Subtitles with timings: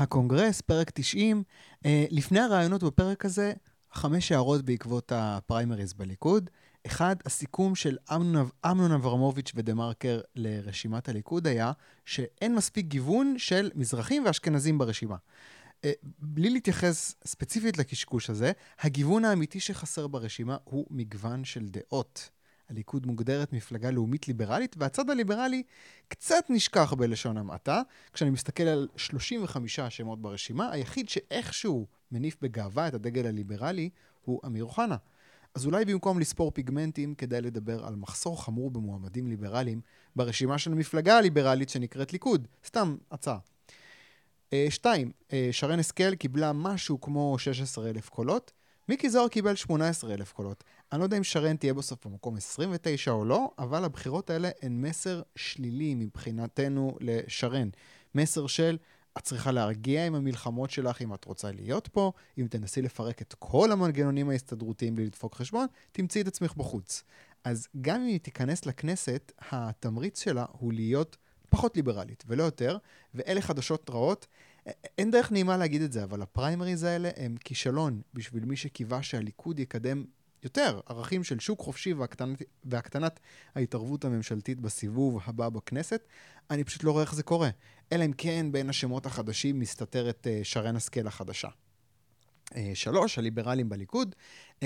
[0.00, 1.42] הקונגרס, פרק 90.
[1.86, 3.52] אה, לפני הראיונות בפרק הזה,
[3.92, 6.50] חמש הערות בעקבות הפריימריז בליכוד.
[6.86, 11.72] אחד, הסיכום של אמנון, אמנון אברמוביץ' ו TheMarker לרשימת הליכוד היה
[12.04, 15.16] שאין מספיק גיוון של מזרחים ואשכנזים ברשימה.
[15.84, 22.30] אה, בלי להתייחס ספציפית לקשקוש הזה, הגיוון האמיתי שחסר ברשימה הוא מגוון של דעות.
[22.70, 25.62] הליכוד מוגדרת מפלגה לאומית ליברלית, והצד הליברלי
[26.08, 27.82] קצת נשכח בלשון המעטה.
[28.12, 34.64] כשאני מסתכל על 35 שמות ברשימה, היחיד שאיכשהו מניף בגאווה את הדגל הליברלי הוא אמיר
[34.64, 34.96] אוחנה.
[35.54, 39.80] אז אולי במקום לספור פיגמנטים, כדאי לדבר על מחסור חמור במועמדים ליברליים
[40.16, 42.48] ברשימה של המפלגה הליברלית שנקראת ליכוד.
[42.66, 43.38] סתם הצעה.
[44.52, 48.52] אה, שתיים, אה, שרן השכל קיבלה משהו כמו 16,000 קולות,
[48.88, 50.64] מיקי זוהר קיבל 18,000 קולות.
[50.92, 54.80] אני לא יודע אם שרן תהיה בסוף במקום 29 או לא, אבל הבחירות האלה הן
[54.80, 57.68] מסר שלילי מבחינתנו לשרן.
[58.14, 58.78] מסר של
[59.18, 63.34] את צריכה להרגיע עם המלחמות שלך אם את רוצה להיות פה, אם תנסי לפרק את
[63.38, 67.02] כל המנגנונים ההסתדרותיים בלי לדפוק חשבון, תמצאי את עצמך בחוץ.
[67.44, 71.16] אז גם אם היא תיכנס לכנסת, התמריץ שלה הוא להיות
[71.50, 72.78] פחות ליברלית ולא יותר,
[73.14, 74.26] ואלה חדשות רעות.
[74.98, 79.58] אין דרך נעימה להגיד את זה, אבל הפריימריז האלה הם כישלון בשביל מי שקיווה שהליכוד
[79.58, 80.04] יקדם
[80.44, 83.20] יותר ערכים של שוק חופשי והקטנת, והקטנת
[83.54, 86.02] ההתערבות הממשלתית בסיבוב הבא בכנסת.
[86.50, 87.50] אני פשוט לא רואה איך זה קורה.
[87.92, 91.48] אלא אם כן בין השמות החדשים מסתתרת uh, שרן השכל החדשה.
[92.48, 94.14] Uh, שלוש, הליברלים בליכוד.
[94.60, 94.64] Uh,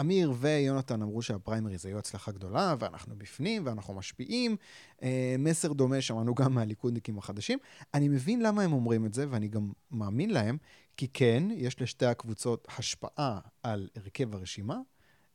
[0.00, 4.56] אמיר ויונתן אמרו שהפריימריז היו הצלחה גדולה, ואנחנו בפנים, ואנחנו משפיעים.
[5.02, 7.58] אה, מסר דומה שמענו גם מהליכודניקים החדשים.
[7.94, 10.56] אני מבין למה הם אומרים את זה, ואני גם מאמין להם,
[10.96, 14.76] כי כן, יש לשתי הקבוצות השפעה על הרכב הרשימה,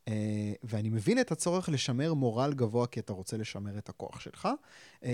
[0.06, 0.12] Uh,
[0.64, 4.48] ואני מבין את הצורך לשמר מורל גבוה כי אתה רוצה לשמר את הכוח שלך.
[5.02, 5.06] Uh,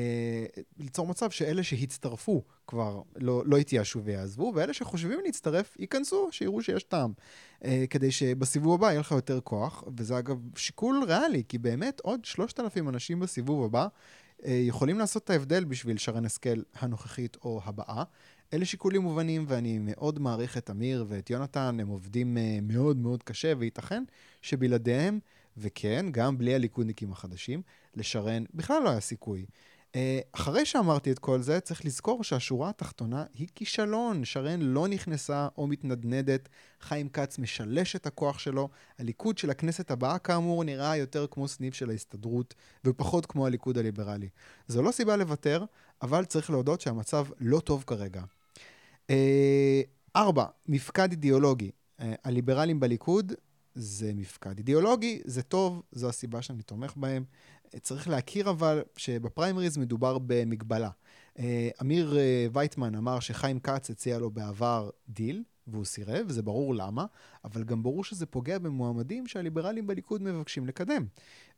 [0.78, 6.84] ליצור מצב שאלה שהצטרפו כבר לא, לא יתייאשו ויעזבו, ואלה שחושבים להצטרף ייכנסו, שיראו שיש
[6.84, 7.14] טעם.
[7.62, 12.26] Uh, כדי שבסיבוב הבא יהיה לך יותר כוח, וזה אגב שיקול ריאלי, כי באמת עוד
[12.26, 13.88] 3,000 אנשים בסיבוב הבא
[14.44, 18.04] יכולים לעשות את ההבדל בשביל שרן השכל הנוכחית או הבאה.
[18.54, 23.24] אלה שיקולים מובנים, ואני מאוד מעריך את אמיר ואת יונתן, הם עובדים uh, מאוד מאוד
[23.24, 24.04] קשה, וייתכן
[24.42, 25.20] שבלעדיהם,
[25.58, 27.62] וכן, גם בלי הליכודניקים החדשים,
[27.96, 29.46] לשרן בכלל לא היה סיכוי.
[29.92, 29.96] Uh,
[30.32, 34.26] אחרי שאמרתי את כל זה, צריך לזכור שהשורה התחתונה היא כישלון.
[34.26, 36.50] שרן לא נכנסה או מתנדנדת,
[36.82, 38.70] חיים כץ משלש את הכוח שלו.
[39.00, 42.54] הליכוד של הכנסת הבאה, כאמור, נראה יותר כמו סניף של ההסתדרות,
[42.86, 44.30] ופחות כמו הליכוד הליברלי.
[44.68, 45.66] זו לא סיבה לוותר,
[46.02, 48.22] אבל צריך להודות שהמצב לא טוב כרגע.
[49.10, 49.82] אה,
[50.16, 51.72] ארבע, מפקד אידיאולוגי.
[52.00, 53.34] אה, הליברלים בליכוד
[53.76, 57.24] זה מפקד אידיאולוגי, זה טוב, זו הסיבה שאני תומך בהם.
[57.74, 60.90] אה, צריך להכיר אבל שבפריימריז מדובר במגבלה.
[61.82, 62.18] אמיר
[62.54, 67.06] וייטמן אמר שחיים כץ הציע לו בעבר דיל, והוא סירב, זה ברור למה,
[67.46, 71.06] אבל גם ברור שזה פוגע במועמדים שהליברלים בליכוד מבקשים לקדם.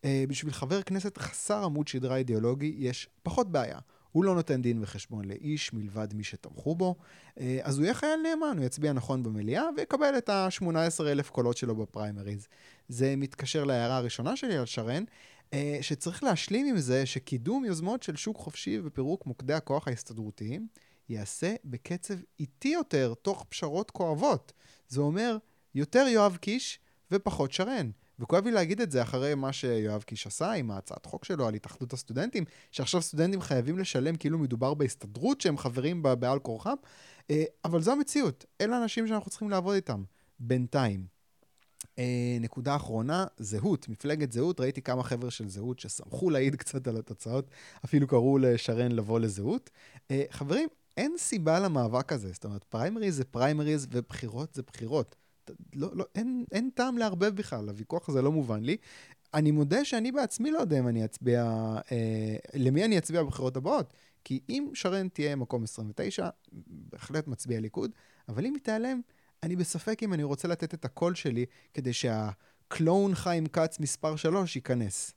[0.05, 3.79] בשביל חבר כנסת חסר עמוד שדרה אידיאולוגי יש פחות בעיה.
[4.11, 6.95] הוא לא נותן דין וחשבון לאיש מלבד מי שתמכו בו,
[7.39, 11.75] אה, אז הוא יהיה חייל נאמן, הוא יצביע נכון במליאה ויקבל את ה-18,000 קולות שלו
[11.75, 12.47] בפריימריז.
[12.87, 15.03] זה מתקשר להערה הראשונה שלי על שרן,
[15.53, 20.67] אה, שצריך להשלים עם זה שקידום יוזמות של שוק חופשי ופירוק מוקדי הכוח ההסתדרותיים
[21.09, 24.53] ייעשה בקצב איטי יותר, תוך פשרות כואבות.
[24.87, 25.37] זה אומר,
[25.75, 26.79] יותר יואב קיש
[27.11, 27.89] ופחות שרן.
[28.19, 31.53] וכואב לי להגיד את זה אחרי מה שיואב קיש עשה עם ההצעת חוק שלו על
[31.53, 36.75] התאחדות הסטודנטים, שעכשיו סטודנטים חייבים לשלם כאילו מדובר בהסתדרות שהם חברים בה בעל כורחם,
[37.31, 40.03] אה, אבל זו המציאות, אלה האנשים שאנחנו צריכים לעבוד איתם,
[40.39, 41.19] בינתיים.
[41.99, 46.97] אה, נקודה אחרונה, זהות, מפלגת זהות, ראיתי כמה חבר'ה של זהות ששמחו להעיד קצת על
[46.97, 47.51] התוצאות,
[47.85, 49.69] אפילו קראו לשרן לבוא לזהות.
[50.11, 55.15] אה, חברים, אין סיבה למאבק הזה, זאת אומרת, פריימריז זה פריימריז ובחירות זה בחירות.
[55.75, 58.77] לא, לא, אין, אין טעם לערבב בכלל, הוויכוח הזה לא מובן לי.
[59.33, 61.43] אני מודה שאני בעצמי לא יודע אם אני אצביע,
[61.91, 63.93] אה, למי אני אצביע בבחירות הבאות.
[64.23, 66.29] כי אם שרן תהיה מקום 29,
[66.67, 67.91] בהחלט מצביע ליכוד,
[68.29, 69.01] אבל אם היא תיעלם,
[69.43, 74.55] אני בספק אם אני רוצה לתת את הקול שלי כדי שהקלון חיים כץ מספר 3
[74.55, 75.13] ייכנס.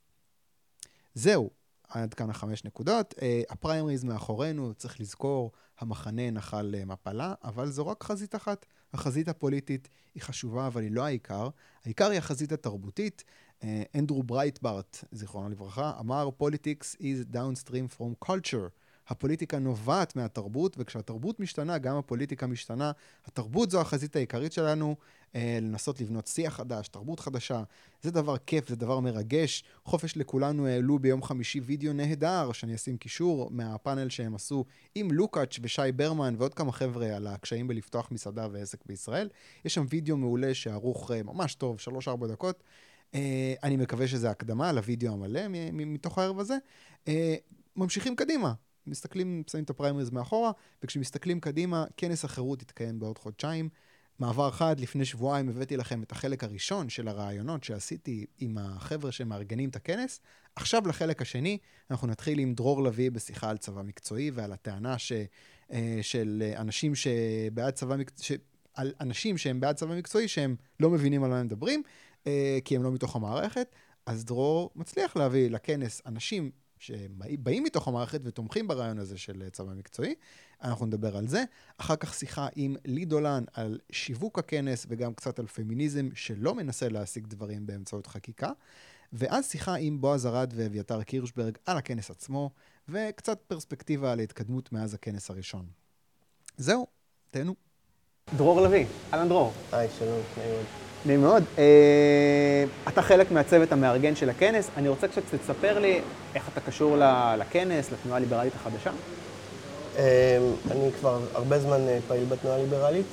[1.15, 1.51] זהו,
[1.89, 3.15] עד כאן החמש נקודות.
[3.17, 8.67] Uh, הפריימריז מאחורינו, צריך לזכור, המחנה נחל uh, מפלה, אבל זו רק חזית אחת.
[8.95, 11.49] החזית הפוליטית היא חשובה, אבל היא לא העיקר.
[11.85, 13.25] העיקר היא החזית התרבותית.
[13.61, 13.65] Uh,
[13.99, 18.69] אנדרו ברייטברט, זיכרונו לברכה, אמר, Politics is downstream from culture.
[19.09, 22.93] הפוליטיקה נובעת מהתרבות, וכשהתרבות משתנה, גם הפוליטיקה משתנה.
[23.27, 24.97] התרבות זו החזית העיקרית שלנו,
[25.35, 27.63] אה, לנסות לבנות שיח חדש, תרבות חדשה.
[28.03, 29.65] זה דבר כיף, זה דבר מרגש.
[29.85, 34.65] חופש לכולנו העלו ביום חמישי וידאו נהדר, שאני אשים קישור מהפאנל שהם עשו
[34.95, 39.29] עם לוקאץ' ושי ברמן ועוד כמה חבר'ה על הקשיים בלפתוח מסעדה ועסק בישראל.
[39.65, 41.77] יש שם וידאו מעולה שערוך אה, ממש טוב,
[42.25, 42.63] 3-4 דקות.
[43.15, 45.41] אה, אני מקווה שזה הקדמה לוידאו המלא
[45.73, 46.57] מתוך הערב הזה.
[47.09, 47.35] אה,
[47.77, 48.53] ממשיכים קדימה.
[48.87, 50.53] מסתכלים, שמים את הפריימריז מאחורה,
[50.83, 53.69] וכשמסתכלים קדימה, כנס החירות יתקיים בעוד חודשיים.
[54.19, 59.69] מעבר חד, לפני שבועיים הבאתי לכם את החלק הראשון של הרעיונות שעשיתי עם החבר'ה שמארגנים
[59.69, 60.21] את הכנס.
[60.57, 61.59] עכשיו לחלק השני,
[61.91, 65.13] אנחנו נתחיל עם דרור לביא בשיחה על צבא מקצועי ועל הטענה ש,
[65.73, 68.39] אה, של אנשים שבעד צבא מקצועי,
[68.75, 71.83] על אנשים שהם בעד צבא מקצועי שהם לא מבינים על מה הם מדברים,
[72.27, 73.75] אה, כי הם לא מתוך המערכת.
[74.07, 76.51] אז דרור מצליח להביא לכנס אנשים
[76.83, 80.15] שבאים מתוך המערכת ותומכים ברעיון הזה של צבא מקצועי.
[80.63, 81.45] אנחנו נדבר על זה.
[81.79, 86.89] אחר כך שיחה עם לי דולן על שיווק הכנס וגם קצת על פמיניזם שלא מנסה
[86.89, 88.51] להשיג דברים באמצעות חקיקה.
[89.13, 92.51] ואז שיחה עם בועז ארד ואביתר קירשברג על הכנס עצמו,
[92.89, 95.67] וקצת פרספקטיבה על ההתקדמות מאז הכנס הראשון.
[96.57, 96.87] זהו,
[97.31, 97.55] תהנו.
[98.37, 99.53] דרור לביא, אהלן דרור.
[99.73, 100.92] היי, שלום, נעים מאוד.
[101.07, 101.45] נעים מאוד.
[101.59, 104.71] אה, אתה חלק מהצוות המארגן של הכנס.
[104.77, 106.01] אני רוצה קצת שתספר לי
[106.35, 106.97] איך אתה קשור
[107.39, 108.91] לכנס, לתנועה הליברלית החדשה.
[109.99, 110.39] אה,
[110.71, 113.07] אני כבר הרבה זמן אה, פעיל בתנועה הליברלית.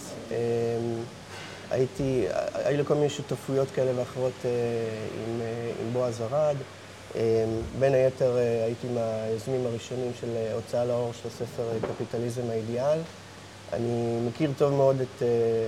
[1.71, 4.49] הייתי, היו לי כל מיני שותפויות כאלה ואחרות אה,
[5.27, 6.55] עם, אה, עם בועז ארד.
[7.79, 12.99] בין היתר אה, הייתי מהיוזמים הראשונים של אה, הוצאה לאור של הספר קפיטליזם האידיאל.
[13.73, 15.23] אני מכיר טוב מאוד את uh,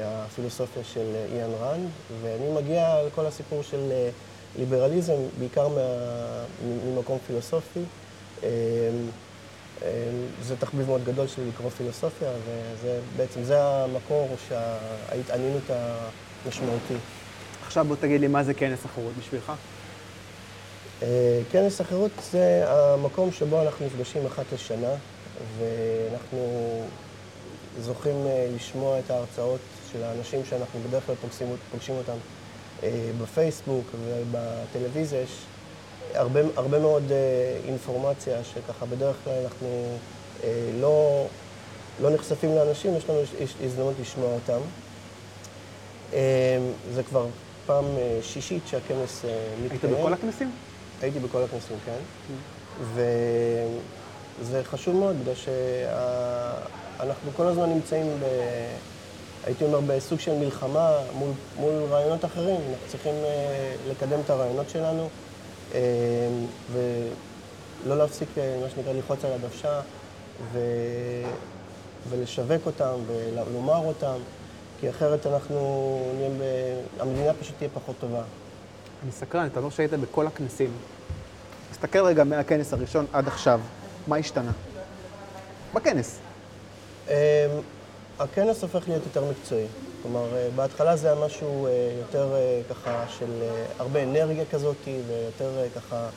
[0.05, 1.79] הפילוסופיה של uh, איאן רן,
[2.21, 5.81] ואני מגיע לכל הסיפור של uh, ליברליזם, בעיקר מה,
[6.85, 7.79] ממקום פילוסופי.
[10.43, 16.93] זה תחביב מאוד גדול שלי לקרוא פילוסופיה, וזה בעצם, זה המקור שההתעניינות המשמעותי.
[17.65, 19.51] עכשיו בוא תגיד לי מה זה כנס החירות בשבילך.
[21.51, 24.93] כנס החירות זה המקום שבו אנחנו נפגשים אחת לשנה,
[25.57, 26.81] ואנחנו
[27.79, 29.59] זוכים אה, לשמוע את ההרצאות
[29.91, 32.17] של האנשים שאנחנו בדרך כלל פוגשים, פוגשים אותם
[32.83, 35.21] אה, בפייסבוק ובטלוויזיה.
[35.21, 35.29] יש
[36.13, 37.17] הרבה, הרבה מאוד אה,
[37.67, 39.97] אינפורמציה שככה בדרך כלל אנחנו
[40.79, 41.25] לא,
[42.01, 43.19] לא נחשפים לאנשים, יש לנו
[43.63, 44.59] הזדמנות לשמוע אותם.
[46.93, 47.27] זה כבר
[47.65, 47.85] פעם
[48.21, 49.25] שישית שהכנס
[49.63, 49.93] מתקיים.
[49.93, 50.51] היית בכל הכנסים?
[51.01, 51.91] הייתי בכל הכנסים, כן.
[51.91, 52.93] Mm.
[54.41, 55.51] וזה חשוב מאוד, בגלל שה...
[56.99, 58.25] אנחנו כל הזמן נמצאים, ב,
[59.45, 62.55] הייתי אומר, בסוג של מלחמה מול, מול רעיונות אחרים.
[62.55, 65.09] אנחנו צריכים אה, לקדם את הרעיונות שלנו
[65.73, 65.79] אה,
[66.73, 69.81] ולא להפסיק, אה, מה שנקרא, ללחוץ על הדוושה
[70.51, 70.59] ו,
[72.09, 74.17] ולשווק אותם ולומר אותם,
[74.79, 76.43] כי אחרת אנחנו נהיה, ב,
[77.01, 78.21] המדינה פשוט תהיה פחות טובה.
[79.03, 80.71] אני סקרן, אתה אומר שהיית בכל הכנסים.
[81.71, 83.59] תסתכל רגע מהכנס הראשון עד עכשיו,
[84.07, 84.51] מה השתנה?
[85.73, 86.19] בכנס.
[87.11, 87.15] אמ,
[88.19, 89.65] הכנס הופך להיות יותר מקצועי.
[90.01, 93.43] כלומר, אה, בהתחלה זה היה משהו אה, יותר אה, ככה של
[93.79, 94.75] הרבה אנרגיה כזאת,
[95.07, 96.09] ויותר ככה,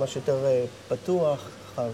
[0.00, 0.46] משהו יותר
[0.88, 1.86] פתוח, ככה,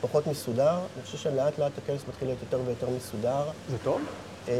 [0.00, 0.78] ופחות מסודר.
[0.96, 3.42] אני חושב שלאט לאט הכנס מתחיל להיות יותר ויותר מסודר.
[3.70, 4.00] זה טוב?
[4.48, 4.52] אמ,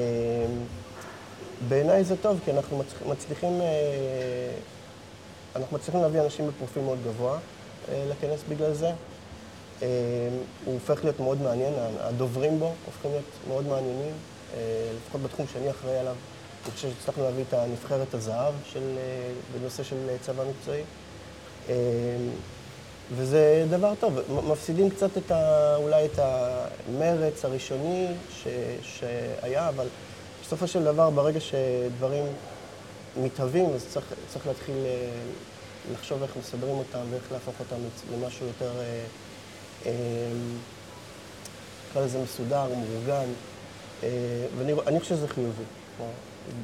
[1.68, 3.60] בעיניי זה טוב, כי אנחנו מצליחים,
[5.56, 7.38] אנחנו מצליחים להביא אנשים בפרופיל מאוד גבוה
[7.92, 8.90] לכנס בגלל זה.
[9.82, 9.88] אה,
[10.64, 14.12] הוא הופך להיות מאוד מעניין, הדוברים בו הופכים להיות מאוד מעניינים,
[14.54, 14.60] אה,
[14.96, 16.14] לפחות בתחום שאני אחראי עליו.
[16.64, 20.82] אני חושב שהצלחנו להביא את הנבחרת הזהב של, אה, בנושא של צבא מקצועי.
[23.16, 24.18] וזה דבר טוב.
[24.48, 28.46] מפסידים קצת את ה, אולי את המרץ הראשוני ש,
[28.82, 29.86] שהיה, אבל
[30.42, 32.24] בסופו של דבר, ברגע שדברים
[33.16, 34.76] מתהווים, אז צריך, צריך להתחיל
[35.92, 37.76] לחשוב איך מסדרים אותם ואיך להפוך אותם
[38.12, 38.70] למשהו יותר...
[39.86, 39.90] אמ,
[41.90, 43.28] נקרא לזה מסודר, מאורגן,
[44.02, 44.08] אה,
[44.58, 45.62] ואני חושב שזה חיובי.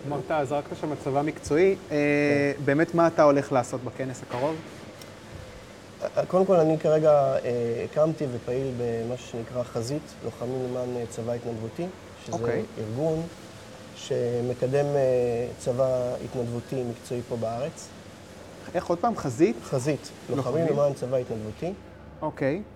[0.06, 1.96] אמרת, זרקת שם הצבא מקצועי, אה,
[2.56, 2.64] כן.
[2.64, 4.56] באמת מה אתה הולך לעשות בכנס הקרוב?
[6.02, 7.34] אה, קודם כל, אני כרגע
[7.84, 11.86] הקמתי ופעיל במשהו שנקרא חזית, לוחמים למען צבא התנדבותי,
[12.24, 12.40] שזה okay.
[12.40, 12.62] אוקיי.
[12.78, 13.22] ארגון
[13.96, 14.86] שמקדם
[15.58, 17.88] צבא התנדבותי מקצועי פה בארץ.
[18.74, 19.16] איך עוד פעם?
[19.16, 19.56] חזית?
[19.62, 21.72] חזית, לוחמים למען צבא התנדבותי.
[22.22, 22.62] אוקיי.
[22.62, 22.75] Okay.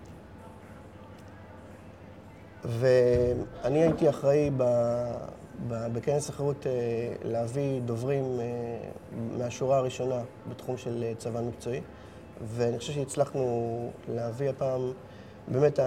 [2.65, 4.63] ואני הייתי אחראי ב,
[5.69, 6.73] ב, בכנס החירות אה,
[7.23, 8.47] להביא דוברים אה,
[9.39, 11.81] מהשורה הראשונה בתחום של אה, צבא מקצועי,
[12.45, 14.93] ואני חושב שהצלחנו להביא הפעם
[15.49, 15.85] באמת, ה,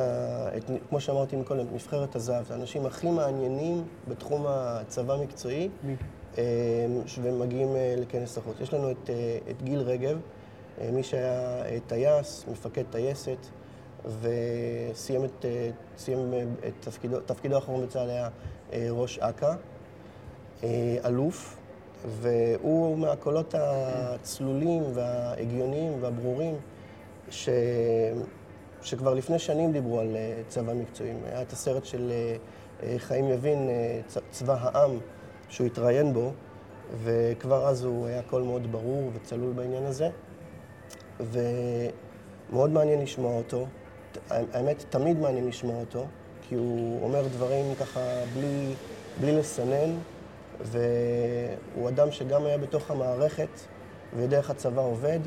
[0.57, 5.95] את, כמו שאמרתי מקודם, נבחרת הזהב, זה האנשים הכי מעניינים בתחום הצבא המקצועי, מי?
[7.21, 8.55] ומגיעים אה, לכנס החוץ.
[8.61, 9.09] יש לנו את,
[9.49, 10.19] את גיל רגב,
[10.91, 13.37] מי שהיה טייס, מפקד טייסת,
[14.05, 18.29] וסיים את, אה, סיים, אה, את תפקידו, תפקידו האחרון בצה"ל היה
[18.73, 19.55] אה, ראש אכ"א,
[21.05, 21.57] אלוף,
[22.21, 26.55] והוא מהקולות הצלולים וההגיוניים והברורים,
[27.29, 27.49] ש...
[28.81, 30.15] שכבר לפני שנים דיברו על
[30.47, 31.11] צבא מקצועי.
[31.25, 32.11] היה את הסרט של
[32.97, 33.69] חיים יבין,
[34.31, 34.91] צבא העם,
[35.49, 36.31] שהוא התראיין בו,
[37.03, 40.09] וכבר אז הוא היה קול מאוד ברור וצלול בעניין הזה,
[41.19, 43.67] ומאוד מעניין לשמוע אותו.
[44.29, 46.05] האמת, תמיד מעניין לשמוע אותו,
[46.49, 47.99] כי הוא אומר דברים ככה
[48.33, 48.73] בלי,
[49.21, 49.89] בלי לסנן,
[50.61, 53.47] והוא אדם שגם היה בתוך המערכת
[54.33, 55.19] איך הצבא עובד,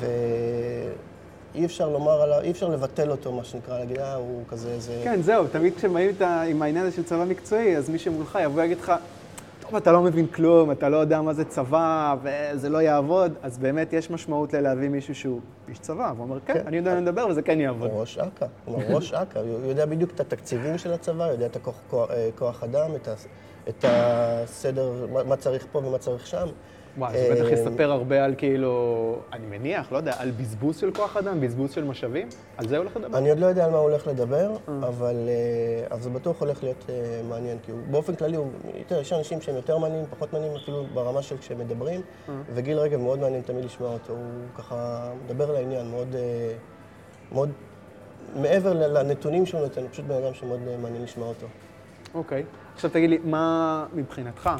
[0.00, 5.00] ואי אפשר לומר עליו, אי אפשר לבטל אותו, מה שנקרא, להגיד, אה, הוא כזה איזה...
[5.04, 8.78] כן, זהו, תמיד כשבאים עם העניין הזה של צבא מקצועי, אז מי שמולך יבוא ויגיד
[8.78, 8.92] לך,
[9.72, 13.58] טוב, אתה לא מבין כלום, אתה לא יודע מה זה צבא, וזה לא יעבוד, אז
[13.58, 16.66] באמת יש משמעות ללהביא מישהו שהוא איש צבא, והוא אומר, כן, כן.
[16.66, 17.90] אני יודע לדבר וזה כן יעבוד.
[17.90, 21.56] הוא ראש אכ"א, כלומר ראש אכ"א, הוא יודע בדיוק את התקציבים של הצבא, יודע את
[21.56, 23.14] הכוח, כוח, אה, כוח אדם, את, ה,
[23.68, 26.46] את הסדר, מה, מה צריך פה ומה צריך שם.
[26.98, 30.90] וואי, זה בטח אה, יספר הרבה על כאילו, אני מניח, לא יודע, על בזבוז של
[30.92, 32.28] כוח אדם, בזבוז של משאבים?
[32.56, 33.18] על זה הולך לדבר?
[33.18, 36.62] אני עוד לא יודע על מה הוא הולך לדבר, אבל, אה, אבל זה בטוח הולך
[36.62, 38.36] להיות אה, מעניין, כי באופן כללי,
[39.00, 42.00] יש אנשים שהם יותר מעניינים, פחות מעניינים, אפילו ברמה של כשהם מדברים,
[42.54, 44.22] וגיל רגב מאוד מעניין תמיד לשמוע אותו, הוא
[44.54, 46.54] ככה מדבר לעניין, מאוד, אה,
[47.32, 47.50] מאוד,
[48.36, 51.46] מעבר לנתונים שהוא נותן, הוא פשוט בן אדם שמאוד אה, מעניין לשמוע אותו.
[52.14, 52.44] אוקיי.
[52.74, 54.50] עכשיו תגיד לי, מה מבחינתך,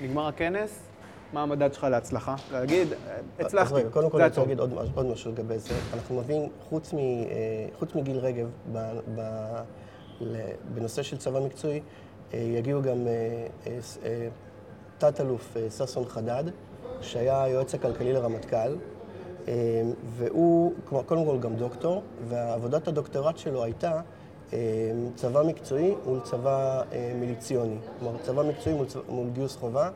[0.00, 0.87] נגמר הכנס,
[1.32, 2.34] מה המדד שלך להצלחה?
[2.52, 2.96] להגיד, אה,
[3.38, 4.40] אז הצלחתי, רגע, קודם כל אני רוצה.
[4.40, 5.74] להגיד עוד, עוד משהו לגבי זה.
[5.94, 7.02] אנחנו מביאים, חוץ, מ, אה,
[7.78, 8.78] חוץ מגיל רגב, ב,
[9.14, 9.20] ב,
[10.20, 10.36] ל,
[10.74, 11.80] בנושא של צבא מקצועי,
[12.34, 13.06] אה, יגיעו גם
[14.98, 16.44] תת-אלוף ששון חדד,
[17.00, 18.76] שהיה היועץ הכלכלי לרמטכ"ל,
[20.16, 24.00] והוא, כמו- קודם כל גם דוקטור, ועבודת הדוקטורט שלו הייתה
[25.14, 26.82] צבא מקצועי מול צבא
[27.20, 27.76] מיליציוני.
[27.98, 29.90] כלומר, צבא מקצועי מול, צבא- מול גיוס חובה.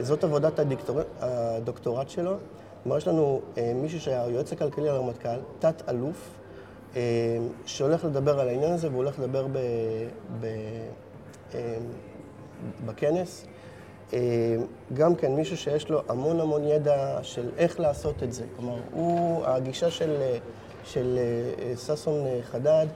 [0.00, 1.00] זאת עבודת הדוקטור...
[1.20, 2.36] הדוקטורט שלו.
[2.82, 6.28] כלומר, יש לנו אה, מישהו שהיה היועץ הכלכלי לרמטכ"ל, תת-אלוף,
[6.96, 7.00] אה,
[7.66, 9.58] שהולך לדבר על העניין הזה, והוא הולך לדבר ב...
[10.40, 10.46] ב...
[11.54, 11.78] אה,
[12.86, 13.44] בכנס.
[14.12, 14.56] אה,
[14.94, 18.44] גם כן מישהו שיש לו המון המון ידע של איך לעשות את זה.
[18.56, 20.38] כלומר, הוא, הגישה של, אה,
[20.84, 22.86] של אה, ששון אה, חדד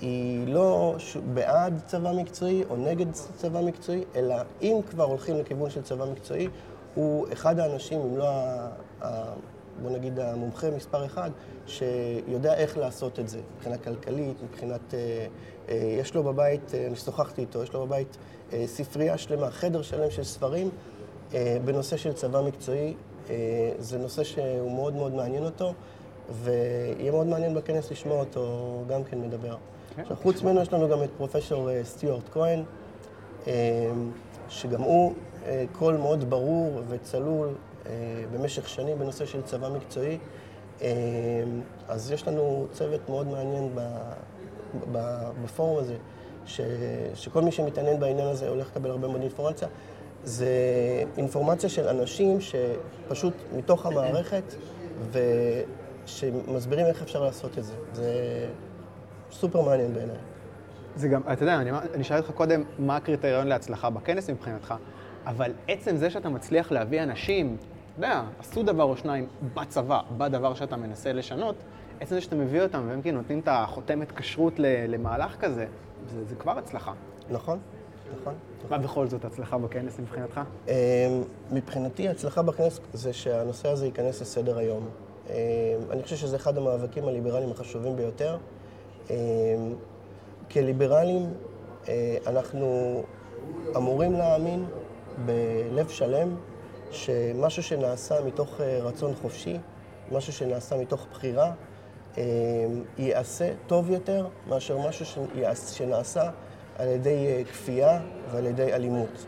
[0.00, 0.96] היא לא
[1.34, 6.48] בעד צבא מקצועי או נגד צבא מקצועי, אלא אם כבר הולכים לכיוון של צבא מקצועי,
[6.94, 8.68] הוא אחד האנשים, אם לא, ה,
[9.02, 9.32] ה,
[9.82, 11.30] בוא נגיד, המומחה מספר אחד,
[11.66, 14.94] שיודע איך לעשות את זה, מבחינה כלכלית, מבחינת...
[14.94, 15.26] אה,
[15.68, 18.16] אה, יש לו בבית, אה, אני שוחחתי איתו, יש לו בבית
[18.52, 20.70] אה, ספרייה שלמה, חדר שלם של ספרים
[21.34, 22.94] אה, בנושא של צבא מקצועי.
[23.30, 25.74] אה, זה נושא שהוא מאוד מאוד מעניין אותו,
[26.42, 29.56] ויהיה מאוד מעניין בכנס לשמוע אותו גם כן מדבר.
[29.98, 32.62] כן, עכשיו, חוץ ממנו יש לנו גם את פרופסור אה, סטיוארט כהן,
[33.46, 33.52] אה,
[34.48, 35.14] שגם הוא
[35.46, 37.48] אה, קול מאוד ברור וצלול
[38.32, 40.18] במשך שנים בנושא של צבא מקצועי.
[41.88, 43.70] אז יש לנו צוות מאוד מעניין
[45.44, 45.96] בפורום הזה,
[46.46, 46.60] ש,
[47.14, 49.68] שכל מי שמתעניין בעניין הזה הולך לקבל הרבה מאוד אינפורמציה.
[50.24, 50.48] זה
[51.16, 54.54] אינפורמציה של אנשים שפשוט מתוך המערכת,
[55.12, 57.74] ושמסבירים איך אפשר לעשות את זה.
[57.92, 58.12] זה
[59.32, 60.16] סופר מעניין בעיניי.
[60.96, 64.74] זה גם, אתה יודע, אני, אני שאלתי אותך קודם, מה הקריטריון להצלחה בכנס מבחינתך,
[65.26, 70.54] אבל עצם זה שאתה מצליח להביא אנשים, אתה יודע, עשו דבר או שניים בצבא, בדבר
[70.54, 71.54] שאתה מנסה לשנות,
[72.00, 74.52] עצם זה שאתה מביא אותם והם כאילו נותנים את החותמת כשרות
[74.88, 75.66] למהלך כזה,
[76.06, 76.92] זה, זה כבר הצלחה.
[77.30, 77.58] נכון,
[78.20, 78.34] נכון.
[78.70, 80.40] מה בכל זאת הצלחה בכנס מבחינתך?
[80.68, 80.72] אמ,
[81.52, 84.88] מבחינתי, ההצלחה בכנסת זה שהנושא הזה ייכנס לסדר היום.
[85.26, 85.34] אמ,
[85.90, 88.36] אני חושב שזה אחד המאבקים הליברליים החשובים ביותר.
[89.10, 89.74] אמ,
[90.50, 91.34] כליברלים,
[91.88, 93.02] אה, אנחנו
[93.76, 94.64] אמורים להאמין
[95.24, 96.36] בלב שלם
[96.90, 99.58] שמשהו שנעשה מתוך אה, רצון חופשי,
[100.12, 101.52] משהו שנעשה מתוך בחירה,
[102.18, 102.24] אה,
[102.98, 105.06] ייעשה טוב יותר מאשר משהו
[105.72, 106.30] שנעשה
[106.78, 108.00] על ידי אה, כפייה
[108.30, 109.26] ועל ידי אלימות.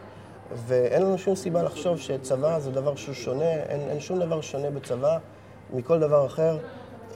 [0.67, 4.71] ואין לנו שום סיבה לחשוב שצבא זה דבר שהוא שונה, אין, אין שום דבר שונה
[4.71, 5.19] בצבא
[5.73, 6.59] מכל דבר אחר.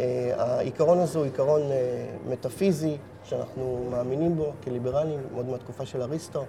[0.01, 6.45] אה, העיקרון הזה הוא עיקרון אה, מטאפיזי, שאנחנו מאמינים בו כליברלים, עוד מהתקופה של אריסטו,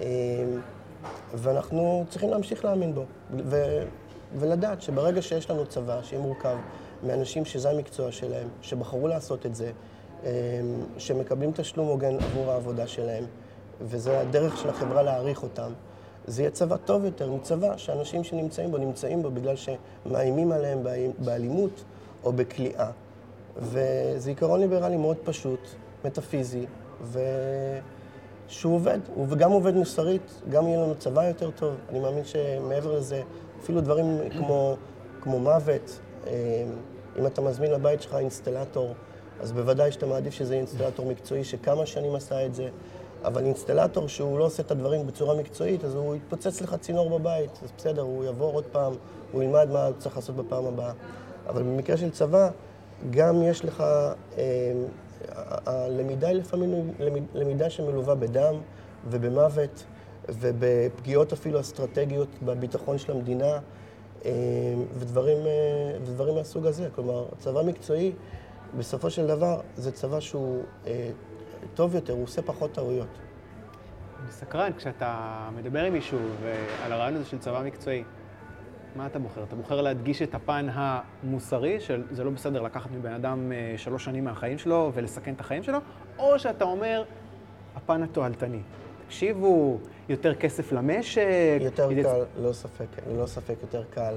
[0.00, 0.06] אה,
[1.34, 3.04] ואנחנו צריכים להמשיך להאמין בו,
[3.44, 3.82] ו,
[4.38, 6.56] ולדעת שברגע שיש לנו צבא שיהיה מורכב
[7.02, 9.70] מאנשים שזה המקצוע שלהם, שבחרו לעשות את זה,
[10.98, 13.24] שמקבלים תשלום הוגן עבור העבודה שלהם,
[13.80, 15.72] וזה הדרך של החברה להעריך אותם.
[16.26, 20.78] זה יהיה צבא טוב יותר מצבא שאנשים שנמצאים בו נמצאים בו בגלל שמאיימים עליהם
[21.18, 21.84] באלימות
[22.26, 22.90] או בכליאה.
[23.56, 25.60] וזה עיקרון ליברלי מאוד פשוט,
[26.04, 26.66] מטאפיזי,
[28.48, 31.74] ושהוא עובד, הוא גם עובד מוסרית, גם יהיה לנו צבא יותר טוב.
[31.90, 33.22] אני מאמין שמעבר לזה,
[33.62, 34.76] אפילו דברים כמו,
[35.20, 36.32] כמו מוות, אה,
[37.18, 38.94] אם אתה מזמין לבית שלך אינסטלטור,
[39.40, 42.68] אז בוודאי שאתה מעדיף שזה יהיה אינסטלטור מקצועי שכמה שנים עשה את זה,
[43.24, 47.50] אבל אינסטלטור שהוא לא עושה את הדברים בצורה מקצועית, אז הוא יתפוצץ לך צינור בבית,
[47.62, 48.92] אז בסדר, הוא יעבור עוד פעם,
[49.32, 50.92] הוא ילמד מה הוא צריך לעשות בפעם הבאה.
[51.48, 52.50] אבל במקרה של צבא,
[53.10, 53.80] גם יש לך,
[54.38, 54.72] אה,
[55.66, 56.92] הלמידה היא לפעמים
[57.34, 58.54] למידה שמלווה בדם
[59.10, 59.84] ובמוות
[60.28, 63.58] ובפגיעות אפילו אסטרטגיות בביטחון של המדינה
[64.24, 64.30] אה,
[64.98, 66.88] ודברים, אה, ודברים מהסוג הזה.
[66.94, 68.12] כלומר, צבא מקצועי,
[68.78, 70.62] בסופו של דבר, זה צבא שהוא
[71.74, 73.08] טוב יותר, הוא עושה פחות טעויות.
[74.22, 76.18] אני סקרן, כשאתה מדבר עם מישהו
[76.84, 78.04] על הרעיון הזה של צבא מקצועי,
[78.96, 79.42] מה אתה בוחר?
[79.42, 84.24] אתה בוחר להדגיש את הפן המוסרי, שזה לא בסדר לקחת מבן אדם אה, שלוש שנים
[84.24, 85.78] מהחיים שלו ולסכן את החיים שלו,
[86.18, 87.04] או שאתה אומר,
[87.76, 88.60] הפן התועלתני.
[89.06, 91.22] תקשיבו, יותר כסף למשק.
[91.60, 92.06] יותר קל, יצ...
[92.36, 94.16] לא ספק, ללא ספק יותר קל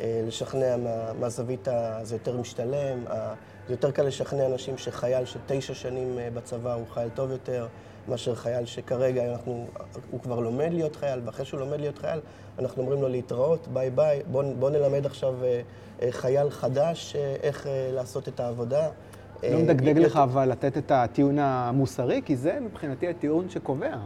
[0.00, 1.98] אה, לשכנע מה, מהזווית, ה...
[2.02, 3.34] זה יותר משתלם, ה...
[3.68, 7.66] זה יותר קל לשכנע אנשים שחייל של תשע שנים אה, בצבא הוא חייל טוב יותר,
[8.08, 9.66] מאשר חייל שכרגע אנחנו,
[10.10, 12.20] הוא כבר לומד להיות חייל, ואחרי שהוא לומד להיות חייל,
[12.58, 15.60] אנחנו אומרים לו להתראות, ביי ביי, בוא, בוא נלמד עכשיו אה,
[16.02, 18.88] אה, חייל חדש איך לעשות את העבודה.
[19.42, 23.96] לא מדגדג לך אבל לתת את הטיעון המוסרי, כי זה מבחינתי הטיעון שקובע.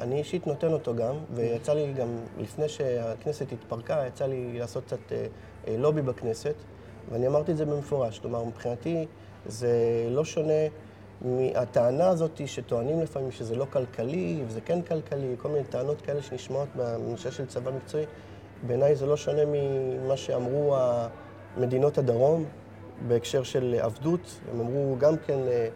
[0.00, 2.08] אני אישית נותן אותו גם, ויצא לי גם,
[2.38, 5.12] לפני שהכנסת התפרקה, יצא לי לעשות קצת
[5.68, 6.54] לובי בכנסת.
[7.10, 8.18] ואני אמרתי את זה במפורש.
[8.18, 9.06] כלומר, מבחינתי
[9.46, 9.72] זה
[10.10, 10.62] לא שונה
[11.24, 16.68] מהטענה הזאת שטוענים לפעמים שזה לא כלכלי, וזה כן כלכלי, כל מיני טענות כאלה שנשמעות
[16.76, 18.04] בנושא של צבא מקצועי.
[18.66, 20.76] בעיניי זה לא שונה ממה שאמרו
[21.56, 22.44] מדינות הדרום
[23.08, 24.40] בהקשר של עבדות.
[24.52, 25.68] הם אמרו גם כן אה,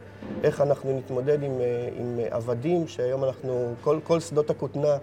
[0.42, 4.96] איך אנחנו נתמודד עם, אה, עם עבדים, שהיום אנחנו, כל, כל שדות הכותנה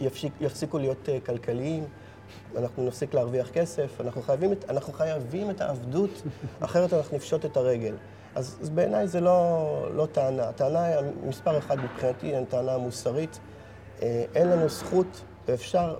[0.00, 1.84] יפסיק, יפסיקו להיות אה, כלכליים.
[2.56, 6.22] אנחנו נפסיק להרוויח כסף, אנחנו חייבים, אנחנו חייבים את העבדות,
[6.60, 7.94] אחרת אנחנו נפשוט את הרגל.
[8.34, 10.48] אז, אז בעיניי זה לא, לא טענה.
[10.48, 13.38] הטענה היא מספר אחד מבחינתי, היא טענה מוסרית.
[14.02, 15.96] אה, אין לנו זכות, ואפשר,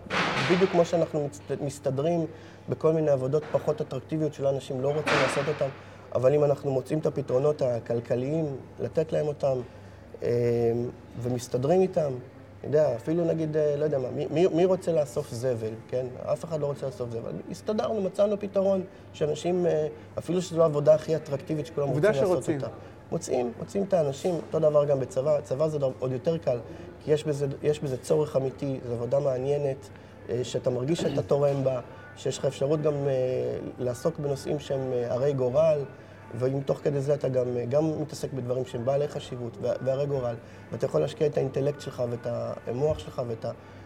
[0.53, 1.29] בדיוק כמו שאנחנו
[1.61, 2.27] מסתדרים
[2.69, 5.69] בכל מיני עבודות פחות אטרקטיביות של אנשים לא רוצים לעשות אותן,
[6.15, 9.59] אבל אם אנחנו מוצאים את הפתרונות הכלכליים, לתת להם אותם
[10.23, 10.29] אה,
[11.23, 12.13] ומסתדרים איתם,
[12.65, 16.07] יודע, אפילו נגיד, אה, לא יודע מה, מי, מי רוצה לאסוף זבל, כן?
[16.33, 17.33] אף אחד לא רוצה לאסוף זבל.
[17.51, 19.87] הסתדרנו, מצאנו פתרון שאנשים, אה,
[20.19, 22.55] אפילו שזו העבודה הכי אטרקטיבית שכולם רוצים שרוצים.
[22.55, 22.77] לעשות אותה.
[23.11, 25.41] מוצאים, מוצאים את האנשים, אותו דבר גם בצבא.
[25.41, 26.59] צבא זה עוד יותר קל,
[27.05, 29.89] כי יש בזה, יש בזה צורך אמיתי, זו עבודה מעניינת,
[30.29, 31.81] אה, שאתה מרגיש שאתה תורם בה,
[32.17, 32.95] שיש לך אפשרות גם
[33.79, 35.79] לעסוק בנושאים שהם הרי גורל.
[36.35, 40.35] ואם תוך כדי זה אתה גם, גם מתעסק בדברים שהם בעלי חשיבות והרי גורל,
[40.73, 42.27] ואתה יכול להשקיע את האינטלקט שלך ואת
[42.67, 43.45] המוח שלך ואת,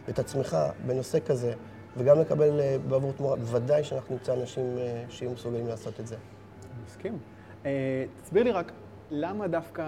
[0.08, 1.52] ואת עצמך בנושא כזה,
[1.96, 6.16] וגם לקבל אה, בעבור תמורה, בוודאי שאנחנו נמצא אנשים אה, שיהיו מסוגלים לעשות את זה.
[6.86, 7.18] מסכים.
[7.66, 8.72] אה, תסביר לי רק,
[9.10, 9.82] למה דווקא,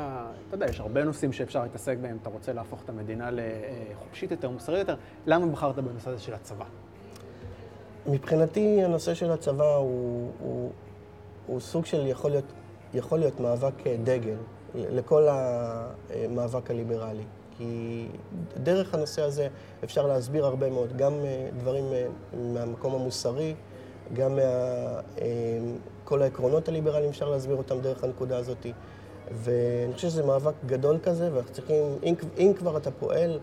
[0.49, 4.51] אתה יודע, יש הרבה נושאים שאפשר להתעסק בהם, אתה רוצה להפוך את המדינה לחופשית יותר,
[4.51, 6.64] מוסרית יותר, למה בחרת בנושא הזה של הצבא?
[8.07, 10.71] מבחינתי הנושא של הצבא הוא, הוא,
[11.47, 12.45] הוא סוג של יכול להיות,
[12.95, 14.37] יכול להיות מאבק אה, דגל
[14.75, 17.25] לכל המאבק הליברלי.
[17.59, 18.07] כי
[18.63, 19.49] דרך הנושא הזה
[19.85, 22.07] אפשר להסביר הרבה מאוד, גם אה, דברים אה,
[22.37, 23.55] מהמקום המוסרי,
[24.13, 24.39] גם
[26.05, 28.67] מכל העקרונות הליברליים אפשר להסביר אותם דרך הנקודה הזאת.
[29.33, 33.39] ואני חושב שזה מאבק גדול כזה, ואנחנו צריכים, אם, אם כבר אתה פועל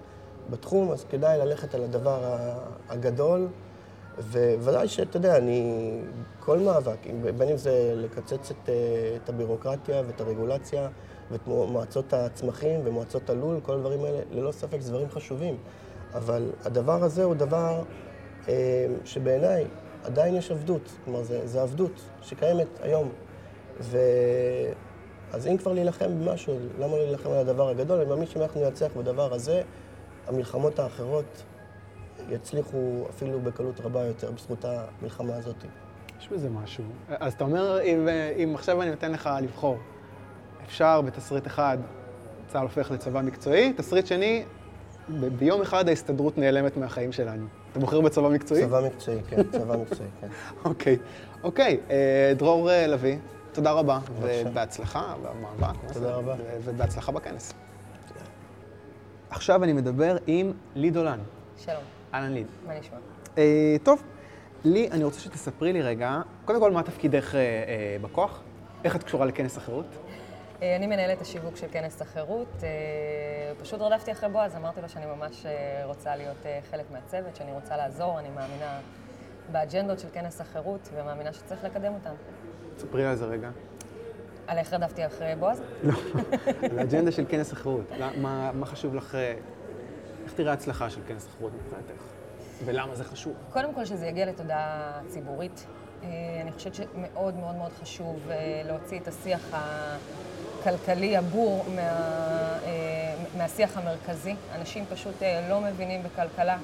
[0.49, 2.19] בתחום, אז כדאי ללכת על הדבר
[2.89, 3.47] הגדול.
[4.59, 5.91] וודאי שאתה יודע, אני,
[6.39, 6.97] כל מאבק,
[7.37, 8.73] בין אם זה לקצץ את, אה,
[9.23, 10.89] את הבירוקרטיה ואת הרגולציה
[11.31, 15.57] ואת מועצות הצמחים ומועצות הלול, כל הדברים האלה, ללא ספק זה דברים חשובים.
[16.13, 17.83] אבל הדבר הזה הוא דבר
[18.49, 19.65] אה, שבעיניי
[20.03, 23.09] עדיין יש עבדות, כלומר, זה, זה עבדות שקיימת היום.
[23.79, 23.97] ו...
[25.33, 27.99] אז אם כבר להילחם במשהו, למה לא להילחם על הדבר הגדול?
[27.99, 29.61] אני מאמין שאם אנחנו ננצח בדבר הזה,
[30.27, 31.43] המלחמות האחרות
[32.29, 35.55] יצליחו אפילו בקלות רבה יותר בזכות המלחמה הזאת.
[36.19, 36.83] יש בזה משהו.
[37.09, 38.07] אז אתה אומר, אם,
[38.43, 39.77] אם עכשיו אני נותן לך לבחור,
[40.65, 41.77] אפשר בתסריט אחד,
[42.47, 44.43] צה"ל הופך לצבא מקצועי, תסריט שני,
[45.09, 47.45] ב- ביום אחד ההסתדרות נעלמת מהחיים שלנו.
[47.71, 48.61] אתה בוחר בצבא מקצועי?
[48.61, 50.27] צבא מקצועי, כן, צבא מקצועי, כן.
[50.65, 50.97] אוקיי,
[51.43, 51.77] אוקיי.
[51.89, 53.17] אה, דרור אה, לביא,
[53.51, 55.93] תודה רבה, ובהצלחה במאבק.
[55.93, 56.35] תודה רבה.
[56.63, 57.53] ובהצלחה בכנס.
[59.29, 61.19] עכשיו אני מדבר עם לי דולן.
[61.57, 61.83] שלום,
[62.13, 62.47] אהלן ליד.
[62.67, 62.97] מה נשמע?
[63.37, 64.03] אה, טוב,
[64.63, 68.41] לי, אני רוצה שתספרי לי רגע, קודם כל, מה תפקידך אה, אה, בכוח?
[68.83, 69.85] איך את קשורה לכנס החירות?
[70.61, 72.63] אה, אני מנהלת השיווק של כנס החירות.
[72.63, 72.69] אה,
[73.61, 77.51] פשוט רדפתי אחרי בועז, אמרתי לו שאני ממש אה, רוצה להיות אה, חלק מהצוות, שאני
[77.51, 78.79] רוצה לעזור, אני מאמינה
[79.51, 82.13] באג'נדות של כנס החירות, ומאמינה שצריך לקדם אותן.
[82.77, 83.49] ספרי על זה רגע.
[84.47, 85.61] על איך רדפתי אחרי בועז?
[86.71, 87.85] על האג'נדה של כנס החירות.
[87.99, 89.17] לא, מה, מה חשוב לך,
[90.33, 92.03] איך תראה ההצלחה של כנס החירות מבחינתך?
[92.65, 93.33] ולמה זה חשוב?
[93.51, 95.65] קודם כל שזה יגיע לתודעה ציבורית.
[96.03, 96.09] אה,
[96.41, 103.77] אני חושבת שמאוד מאוד מאוד חשוב אה, להוציא את השיח הכלכלי הבור מה, אה, מהשיח
[103.77, 104.35] המרכזי.
[104.55, 105.15] אנשים פשוט
[105.49, 106.57] לא מבינים בכלכלה,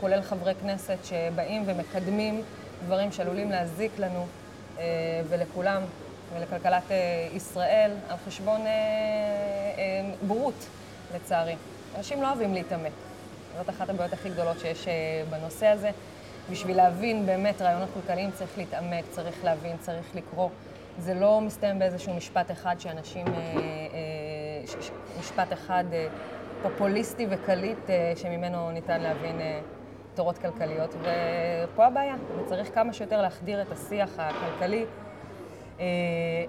[0.00, 2.42] כולל חברי כנסת שבאים ומקדמים
[2.86, 4.26] דברים שעלולים להזיק לנו
[5.28, 5.82] ולכולם
[6.34, 6.82] ולכלכלת
[7.32, 8.60] ישראל על חשבון
[10.26, 10.66] בורות,
[11.14, 11.56] לצערי.
[11.96, 12.92] אנשים לא אוהבים להתעמק.
[13.56, 14.92] זאת אחת הבעיות הכי גדולות שיש אה,
[15.30, 15.90] בנושא הזה.
[16.50, 20.48] בשביל להבין באמת רעיונות כלכליים צריך להתעמק, צריך להבין, צריך לקרוא.
[20.98, 25.84] זה לא מסתיים באיזשהו משפט אחד שאנשים, אה, אה, משפט אחד
[26.62, 29.40] פופוליסטי וקליט שממנו ניתן להבין
[30.14, 30.94] תורות כלכליות.
[31.00, 34.84] ופה הבעיה, וצריך כמה שיותר להחדיר את השיח הכלכלי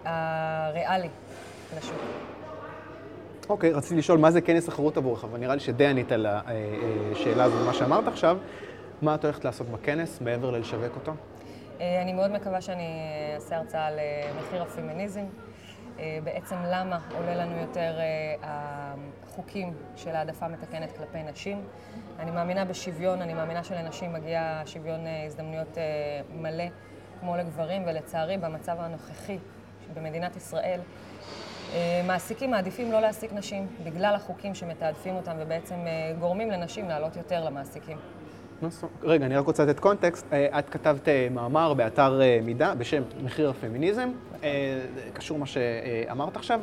[0.06, 1.10] הריאלי
[1.78, 2.37] לשוק.
[3.50, 6.26] אוקיי, רציתי לשאול מה זה כנס החירות עבורך, אבל נראה לי שדי ענית על
[7.12, 8.38] השאלה הזו ומה שאמרת עכשיו.
[9.02, 11.14] מה את הולכת לעשות בכנס, מעבר ללשווק אותו?
[11.82, 13.02] אה, אני מאוד מקווה שאני
[13.36, 15.26] אעשה הרצאה על אה, מחיר הפמיניזם.
[16.00, 21.62] אה, בעצם למה עולה לנו יותר אה, החוקים של העדפה מתקנת כלפי נשים.
[22.20, 25.84] אני מאמינה בשוויון, אני מאמינה שלנשים מגיע שוויון אה, הזדמנויות אה,
[26.36, 26.64] מלא
[27.20, 29.38] כמו לגברים, ולצערי במצב הנוכחי
[29.94, 31.07] במדינת ישראל, אה,
[32.08, 37.46] מעסיקים מעדיפים לא להעסיק נשים בגלל החוקים שמתעדפים אותם ובעצם אה, גורמים לנשים לעלות יותר
[37.46, 37.98] למעסיקים.
[39.04, 40.26] רגע, אני רק רוצה לתת קונטקסט.
[40.34, 44.10] אה, את כתבת אה, מאמר באתר אה, מידע בשם מחיר הפמיניזם.
[44.44, 46.60] אה, זה קשור מה שאמרת עכשיו.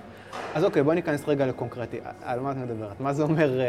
[0.54, 2.00] אז אוקיי, בואי ניכנס רגע לקונקרטי.
[2.22, 3.00] על מה את מדברת?
[3.00, 3.64] מה זה אומר, אה,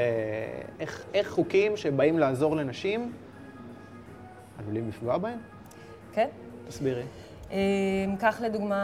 [0.79, 3.13] איך, איך חוקים שבאים לעזור לנשים
[4.59, 5.37] עלולים לפגוע בהן?
[6.13, 6.27] כן?
[6.67, 7.03] תסבירי.
[7.55, 8.75] אה, קח לדוגמה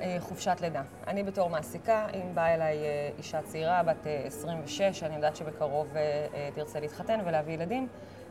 [0.00, 0.82] אה, חופשת לידה.
[1.06, 5.86] אני בתור מעסיקה, אם באה אליי אה, אישה צעירה, בת אה, 26, אני יודעת שבקרוב
[5.96, 7.88] אה, אה, תרצה להתחתן ולהביא ילדים,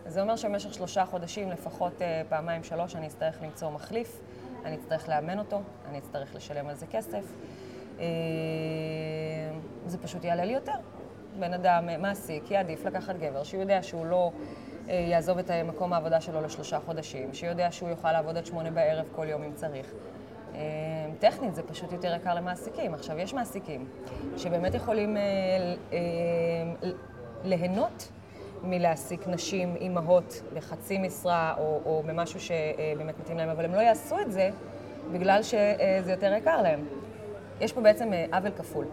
[0.07, 4.21] זה אומר שבמשך שלושה חודשים, לפחות אה, פעמיים שלוש, אני אצטרך למצוא מחליף,
[4.65, 7.23] אני אצטרך לאמן אותו, אני אצטרך לשלם על זה כסף.
[7.99, 8.05] אה,
[9.85, 10.75] זה פשוט יעלה לי יותר.
[11.39, 15.63] בן אדם אה, מעסיק יעדיף לקחת גבר שהוא יודע שהוא לא אה, יעזוב את אה,
[15.63, 19.53] מקום העבודה שלו לשלושה חודשים, שיודע שהוא יוכל לעבוד עד שמונה בערב כל יום אם
[19.55, 19.93] צריך.
[20.55, 20.61] אה,
[21.19, 22.93] טכנית זה פשוט יותר יקר למעסיקים.
[22.93, 23.87] עכשיו, יש מעסיקים
[24.37, 25.21] שבאמת יכולים אה,
[25.93, 25.97] אה,
[27.43, 28.11] ליהנות
[28.63, 34.19] מלהעסיק נשים, אימהות, בחצי משרה או, או במשהו שבאמת מתאים להם, אבל הם לא יעשו
[34.19, 34.49] את זה
[35.11, 36.85] בגלל שזה יותר יקר להם.
[37.61, 38.85] יש פה בעצם אה, עוול כפול.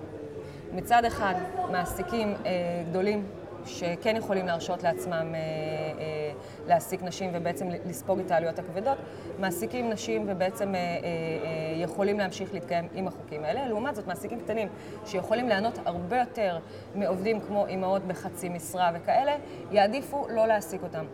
[0.74, 1.34] מצד אחד,
[1.70, 2.50] מעסיקים אה,
[2.90, 3.26] גדולים
[3.66, 6.32] שכן יכולים להרשות לעצמם אה, אה,
[6.66, 8.98] להעסיק נשים ובעצם לספוג את העלויות הכבדות,
[9.38, 13.68] מעסיקים נשים ובעצם אה, אה, אה, יכולים להמשיך להתקיים עם החוקים האלה.
[13.68, 14.68] לעומת זאת, מעסיקים קטנים
[15.06, 16.58] שיכולים ליהנות הרבה יותר
[16.94, 19.32] מעובדים כמו אימהות בחצי משרה וכאלה,
[19.70, 21.04] יעדיפו לא להעסיק אותם.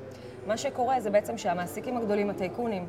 [0.47, 2.87] מה שקורה זה בעצם שהמעסיקים הגדולים, הטייקונים,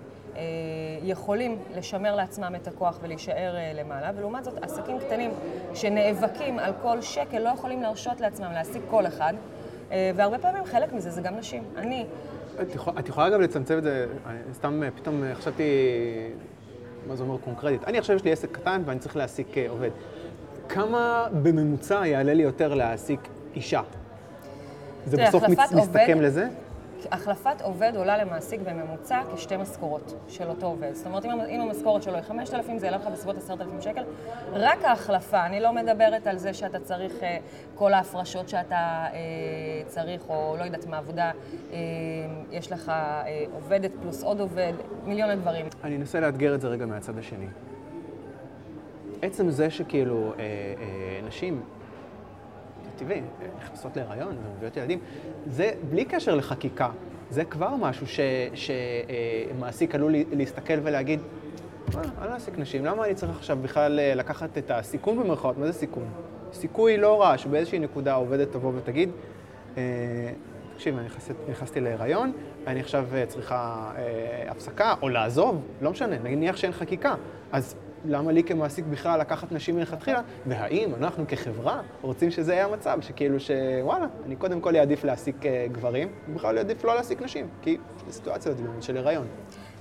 [1.03, 5.31] יכולים לשמר לעצמם את הכוח ולהישאר אה, למעלה, ולעומת זאת עסקים קטנים
[5.73, 9.33] שנאבקים על כל שקל לא יכולים להרשות לעצמם להעסיק כל אחד,
[9.91, 11.63] אה, והרבה פעמים חלק מזה זה גם נשים.
[11.77, 12.05] אני,
[12.61, 14.05] את יכולה, את יכולה גם לצמצם את זה,
[14.53, 15.63] סתם אה, פתאום אה, חשבתי,
[17.07, 17.83] מה זה אומר קונקרטית.
[17.87, 19.89] אני עכשיו יש לי עסק קטן ואני צריך להעסיק אה, עובד.
[20.69, 23.19] כמה בממוצע יעלה לי יותר להעסיק
[23.55, 23.81] אישה?
[25.05, 26.47] זה בסוף מסתכם עובד- לזה?
[27.12, 30.93] החלפת עובד עולה למעסיק בממוצע כשתי משכורות של אותו עובד.
[30.93, 34.03] זאת אומרת, אם המ- אם המשכורת שלו היא 5,000, זה יעלה לך בסביבות 10,000 שקל.
[34.53, 37.38] רק ההחלפה, אני לא מדברת על זה שאתה צריך, אה,
[37.75, 38.75] כל ההפרשות שאתה
[39.13, 39.17] אה,
[39.88, 41.31] צריך, או לא יודעת, מעבודה,
[41.71, 41.77] אה,
[42.51, 42.91] יש לך
[43.53, 44.73] עובדת פלוס עוד עובד,
[45.05, 45.65] מיליון דברים.
[45.83, 47.47] אני אנסה לאתגר את זה רגע מהצד השני.
[49.21, 51.62] עצם זה שכאילו אה, אה, נשים,
[52.99, 53.21] טבעי,
[53.57, 54.99] נכנסות להיריון ומביאות ילדים,
[55.47, 56.89] זה בלי קשר לחקיקה.
[57.29, 58.05] זה כבר משהו
[58.55, 61.19] שמעסיק עלול לה- להסתכל ולהגיד,
[61.95, 65.57] מה, אני לא אעסיק נשים, למה אני צריך עכשיו בכלל אה, לקחת את הסיכון במרכאות?
[65.57, 66.07] מה זה סיכון?
[66.53, 69.09] סיכוי לא רע שבאיזושהי נקודה העובדת תבוא ותגיד,
[69.77, 69.83] אה,
[70.73, 72.31] תקשיב, אני נכנסת, נכנסתי להיריון,
[72.67, 73.91] אני עכשיו אה, צריכה
[74.47, 77.15] הפסקה או לעזוב, לא משנה, נניח שאין חקיקה.
[77.51, 82.97] אז למה לי כמעסיק בכלל לקחת נשים מלכתחילה, והאם אנחנו כחברה רוצים שזה יהיה המצב,
[83.01, 87.77] שכאילו שוואלה, אני קודם כל אעדיף להעסיק אה, גברים, ובכלל אעדיף לא להעסיק נשים, כי
[88.07, 89.27] זו סיטואציה של הריון.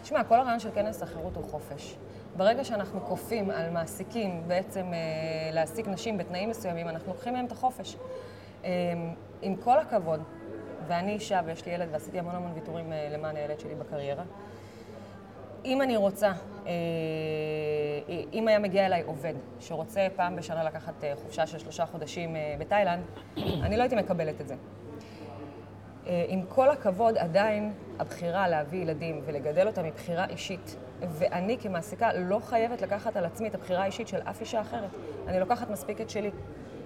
[0.02, 1.96] תשמע, כל הרעיון של כנס החירות הוא חופש.
[2.36, 4.98] ברגע שאנחנו כופים על מעסיקים בעצם אה,
[5.52, 7.96] להעסיק נשים בתנאים מסוימים, אנחנו לוקחים מהם את החופש.
[8.64, 8.70] אה,
[9.42, 10.20] עם כל הכבוד,
[10.88, 14.24] ואני אישה ויש לי ילד ועשיתי המון המון ויתורים אה, למען הילד שלי בקריירה,
[15.64, 16.32] אם אני רוצה,
[16.66, 16.72] אה,
[18.32, 22.54] אם היה מגיע אליי עובד שרוצה פעם בשנה לקחת אה, חופשה של שלושה חודשים אה,
[22.58, 23.02] בתאילנד,
[23.36, 24.54] אני לא הייתי מקבלת את זה.
[26.28, 30.76] עם כל הכבוד, עדיין הבחירה להביא ילדים ולגדל אותם היא בחירה אישית.
[31.00, 34.90] ואני כמעסיקה לא חייבת לקחת על עצמי את הבחירה האישית של אף אישה אחרת.
[35.26, 36.30] אני לוקחת מספיק את שלי.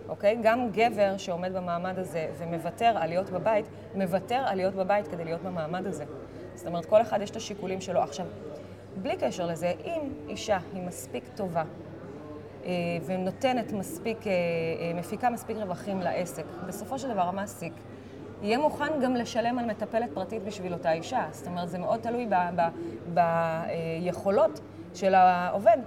[0.08, 0.38] אוקיי?
[0.42, 5.42] גם גבר שעומד במעמד הזה ומוותר על להיות בבית, מוותר על להיות בבית כדי להיות
[5.42, 6.04] במעמד הזה.
[6.54, 8.00] זאת אומרת, כל אחד יש את השיקולים שלו.
[8.00, 8.26] עכשיו,
[8.96, 11.64] בלי קשר לזה, אם אישה היא מספיק טובה
[12.64, 12.70] אה,
[13.06, 17.72] ונותנת מספיק, אה, אה, מפיקה מספיק רווחים לעסק, בסופו של דבר המעסיק
[18.42, 21.26] יהיה מוכן גם לשלם על מטפלת פרטית בשביל אותה אישה.
[21.32, 22.28] זאת אומרת, זה מאוד תלוי
[23.14, 24.60] ביכולות
[24.94, 25.78] של העובד.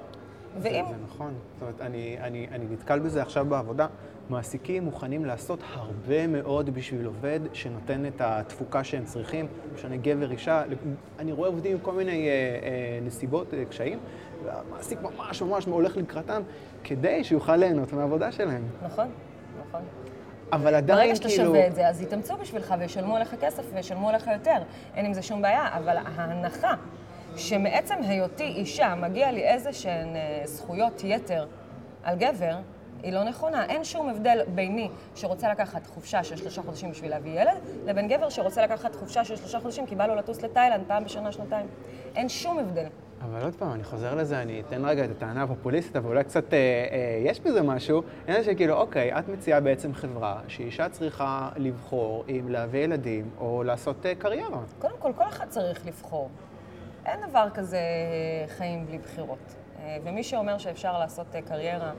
[0.57, 0.85] ואם...
[0.85, 1.33] זה, זה נכון.
[1.53, 3.87] זאת אומרת, אני, אני, אני נתקל בזה עכשיו בעבודה.
[4.29, 10.63] מעסיקים מוכנים לעשות הרבה מאוד בשביל עובד שנותן את התפוקה שהם צריכים, משנה גבר, אישה,
[11.19, 13.99] אני רואה עובדים עם כל מיני אה, אה, נסיבות, אה, קשיים,
[14.45, 16.41] והמעסיק ממש ממש הולך לקראתם
[16.83, 18.63] כדי שיוכל ליהנות מהעבודה שלהם.
[18.83, 19.07] נכון,
[19.67, 19.81] נכון.
[20.51, 21.43] אבל עדיין ברגע שאתה כאילו...
[21.43, 24.57] שווה את זה, אז יתאמצו בשבילך וישלמו עליך כסף וישלמו עליך יותר.
[24.95, 26.73] אין עם זה שום בעיה, אבל ההנחה
[27.35, 31.45] שמעצם היותי אישה מגיע לי איזה שהן אה, זכויות יתר
[32.03, 32.55] על גבר,
[33.03, 33.65] היא לא נכונה.
[33.65, 38.29] אין שום הבדל ביני שרוצה לקחת חופשה של שלושה חודשים בשביל להביא ילד, לבין גבר
[38.29, 41.67] שרוצה לקחת חופשה של שלושה חודשים כי בא לו לטוס לתאילנד פעם בשנה, שנתיים.
[42.15, 42.87] אין שום הבדל.
[43.21, 46.53] אבל עוד פעם, אני חוזר לזה, אני אתן רגע את הטענה הפופוליסטית, אבל אולי קצת
[46.53, 48.01] אה, אה, יש בזה משהו.
[48.27, 54.05] העניין שכאילו, אוקיי, את מציעה בעצם חברה שאישה צריכה לבחור אם להביא ילדים או לעשות
[54.05, 54.59] אה, קריירה.
[54.79, 56.29] קודם כל, כל אחד צריך לבחור.
[57.05, 57.79] אין דבר כזה
[58.47, 59.55] חיים בלי בחירות.
[59.79, 61.93] אה, ומי שאומר שאפשר לעשות אה, קריירה אה,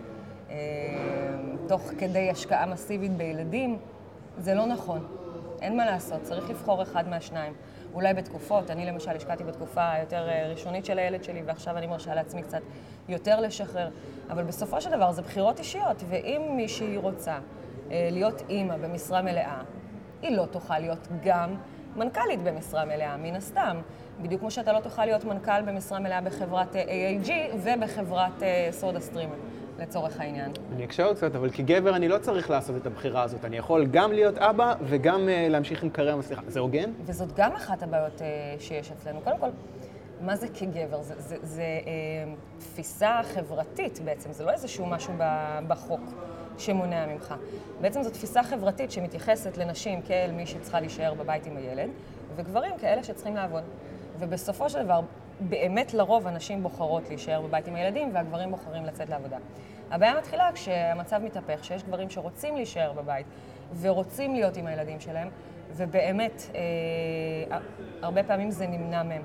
[1.69, 3.79] תוך כדי השקעה מסיבית בילדים,
[4.39, 5.07] זה לא נכון.
[5.63, 7.53] אין מה לעשות, צריך לבחור אחד מהשניים.
[7.95, 12.43] אולי בתקופות, אני למשל השקעתי בתקופה היותר ראשונית של הילד שלי, ועכשיו אני מרשה לעצמי
[12.43, 12.61] קצת
[13.09, 13.89] יותר לשחרר.
[14.31, 17.39] אבל בסופו של דבר זה בחירות אישיות, ואם מישהי רוצה
[17.91, 19.61] להיות אימא במשרה מלאה,
[20.23, 21.55] היא לא תוכל להיות גם
[21.97, 23.77] מנכ"לית במשרה מלאה, מן הסתם.
[24.23, 29.03] בדיוק כמו שאתה לא תוכל להיות מנכ"ל במשרה מלאה בחברת אה, AAG ובחברת סודה אה,
[29.03, 29.31] סטרים.
[29.79, 30.53] לצורך העניין.
[30.73, 33.45] אני אקשה עוד קצת, אבל כגבר אני לא צריך לעשות את הבחירה הזאת.
[33.45, 36.43] אני יכול גם להיות אבא וגם uh, להמשיך עם קריירה מצליחה.
[36.49, 36.91] זה הוגן?
[37.05, 38.23] וזאת גם אחת הבעיות uh,
[38.59, 39.21] שיש אצלנו.
[39.21, 39.49] קודם כל,
[40.21, 41.03] מה זה כגבר?
[41.03, 45.15] זה, זה, זה uh, תפיסה חברתית בעצם, זה לא איזשהו משהו
[45.69, 46.01] בחוק
[46.59, 47.35] שמונע ממך.
[47.81, 51.91] בעצם זו תפיסה חברתית שמתייחסת לנשים כאל מי שצריכה להישאר בבית עם הילד,
[52.37, 53.63] וגברים כאלה שצריכים לעבוד.
[54.19, 55.01] ובסופו של דבר,
[55.41, 59.37] באמת לרוב הנשים בוחרות להישאר בבית עם הילדים והגברים בוחרים לצאת לעבודה.
[59.91, 63.27] הבעיה מתחילה כשהמצב מתהפך, שיש גברים שרוצים להישאר בבית
[63.81, 65.29] ורוצים להיות עם הילדים שלהם,
[65.77, 67.59] ובאמת, אה,
[68.03, 69.23] הרבה פעמים זה נמנע מהם.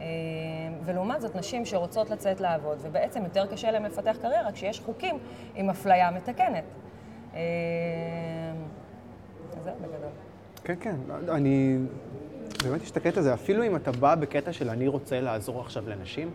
[0.00, 0.06] אה,
[0.84, 5.18] ולעומת זאת, נשים שרוצות לצאת לעבוד, ובעצם יותר קשה להן לפתח קריירה כשיש חוקים
[5.54, 6.64] עם אפליה מתקנת.
[7.34, 7.40] אה,
[9.64, 10.10] זהו בגדול.
[10.64, 10.96] כן, כן,
[11.28, 11.78] אני
[12.62, 15.88] באמת יש את הקטע הזה, אפילו אם אתה בא בקטע של אני רוצה לעזור עכשיו
[15.88, 16.30] לנשים,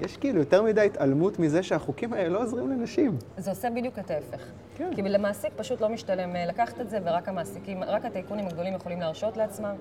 [0.00, 3.16] יש כאילו יותר מדי התעלמות מזה שהחוקים האלה לא עוזרים לנשים.
[3.36, 4.42] זה עושה בדיוק את ההפך.
[4.76, 4.90] כן.
[4.94, 9.00] כי למעסיק פשוט לא משתלם אה, לקחת את זה, ורק המעסיקים, רק הטייקונים הגדולים יכולים
[9.00, 9.74] להרשות לעצמם.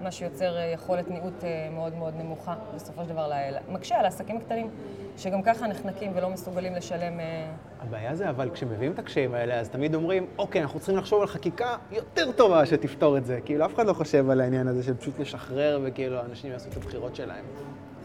[0.00, 3.30] מה שיוצר אה, יכולת ניעות אה, מאוד מאוד נמוכה, בסופו של דבר
[3.68, 4.70] מקשה על העסקים הקטנים,
[5.16, 7.20] שגם ככה נחנקים ולא מסוגלים לשלם...
[7.20, 11.20] אה, הבעיה זה, אבל כשמביאים את הקשיים האלה, אז תמיד אומרים, אוקיי, אנחנו צריכים לחשוב
[11.20, 13.40] על חקיקה יותר טובה שתפתור את זה.
[13.44, 16.76] כאילו, אף אחד לא חושב על העניין הזה של פשוט לשחרר וכאילו אנשים יעשו את
[16.76, 17.44] הבחירות שלהם.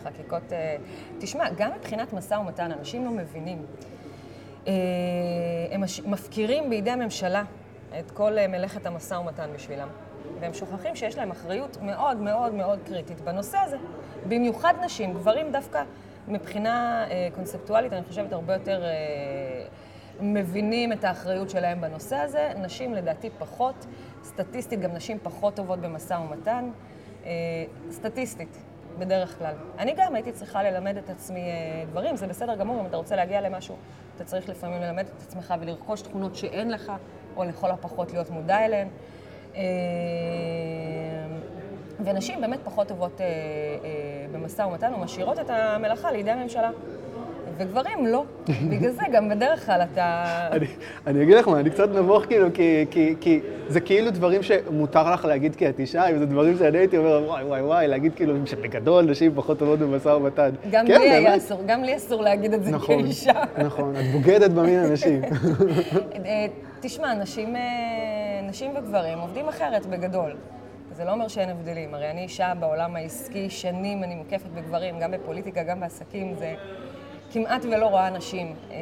[0.03, 0.53] חקיקות...
[1.19, 3.65] תשמע, גם מבחינת משא ומתן, אנשים לא מבינים.
[5.71, 7.43] הם מפקירים בידי הממשלה
[7.99, 9.87] את כל מלאכת המשא ומתן בשבילם.
[10.39, 13.77] והם שוכחים שיש להם אחריות מאוד מאוד מאוד קריטית בנושא הזה.
[14.27, 15.83] במיוחד נשים, גברים דווקא
[16.27, 18.89] מבחינה אה, קונספטואלית, אני חושבת הרבה יותר אה,
[20.21, 22.51] מבינים את האחריות שלהם בנושא הזה.
[22.57, 23.85] נשים לדעתי פחות,
[24.23, 26.69] סטטיסטית גם נשים פחות טובות במשא ומתן,
[27.25, 27.31] אה,
[27.91, 28.57] סטטיסטית.
[28.99, 29.55] בדרך כלל.
[29.77, 33.15] אני גם הייתי צריכה ללמד את עצמי אה, דברים, זה בסדר גמור, אם אתה רוצה
[33.15, 33.75] להגיע למשהו,
[34.15, 36.91] אתה צריך לפעמים ללמד את עצמך ולרכוש תכונות שאין לך,
[37.35, 38.87] או לכל הפחות להיות מודע אליהן.
[39.55, 39.61] אה,
[42.05, 43.89] ונשים באמת פחות טובות אה, אה,
[44.31, 46.69] במשא ומתן ומשאירות את המלאכה לידי הממשלה.
[47.57, 48.23] וגברים לא.
[48.69, 50.23] בגלל זה גם בדרך כלל אתה...
[50.51, 50.65] אני,
[51.07, 55.13] אני אגיד לך מה, אני קצת נבוך כאילו, כי, כי, כי זה כאילו דברים שמותר
[55.13, 58.13] לך להגיד כי את אישה, אם זה דברים שאני הייתי אומר, וואי וואי וואי, להגיד
[58.15, 60.49] כאילו שבגדול נשים פחות טובות במשא ומתן.
[60.71, 61.37] גם כן, לי היה.
[61.37, 63.43] אסור, גם לי אסור להגיד את זה נכון, כאישה.
[63.57, 65.19] נכון, את בוגדת במין הנשי.
[66.25, 66.45] אה,
[66.79, 67.55] תשמע, נשים,
[68.47, 70.35] נשים וגברים עובדים אחרת בגדול.
[70.91, 71.93] זה לא אומר שאין הבדלים.
[71.93, 76.55] הרי אני אישה בעולם העסקי, שנים אני מוקפת בגברים, גם בפוליטיקה, גם בעסקים, זה
[77.31, 78.55] כמעט ולא רואה נשים.
[78.71, 78.77] אה,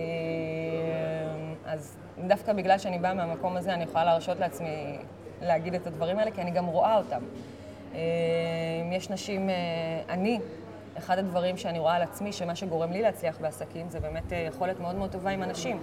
[1.65, 1.97] אז
[2.27, 4.97] דווקא בגלל שאני באה מהמקום הזה, אני יכולה להרשות לעצמי
[5.41, 7.21] להגיד את הדברים האלה, כי אני גם רואה אותם.
[7.95, 7.99] אה,
[8.91, 9.55] יש נשים, אה,
[10.09, 10.39] אני,
[10.97, 14.95] אחד הדברים שאני רואה על עצמי, שמה שגורם לי להצליח בעסקים, זה באמת יכולת מאוד
[14.95, 15.79] מאוד טובה עם אנשים,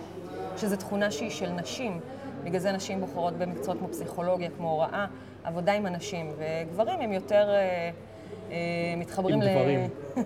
[0.56, 2.00] שזו תכונה שהיא של נשים.
[2.44, 5.06] בגלל זה נשים בוחרות במקצועות כמו פסיכולוגיה, כמו הוראה,
[5.44, 7.90] עבודה עם אנשים, וגברים הם יותר אה,
[8.50, 8.56] אה,
[8.96, 9.80] מתחברים עם גברים.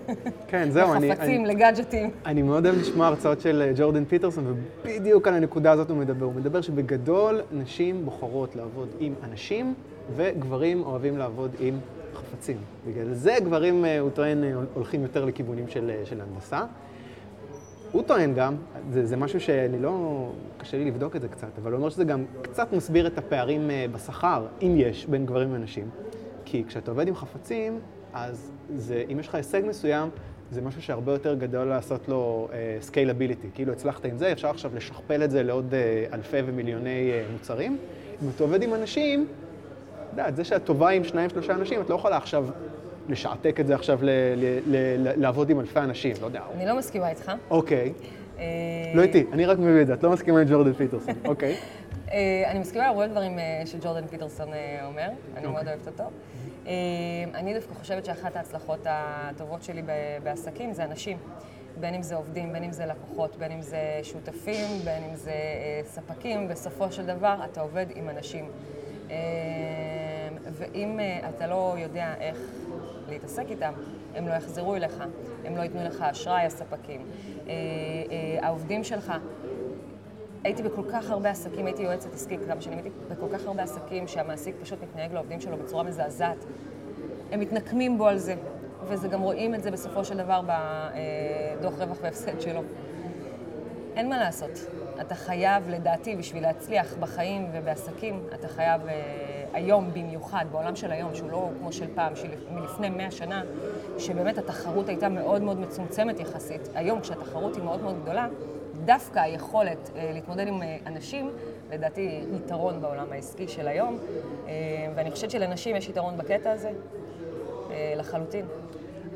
[0.49, 1.09] כן, זהו, אני...
[1.09, 2.09] לחפצים, לגאדג'טים.
[2.25, 6.25] אני מאוד אוהב לשמוע הרצאות של אה, ג'ורדן פיטרסון, ובדיוק על הנקודה הזאת הוא מדבר.
[6.25, 9.73] הוא מדבר שבגדול נשים בוחרות לעבוד עם אנשים,
[10.15, 11.79] וגברים אוהבים לעבוד עם
[12.15, 12.57] חפצים.
[12.87, 16.61] בגלל זה גברים, הוא טוען, הולכים יותר לכיוונים של, של הנדסה.
[17.93, 18.55] הוא טוען גם,
[18.89, 20.25] זה, זה משהו שאני לא,
[20.57, 23.69] קשה לי לבדוק את זה קצת, אבל הוא אומר שזה גם קצת מסביר את הפערים
[23.69, 25.89] אה, בשכר, אם יש, בין גברים לנשים.
[26.45, 27.79] כי כשאתה עובד עם חפצים,
[28.13, 30.09] אז זה, אם יש לך הישג מסוים,
[30.51, 32.47] זה משהו שהרבה יותר גדול לעשות לו
[32.81, 33.47] scalability.
[33.53, 37.77] כאילו הצלחת עם זה, אפשר עכשיו לשכפל את זה לעוד אה, אלפי ומיליוני אה, מוצרים.
[38.23, 39.27] אם אתה עובד עם אנשים,
[40.27, 42.45] את זה שאת טובה עם שניים, שלושה אנשים, את לא יכולה עכשיו
[43.09, 46.41] לשעתק את זה עכשיו ל- ל- ל- לעבוד עם אלפי אנשים, לא יודע.
[46.55, 47.31] אני לא מסכימה איתך.
[47.49, 47.93] אוקיי,
[48.39, 48.43] אה,
[48.95, 51.55] לא איתי, אני רק מביא את זה, את לא מסכימה עם ג'ורדן פיטרסון, אוקיי.
[52.11, 54.47] אה, אני מסכימה עם הרבה דברים אה, שג'ורדן פיטרסון
[54.85, 56.03] אומר, אני מאוד אוהבת אותו.
[57.33, 59.81] אני דווקא חושבת שאחת ההצלחות הטובות שלי
[60.23, 61.17] בעסקים זה אנשים.
[61.79, 65.33] בין אם זה עובדים, בין אם זה לקוחות, בין אם זה שותפים, בין אם זה
[65.83, 68.45] ספקים, בסופו של דבר אתה עובד עם אנשים.
[70.51, 72.37] ואם אתה לא יודע איך
[73.09, 73.73] להתעסק איתם,
[74.15, 75.03] הם לא יחזרו אליך,
[75.45, 77.01] הם לא ייתנו לך אשראי, הספקים.
[77.47, 77.53] אה,
[78.11, 79.13] אה, העובדים שלך,
[80.43, 84.07] הייתי בכל כך הרבה עסקים, הייתי יועצת עסקית כמה שנים, הייתי בכל כך הרבה עסקים
[84.07, 86.45] שהמעסיק פשוט מתנהג לעובדים שלו בצורה מזעזעת.
[87.31, 88.35] הם מתנקמים בו על זה,
[88.83, 90.41] וזה גם רואים את זה בסופו של דבר
[91.57, 92.61] בדוח רווח והפסד שלו.
[93.95, 94.51] אין מה לעשות.
[95.01, 98.93] אתה חייב, לדעתי, בשביל להצליח בחיים ובעסקים, אתה חייב אה,
[99.53, 103.43] היום במיוחד, בעולם של היום, שהוא לא כמו של פעם, של מלפני 100 שנה,
[103.97, 106.69] שבאמת התחרות הייתה מאוד מאוד מצומצמת יחסית.
[106.75, 108.27] היום, כשהתחרות היא מאוד מאוד גדולה,
[108.85, 111.29] דווקא היכולת אה, להתמודד עם אה, אנשים,
[111.71, 113.97] לדעתי, יתרון בעולם העסקי של היום,
[114.47, 114.51] אה,
[114.95, 116.71] ואני חושבת שלנשים יש יתרון בקטע הזה,
[117.71, 118.45] אה, לחלוטין.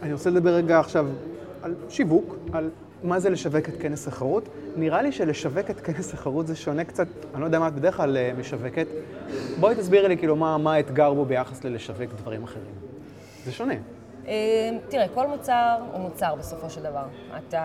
[0.02, 1.08] אני רוצה לדבר רגע עכשיו
[1.62, 2.70] על שיווק, על
[3.04, 4.50] מה זה לשווק את כנס תחרות.
[4.76, 7.98] נראה לי שלשווק את כנס תחרות זה שונה קצת, אני לא יודע מה את בדרך
[7.98, 8.88] כלל אה, משווקת.
[9.60, 12.76] בואי תסבירי לי כאילו מה, מה האתגר בו ביחס ללשווק דברים אחרים.
[13.46, 13.74] זה שונה.
[14.28, 17.06] אה, תראה, כל מוצר הוא מוצר בסופו של דבר.
[17.38, 17.60] אתה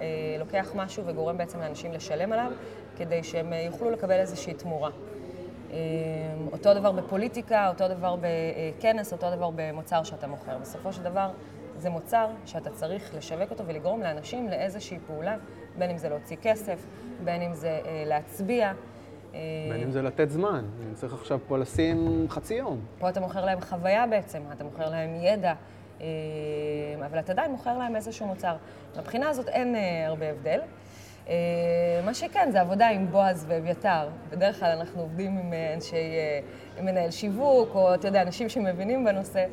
[0.00, 0.06] אה,
[0.38, 2.52] לוקח משהו וגורם בעצם לאנשים לשלם עליו,
[2.96, 4.90] כדי שהם יוכלו לקבל איזושהי תמורה.
[6.52, 10.58] אותו דבר בפוליטיקה, אותו דבר בכנס, אותו דבר במוצר שאתה מוכר.
[10.62, 11.28] בסופו של דבר,
[11.78, 15.36] זה מוצר שאתה צריך לשווק אותו ולגרום לאנשים לאיזושהי פעולה,
[15.78, 16.86] בין אם זה להוציא כסף,
[17.24, 18.72] בין אם זה אה, להצביע.
[19.34, 19.40] אה,
[19.72, 22.80] בין אם זה לתת זמן, אני צריך עכשיו פה לשים חצי יום.
[22.98, 25.54] פה אתה מוכר להם חוויה בעצם, אתה מוכר להם ידע,
[26.00, 26.06] אה,
[27.06, 28.56] אבל אתה עדיין מוכר להם איזשהו מוצר.
[28.96, 30.60] מהבחינה הזאת אין אה, הרבה הבדל.
[31.28, 31.34] אה,
[32.04, 34.08] מה שכן, זה עבודה עם בועז ואביתר.
[34.30, 35.96] בדרך כלל אנחנו עובדים עם אה, אנשי,
[36.76, 39.44] אה, מנהל שיווק, או אתה יודע, אנשים שמבינים בנושא.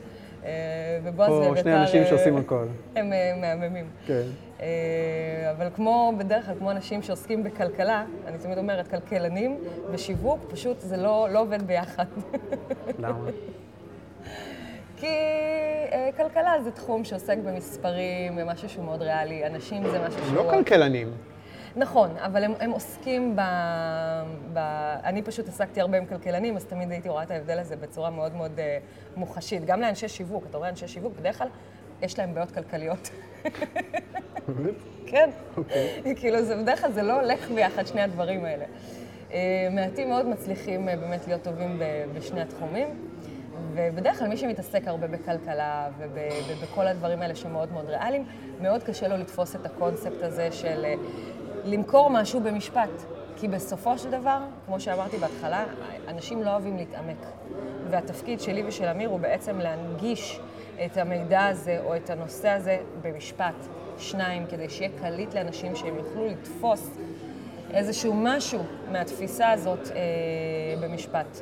[0.45, 1.61] אה, ובועז פה ואביתר...
[1.61, 2.65] שני אנשים אה, שעושים הכל.
[2.95, 3.85] הם אה, מהממים.
[4.07, 4.23] כן.
[5.51, 9.57] אבל כמו, בדרך כלל, כמו אנשים שעוסקים בכלכלה, אני תמיד אומרת, כלכלנים
[9.91, 12.05] ושיווק, פשוט זה לא, לא עובד ביחד.
[12.99, 13.29] למה?
[14.97, 15.07] כי
[16.17, 20.35] כלכלה זה תחום שעוסק במספרים, במשהו שהוא מאוד ריאלי, אנשים זה משהו שהוא...
[20.35, 21.11] לא כלכלנים.
[21.75, 23.41] נכון, אבל הם, הם עוסקים ב,
[24.53, 24.57] ב...
[25.03, 28.35] אני פשוט עסקתי הרבה עם כלכלנים, אז תמיד הייתי רואה את ההבדל הזה בצורה מאוד
[28.35, 28.77] מאוד אה,
[29.15, 29.65] מוחשית.
[29.65, 31.47] גם לאנשי שיווק, אתה רואה אנשי שיווק, בדרך כלל
[32.01, 33.09] יש להם בעיות כלכליות.
[35.07, 35.29] כן.
[36.15, 38.65] כאילו, זה, בדרך כלל זה לא הולך ביחד, שני הדברים האלה.
[39.33, 39.39] אה,
[39.71, 42.87] מעטים מאוד מצליחים אה, באמת להיות טובים ב- בשני התחומים,
[43.73, 46.17] ובדרך כלל מי שמתעסק הרבה בכלכלה וב-
[46.49, 48.25] ובכל הדברים האלה שמאוד מאוד ריאליים,
[48.61, 50.93] מאוד קשה לו לתפוס את הקונספט הזה של אה,
[51.65, 52.89] למכור משהו במשפט.
[53.35, 55.65] כי בסופו של דבר, כמו שאמרתי בהתחלה,
[56.07, 57.25] אנשים לא אוהבים להתעמק.
[57.89, 60.39] והתפקיד שלי ושל אמיר הוא בעצם להנגיש
[60.85, 63.55] את המידע הזה או את הנושא הזה במשפט,
[63.97, 66.97] שניים, כדי שיהיה קליט לאנשים שהם יוכלו לתפוס
[67.73, 68.59] איזשהו משהו
[68.91, 70.01] מהתפיסה הזאת אה,
[70.81, 71.41] במשפט.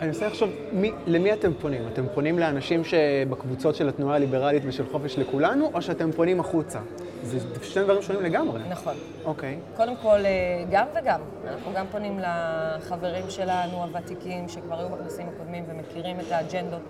[0.00, 1.82] אני מנסה לחשוב, מי, למי אתם פונים?
[1.92, 6.78] אתם פונים לאנשים שבקבוצות של התנועה הליברלית ושל חופש לכולנו, או שאתם פונים החוצה?
[7.22, 8.60] זה שני דברים שונים לגמרי.
[8.68, 8.94] נכון.
[9.24, 9.58] אוקיי.
[9.76, 11.20] קודם כל, אה, גם וגם.
[11.48, 16.82] אנחנו גם פונים לחברים שלנו, הוותיקים, שכבר היו בכנסים הקודמים ומכירים את האג'נדות.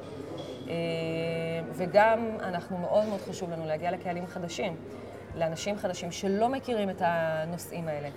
[0.68, 0.74] אה,
[1.72, 4.76] וגם אנחנו, מאוד מאוד חשוב לנו להגיע לקהלים חדשים,
[5.36, 8.08] לאנשים חדשים שלא מכירים את הנושאים האלה.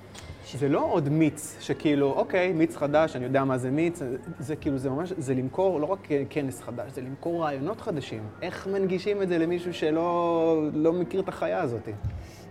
[0.53, 4.01] זה לא עוד מיץ, שכאילו, אוקיי, מיץ חדש, אני יודע מה זה מיץ,
[4.39, 8.23] זה כאילו, זה ממש, זה למכור לא רק כנס חדש, זה למכור רעיונות חדשים.
[8.41, 11.89] איך מנגישים את זה למישהו שלא לא מכיר את החיה הזאת?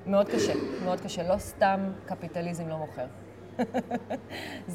[0.07, 0.53] מאוד קשה,
[0.85, 1.29] מאוד קשה.
[1.29, 3.07] לא סתם קפיטליזם לא מוכר.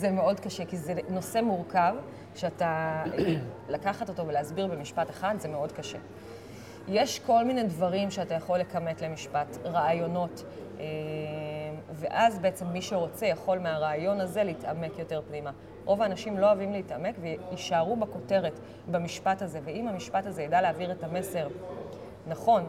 [0.02, 1.96] זה מאוד קשה, כי זה נושא מורכב,
[2.36, 3.04] שאתה,
[3.70, 5.98] לקחת אותו ולהסביר במשפט אחד, זה מאוד קשה.
[6.88, 10.44] יש כל מיני דברים שאתה יכול לכמת למשפט, רעיונות,
[10.80, 10.86] אה,
[11.94, 15.52] ואז בעצם מי שרוצה יכול מהרעיון הזה להתעמק יותר פנימה.
[15.86, 18.60] רוב האנשים לא אוהבים להתעמק ויישארו בכותרת,
[18.92, 21.48] במשפט הזה, ואם המשפט הזה ידע להעביר את המסר
[22.28, 22.64] נכון,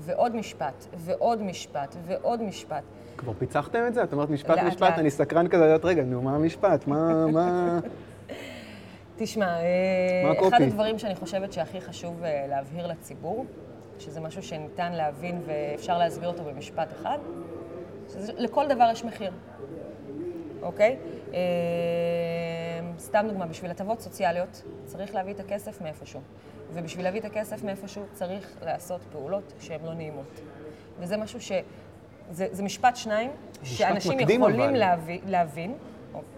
[0.00, 2.82] ועוד משפט, ועוד משפט, ועוד משפט.
[3.16, 4.02] כבר פיצחתם את זה?
[4.02, 4.98] את אומרת משפט, לאט, משפט, לאט.
[4.98, 6.86] אני סקרן כזה לדעת, רגע, נו, מה המשפט?
[6.86, 7.26] מה...
[7.26, 7.78] מה...
[9.22, 13.46] תשמע, אה, אחד הדברים שאני חושבת שהכי חשוב אה, להבהיר לציבור,
[13.98, 17.18] שזה משהו שניתן להבין ואפשר להסביר אותו במשפט אחד,
[18.38, 19.32] לכל דבר יש מחיר,
[20.62, 20.96] אוקיי?
[21.34, 21.38] אה,
[22.98, 26.20] סתם דוגמה, בשביל הטבות סוציאליות צריך להביא את הכסף מאיפשהו.
[26.72, 30.40] ובשביל להביא את הכסף מאיפשהו צריך לעשות פעולות שהן לא נעימות.
[31.00, 31.52] וזה משהו ש...
[32.30, 33.30] זה, זה משפט שניים,
[33.62, 34.78] שאנשים מקדים, יכולים אבל.
[34.78, 35.74] להבין, להבין.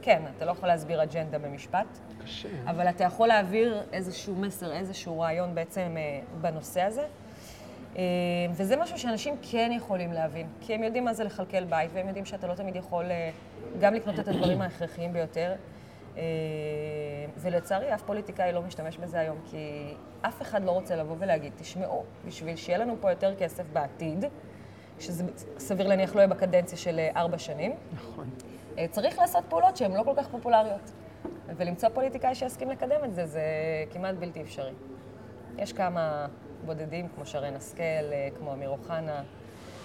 [0.02, 1.86] כן, אתה לא יכול להסביר אג'נדה במשפט.
[2.24, 2.48] קשה.
[2.66, 7.06] אבל אתה יכול להעביר איזשהו מסר, איזשהו רעיון בעצם אה, בנושא הזה.
[7.96, 8.02] אה,
[8.52, 12.24] וזה משהו שאנשים כן יכולים להבין, כי הם יודעים מה זה לכלכל בית, והם יודעים
[12.24, 13.30] שאתה לא תמיד יכול אה,
[13.80, 15.54] גם לקנות את הדברים ההכרחיים ביותר.
[17.36, 22.04] ולצערי, אף פוליטיקאי לא משתמש בזה היום, כי אף אחד לא רוצה לבוא ולהגיד, תשמעו,
[22.26, 24.24] בשביל שיהיה לנו פה יותר כסף בעתיד,
[25.00, 25.24] שזה
[25.58, 28.30] סביר להניח לא יהיה בקדנציה של ארבע שנים, נכון.
[28.90, 30.90] צריך לעשות פעולות שהן לא כל כך פופולריות.
[31.56, 33.42] ולמצוא פוליטיקאי שיסכים לקדם את זה, זה
[33.92, 34.72] כמעט בלתי אפשרי.
[35.58, 36.26] יש כמה
[36.66, 39.22] בודדים, כמו שרן השכל, אה, כמו אמיר אוחנה,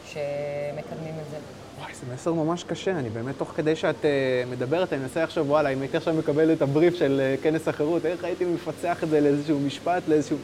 [0.06, 1.38] שמקדמים את זה.
[1.80, 2.92] וואי, זה מסר ממש קשה.
[2.92, 4.06] אני באמת, תוך כדי שאת uh,
[4.52, 8.06] מדברת, אני מנסה לחשוב, וואלה, אם הייתי עכשיו מקבל את הבריף של uh, כנס החירות,
[8.06, 10.38] איך הייתי מפצח את זה לאיזשהו משפט, לאיזשהו...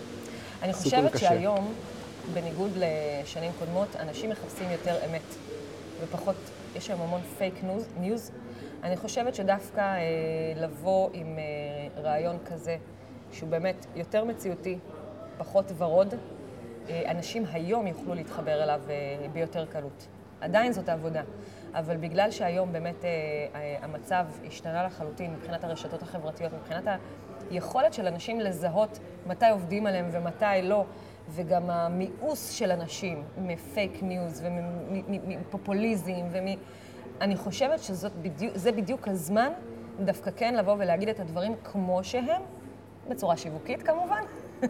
[0.61, 1.73] אני חושבת שהיום,
[2.33, 5.35] בניגוד לשנים קודמות, אנשים מחפשים יותר אמת,
[6.03, 6.35] ופחות,
[6.76, 7.53] יש היום המון פייק
[7.99, 8.32] ניוז.
[8.84, 10.01] אני חושבת שדווקא אה,
[10.55, 12.78] לבוא עם אה, רעיון כזה,
[13.32, 14.78] שהוא באמת יותר מציאותי,
[15.38, 16.13] פחות ורוד,
[16.89, 20.07] אה, אנשים היום יוכלו להתחבר אליו אה, ביותר קלות.
[20.41, 21.21] עדיין זאת העבודה,
[21.74, 23.09] אבל בגלל שהיום באמת אה,
[23.55, 26.84] אה, המצב השתנה לחלוטין מבחינת הרשתות החברתיות, מבחינת
[27.51, 30.86] היכולת של אנשים לזהות מתי עובדים עליהם ומתי לא,
[31.30, 36.45] וגם המיאוס של אנשים מפייק ניוז ומפופוליזם ומ...
[37.21, 39.51] אני חושבת שזה בדיוק הזמן
[39.99, 42.41] דווקא כן לבוא ולהגיד את הדברים כמו שהם,
[43.09, 44.21] בצורה שיווקית כמובן,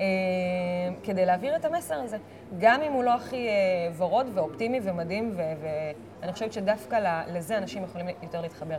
[0.00, 0.04] אה,
[1.02, 2.16] כדי להעביר את המסר הזה.
[2.58, 3.52] גם אם הוא לא הכי אה,
[3.96, 5.34] ורוד ואופטימי ומדהים,
[6.20, 8.78] ואני חושבת שדווקא לזה אנשים יכולים יותר להתחבר.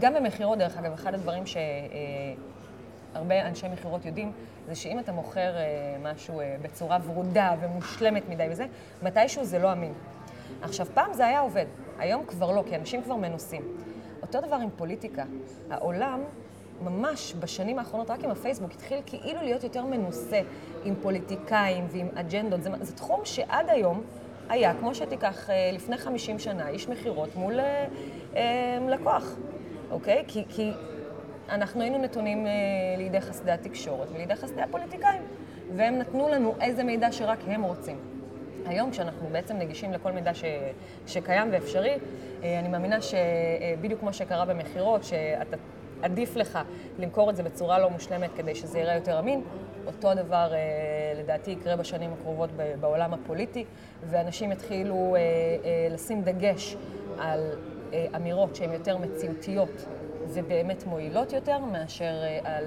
[0.00, 4.32] גם במכירות, דרך אגב, אחד הדברים שהרבה אה, אנשי מכירות יודעים,
[4.68, 5.52] זה שאם אתה מוכר
[6.02, 8.66] משהו בצורה ורודה ומושלמת מדי וזה,
[9.02, 9.92] מתישהו זה לא אמין.
[10.62, 11.66] עכשיו, פעם זה היה עובד,
[11.98, 13.62] היום כבר לא, כי אנשים כבר מנוסים.
[14.22, 15.24] אותו דבר עם פוליטיקה.
[15.70, 16.20] העולם
[16.82, 20.40] ממש בשנים האחרונות, רק עם הפייסבוק, התחיל כאילו להיות יותר מנוסה
[20.84, 22.62] עם פוליטיקאים ועם אג'נדות.
[22.62, 24.02] זה, זה תחום שעד היום
[24.48, 27.86] היה, כמו שתיקח אה, לפני 50 שנה, איש מכירות מול אה,
[28.36, 29.36] אה, לקוח,
[29.90, 30.24] אוקיי?
[30.28, 30.72] כי, כי
[31.48, 32.52] אנחנו היינו נתונים אה,
[32.96, 35.22] לידי חסדי התקשורת ולידי חסדי הפוליטיקאים,
[35.76, 37.98] והם נתנו לנו איזה מידע שרק הם רוצים.
[38.66, 40.44] היום, כשאנחנו בעצם נגישים לכל מידע ש,
[41.06, 41.94] שקיים ואפשרי,
[42.42, 45.56] אה, אני מאמינה שבדיוק כמו שקרה במכירות, שאתה
[46.02, 46.58] עדיף לך
[46.98, 49.42] למכור את זה בצורה לא מושלמת כדי שזה יראה יותר אמין.
[49.86, 50.58] אותו הדבר אה,
[51.18, 53.64] לדעתי יקרה בשנים הקרובות בעולם הפוליטי,
[54.10, 56.76] ואנשים יתחילו אה, אה, לשים דגש
[57.18, 57.50] על
[58.16, 59.86] אמירות שהן יותר מציאותיות
[60.28, 62.12] ובאמת מועילות יותר מאשר
[62.44, 62.64] על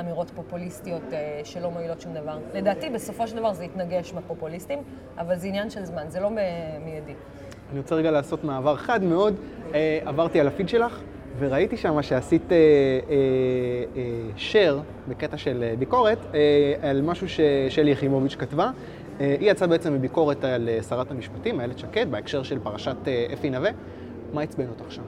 [0.00, 1.02] אמירות פופוליסטיות
[1.44, 2.38] שלא מועילות שום דבר.
[2.54, 4.78] לדעתי בסופו של דבר זה יתנגש בפופוליסטים,
[5.18, 6.30] אבל זה עניין של זמן, זה לא
[6.84, 7.14] מיידי.
[7.70, 9.34] אני רוצה רגע לעשות מעבר חד מאוד
[9.74, 11.00] אה, עברתי על הפיד שלך,
[11.38, 12.56] וראיתי שם שעשית אה,
[13.96, 14.02] אה,
[14.36, 16.18] share בקטע של ביקורת
[16.82, 18.70] על משהו ששלי יחימוביץ' כתבה.
[19.18, 22.96] היא יצאה בעצם מביקורת על שרת המשפטים, איילת שקד, בהקשר של פרשת
[23.32, 23.70] אפי נווה.
[24.32, 25.02] מה עצבן אותך שם?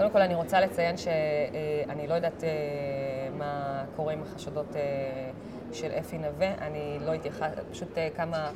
[0.00, 2.44] קודם כל, אני רוצה לציין שאני לא יודעת
[3.38, 4.66] מה קורה עם החשדות
[5.72, 6.54] של אפי נווה.
[6.60, 8.50] אני לא אתייחס, פשוט כמה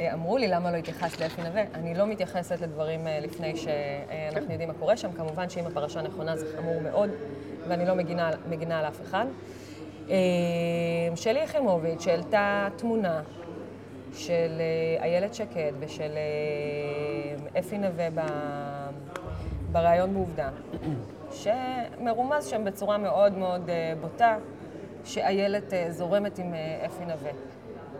[0.00, 1.62] אה, אמרו לי למה לא התייחסת לאפי נווה.
[1.74, 4.52] אני לא מתייחסת לדברים אה, לפני שאנחנו כן.
[4.52, 5.12] יודעים מה קורה שם.
[5.12, 7.10] כמובן שאם הפרשה נכונה זה חמור מאוד,
[7.68, 9.26] ואני לא מגינה, מגינה על אף אחד.
[10.10, 10.16] אה,
[11.16, 13.22] שלי יחימוביץ' העלתה תמונה
[14.16, 14.62] של
[15.00, 16.12] איילת שקד ושל
[17.58, 18.08] אפי נווה
[19.74, 20.48] בריאיון בעובדה,
[21.30, 23.70] שמרומז שם בצורה מאוד מאוד
[24.00, 24.36] בוטה,
[25.04, 26.54] שאיילת זורמת עם
[26.86, 27.30] אפי נווה.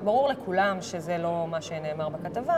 [0.04, 2.54] ברור לכולם שזה לא מה שנאמר בכתבה,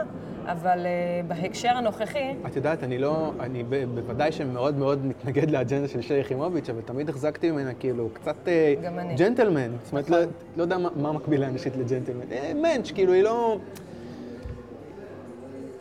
[0.47, 2.35] אבל uh, בהקשר הנוכחי...
[2.47, 3.33] את יודעת, אני לא...
[3.41, 3.65] אני
[3.95, 9.17] בוודאי שמאוד מאוד מתנגד לאג'נדה של שלי יחימוביץ', אבל תמיד החזקתי ממנה כאילו קצת uh,
[9.17, 9.71] ג'נטלמן.
[9.83, 10.33] זאת אומרת, לא, נכון.
[10.57, 12.33] לא יודע מה, מה מקביל לאנשית לג'נטלמן.
[12.33, 13.59] אה, מענץ', כאילו, היא לא...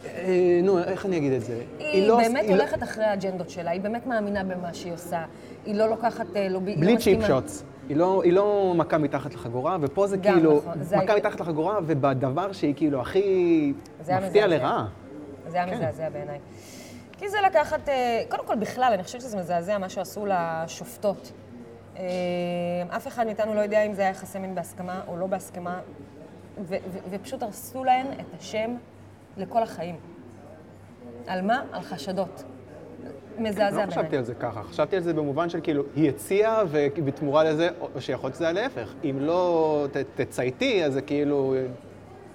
[0.06, 1.62] אה, נו, איך אני אגיד את זה?
[1.80, 2.84] היא, לא, באמת לא- הולכת.
[2.84, 5.26] אחרי האג'נדות שלה, היא באמת מאמינה במה שהיא עושה.
[5.66, 6.76] היא לא לוקחת לובי...
[6.76, 7.64] בלי לא צ'יפ שוטס.
[7.90, 11.80] היא לא, היא לא מכה מתחת לחגורה, ופה זה כאילו נכון, זה מכה מתחת לחגורה,
[11.86, 14.88] ובדבר שהיא כאילו הכי מפתיע לרעה.
[15.48, 15.76] זה היה כן.
[15.78, 16.40] מזעזע בעיניי.
[17.18, 21.32] כי זה לקחת, אה, קודם כל בכלל, אני חושבת שזה מזעזע מה שעשו לשופטות.
[21.98, 22.04] אה,
[22.90, 25.80] אף אחד מאיתנו לא יודע אם זה היה יחסי מין בהסכמה או לא בהסכמה,
[27.10, 28.76] ופשוט הרסו להן את השם
[29.38, 29.96] לכל החיים.
[31.28, 31.62] על מה?
[31.72, 32.44] על חשדות.
[33.38, 33.86] מזעזע בעיניי.
[33.86, 37.70] לא חשבתי על זה ככה, חשבתי על זה במובן של כאילו, היא הציעה ובתמורה לזה,
[37.96, 38.94] או שיכול להיות שזה היה להפך.
[39.04, 41.56] אם לא תצייתי, אז זה כאילו...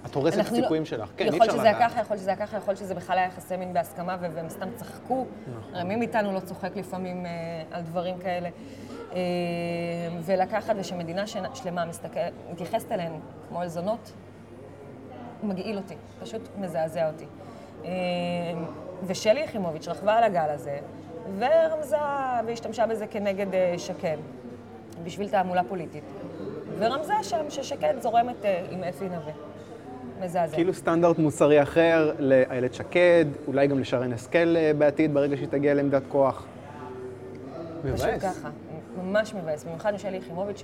[0.05, 0.87] את הורסת את הסיכויים לא...
[0.87, 1.09] שלך.
[1.17, 3.73] כן, יכול שזה היה ככה, יכול שזה היה ככה, יכול שזה בכלל היה יחסי מין
[3.73, 5.25] בהסכמה, והם סתם צחקו.
[5.57, 5.87] נכון.
[5.87, 7.31] מי מאיתנו לא צוחק לפעמים אה,
[7.71, 8.49] על דברים כאלה.
[9.13, 9.17] אה,
[10.25, 12.19] ולקחת, ושמדינה שלמה מסתכל,
[12.51, 13.11] מתייחסת אליהן
[13.49, 14.11] כמו אל זונות,
[15.43, 17.25] מגעיל אותי, פשוט מזעזע אותי.
[17.85, 17.91] אה,
[19.07, 20.77] ושלי יחימוביץ' רכבה על הגל הזה,
[21.39, 21.97] ורמזה
[22.47, 24.17] והשתמשה בזה כנגד אה, שקד,
[25.03, 26.03] בשביל תעמולה פוליטית.
[26.79, 29.33] ורמזה שם ששקד זורמת אה, עם אפי נווה.
[30.21, 30.55] מזעזע.
[30.55, 36.03] כאילו סטנדרט מוסרי אחר לאיילת שקד, אולי גם לשרן השכל בעתיד, ברגע שהיא תגיע לעמדת
[36.07, 36.45] כוח.
[37.83, 38.01] מבאס.
[38.01, 38.49] פשוט ככה,
[39.03, 39.63] ממש מבאס.
[39.63, 40.61] במיוחד משלי יחימוביץ',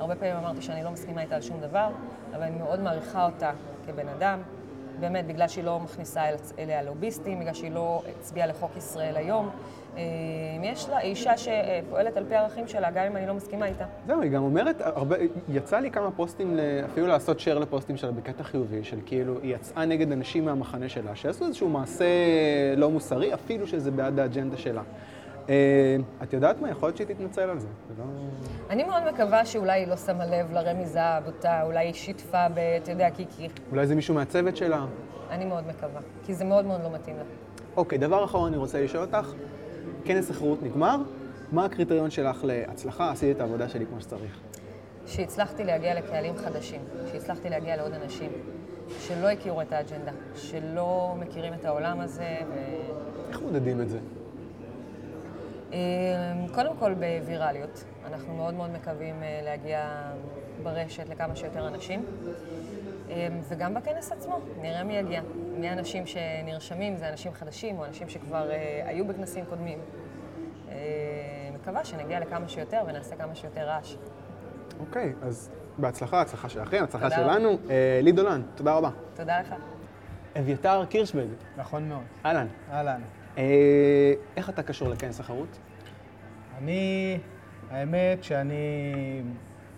[0.00, 1.88] שהרבה פעמים אמרתי שאני לא מסכימה איתה על שום דבר,
[2.34, 3.50] אבל אני מאוד מעריכה אותה
[3.86, 4.42] כבן אדם.
[5.00, 6.22] באמת, בגלל שהיא לא מכניסה
[6.58, 9.50] אליה לוביסטים, בגלל שהיא לא הצביעה לחוק ישראל היום.
[9.96, 10.02] אה,
[10.62, 13.84] יש לה אישה שפועלת על פי הערכים שלה, גם אם אני לא מסכימה איתה.
[14.06, 15.16] זהו, היא גם אומרת, הרבה,
[15.48, 19.84] יצא לי כמה פוסטים, אפילו לעשות שייר לפוסטים שלה בקטע חיובי, של כאילו, היא יצאה
[19.84, 22.04] נגד אנשים מהמחנה שלה, שעשו איזשהו מעשה
[22.76, 24.82] לא מוסרי, אפילו שזה בעד האג'נדה שלה.
[25.50, 26.70] אה, את יודעת מה?
[26.70, 27.68] יכול להיות שהיא תתנצל על זה.
[27.98, 28.04] לא-
[28.70, 32.58] אני מאוד מקווה שאולי היא לא שמה לב לרמיזה הבוטה, אולי היא שיתפה ב...
[32.82, 33.48] אתה יודע, כי...
[33.70, 34.84] אולי זה מישהו מהצוות שלה?
[35.30, 37.22] אני מאוד מקווה, כי זה מאוד מאוד לא מתאים לה.
[37.76, 39.32] אוקיי, דבר אחרון אני רוצה לשאול אותך.
[40.04, 40.96] כנס החירות נגמר,
[41.52, 43.10] מה הקריטריון שלך להצלחה?
[43.10, 44.40] עשיתי את העבודה שלי כמו שצריך.
[45.06, 46.80] שהצלחתי להגיע לקהלים חדשים,
[47.12, 48.30] שהצלחתי להגיע לעוד אנשים,
[49.00, 52.36] שלא הכירו את האג'נדה, שלא מכירים את העולם הזה.
[52.48, 52.54] ו...
[53.30, 53.98] איך מודדים את זה?
[55.72, 55.76] אמ,
[56.54, 57.84] קודם כל בווירליות.
[58.06, 60.10] אנחנו מאוד מאוד מקווים אה, להגיע
[60.62, 62.04] ברשת לכמה שיותר אנשים.
[63.08, 63.14] אמ,
[63.48, 65.20] וגם בכנס עצמו, נראה מי יגיע.
[65.58, 69.78] מי האנשים שנרשמים, זה אנשים חדשים או אנשים שכבר אה, היו בכנסים קודמים.
[70.68, 70.74] אה,
[71.54, 73.94] מקווה שנגיע לכמה שיותר ונעשה כמה שיותר רעש.
[74.80, 77.58] אוקיי, אז בהצלחה, הצלחה שלכם, הצלחה שלנו.
[78.02, 78.90] לי דולן, תודה רבה.
[79.14, 79.54] תודה לך.
[80.38, 81.26] אביתר קירשבג.
[81.56, 82.02] נכון מאוד.
[82.24, 82.46] אהלן.
[82.72, 83.00] אהלן.
[83.38, 85.58] אה, איך אתה קשור לכנס החרוץ?
[86.58, 87.18] אני,
[87.70, 89.22] האמת שאני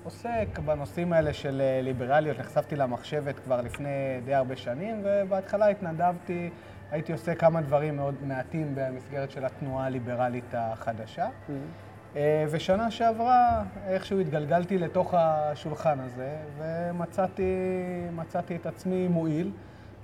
[0.04, 6.50] עוסק בנושאים האלה של אה, ליברליות, נחשפתי למחשבת כבר לפני די הרבה שנים, ובהתחלה התנדבתי,
[6.90, 11.26] הייתי עושה כמה דברים מאוד מעטים במסגרת של התנועה הליברלית החדשה.
[11.26, 12.16] Mm-hmm.
[12.16, 19.50] אה, ושנה שעברה איכשהו התגלגלתי לתוך השולחן הזה, ומצאתי את עצמי מועיל.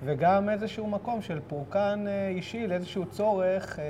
[0.03, 3.83] וגם איזשהו מקום של פורקן אה, אישי לאיזשהו צורך אה,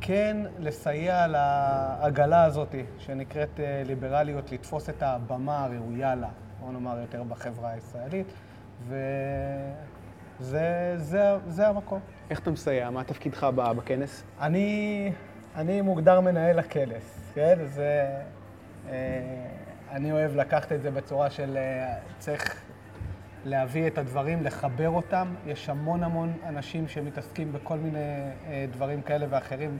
[0.00, 6.28] כן לסייע לעגלה הזאת שנקראת אה, ליברליות, לתפוס את הבמה הראויה לה,
[6.60, 8.26] בוא נאמר יותר בחברה הישראלית,
[8.86, 12.00] וזה זה, זה המקום.
[12.30, 12.90] איך אתה מסייע?
[12.90, 14.24] מה תפקידך בכנס?
[14.40, 15.12] אני,
[15.56, 17.58] אני מוגדר מנהל הכנס, כן?
[17.64, 18.20] זה...
[19.90, 21.58] אני אוהב לקחת את זה בצורה של
[22.18, 22.67] צריך
[23.48, 25.34] להביא את הדברים, לחבר אותם.
[25.46, 29.78] יש המון המון אנשים שמתעסקים בכל מיני אה, דברים כאלה ואחרים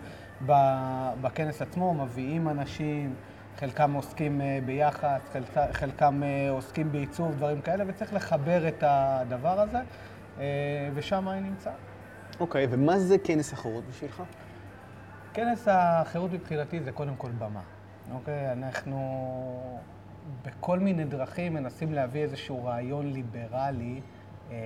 [1.20, 3.14] בכנס עצמו, מביאים אנשים,
[3.56, 9.60] חלקם עוסקים אה, ביח"צ, חלק, חלקם אה, עוסקים בעיצוב, דברים כאלה, וצריך לחבר את הדבר
[9.60, 9.78] הזה,
[10.94, 11.70] ושם אני נמצא.
[12.40, 14.22] אוקיי, okay, ומה זה כנס החירות בשבילך?
[15.34, 17.60] כנס החירות מבחינתי זה קודם כל במה.
[18.12, 19.80] אוקיי, אנחנו
[20.44, 24.00] בכל מיני דרכים מנסים להביא איזשהו רעיון ליברלי
[24.50, 24.56] אה,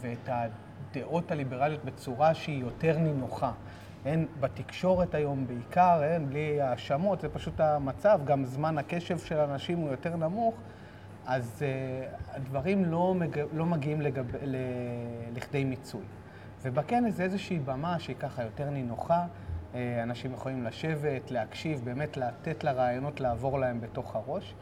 [0.00, 3.52] ואת הדעות הליברליות בצורה שהיא יותר נינוחה.
[4.04, 9.78] אין בתקשורת היום בעיקר, אין, בלי האשמות, זה פשוט המצב, גם זמן הקשב של אנשים
[9.78, 10.54] הוא יותר נמוך,
[11.26, 13.40] אז uh, הדברים לא, מג...
[13.52, 14.36] לא מגיעים לגב...
[14.42, 14.56] ל...
[15.34, 16.02] לכדי מיצוי.
[16.62, 19.26] ובכנס זה איזושהי במה שהיא ככה יותר נינוחה, אה,
[20.02, 24.54] אנשים יכולים לשבת, להקשיב, באמת לתת לרעיונות לעבור להם בתוך הראש.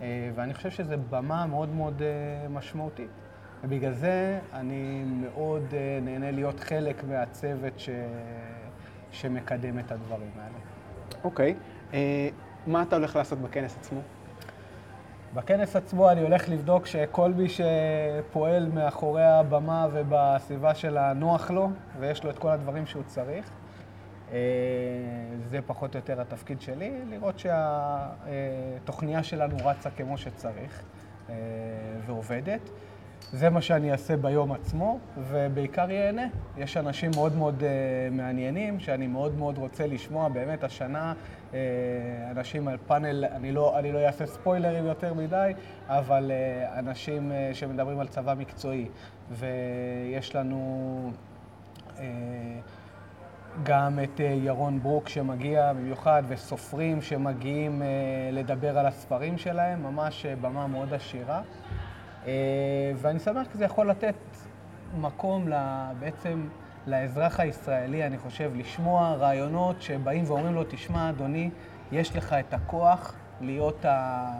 [0.00, 3.10] אה, ואני חושב שזו במה מאוד מאוד אה, משמעותית.
[3.64, 7.90] ובגלל זה אני מאוד נהנה להיות חלק מהצוות ש...
[9.10, 10.58] שמקדם את הדברים האלה.
[11.24, 11.54] אוקיי.
[11.90, 11.94] Okay.
[12.66, 14.00] מה אתה הולך לעשות בכנס עצמו?
[15.34, 22.24] בכנס עצמו אני הולך לבדוק שכל מי שפועל מאחורי הבמה ובסביבה שלה נוח לו, ויש
[22.24, 23.50] לו את כל הדברים שהוא צריך.
[24.32, 24.38] אה,
[25.50, 30.82] זה פחות או יותר התפקיד שלי, לראות שהתוכניה שלנו רצה כמו שצריך
[31.28, 31.34] אה,
[32.06, 32.60] ועובדת.
[33.32, 36.26] זה מה שאני אעשה ביום עצמו, ובעיקר ייהנה.
[36.56, 37.62] יש אנשים מאוד מאוד
[38.10, 40.28] מעניינים, שאני מאוד מאוד רוצה לשמוע.
[40.28, 41.14] באמת, השנה
[42.30, 45.52] אנשים על פאנל, אני לא, אני לא אעשה ספוילרים יותר מדי,
[45.88, 46.32] אבל
[46.78, 48.88] אנשים שמדברים על צבא מקצועי.
[49.30, 51.10] ויש לנו...
[51.96, 52.00] Uh,
[53.62, 57.88] גם את אה, ירון ברוק שמגיע במיוחד, וסופרים שמגיעים אה,
[58.32, 61.40] לדבר על הספרים שלהם, ממש אה, במה מאוד עשירה.
[62.96, 64.14] ואני שמח כי זה יכול לתת
[65.00, 65.46] מקום
[65.98, 66.48] בעצם
[66.86, 71.50] לאזרח הישראלי, אני חושב, לשמוע רעיונות שבאים ואומרים לו, תשמע, אדוני,
[71.92, 74.30] יש לך את הכוח להיות, ה...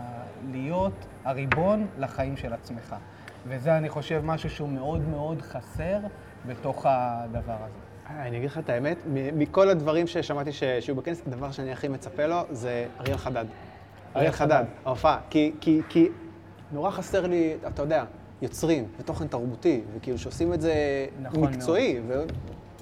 [0.51, 2.97] להיות הריבון לחיים של עצמך.
[3.47, 5.99] וזה, אני חושב, משהו שהוא מאוד מאוד חסר
[6.47, 7.88] בתוך הדבר הזה.
[8.11, 12.40] אני אגיד לך את האמת, מכל הדברים ששמעתי שיהיו בכנס, הדבר שאני הכי מצפה לו
[12.50, 13.44] זה אריאל חדד.
[14.16, 15.20] אריאל חדד, ההופעה.
[15.30, 16.09] כי, כי, כי
[16.72, 18.04] נורא חסר לי, אתה יודע,
[18.42, 20.74] יוצרים ותוכן תרבותי, וכאילו שעושים את זה
[21.22, 22.00] נכון מקצועי.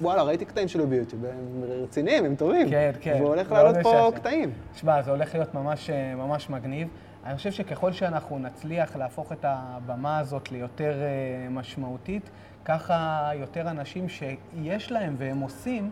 [0.00, 2.70] וואלה, ראיתי קטעים שלו ביוטיוב, הם רציניים, הם טובים.
[2.70, 3.14] כן, כן.
[3.18, 4.50] והוא הולך לעלות פה קטעים.
[4.74, 6.88] שמע, זה הולך להיות ממש, ממש מגניב.
[7.24, 12.30] אני חושב שככל שאנחנו נצליח להפוך את הבמה הזאת ליותר אה, משמעותית,
[12.66, 15.90] ככה יותר אנשים שיש להם והם עושים,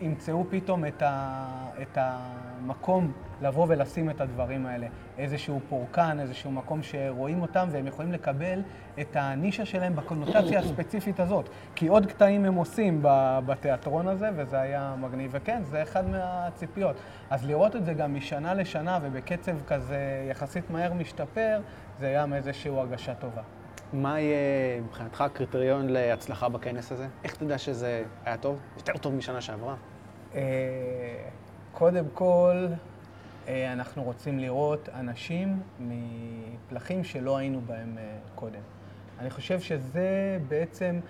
[0.00, 1.46] ימצאו פתאום את, ה,
[1.82, 4.86] את המקום לבוא ולשים את הדברים האלה.
[5.18, 8.62] איזשהו פורקן, איזשהו מקום שרואים אותם והם יכולים לקבל
[9.00, 11.48] את הנישה שלהם בקונוטציה הספציפית הזאת.
[11.74, 12.98] כי עוד קטעים הם עושים
[13.46, 15.30] בתיאטרון הזה, וזה היה מגניב.
[15.34, 16.96] וכן, זה אחד מהציפיות.
[17.30, 21.60] אז לראות את זה גם משנה לשנה ובקצב כזה יחסית מהר משתפר,
[21.98, 23.42] זה היה מאיזושהי הרגשה טובה.
[23.92, 27.06] מה יהיה מבחינתך הקריטריון להצלחה בכנס הזה?
[27.24, 28.60] איך אתה יודע שזה היה טוב?
[28.76, 29.74] יותר טוב משנה שעברה?
[30.34, 30.40] אה,
[31.72, 32.66] קודם כל,
[33.48, 38.60] אה, אנחנו רוצים לראות אנשים מפלחים שלא היינו בהם אה, קודם.
[39.18, 41.00] אני חושב שזה בעצם,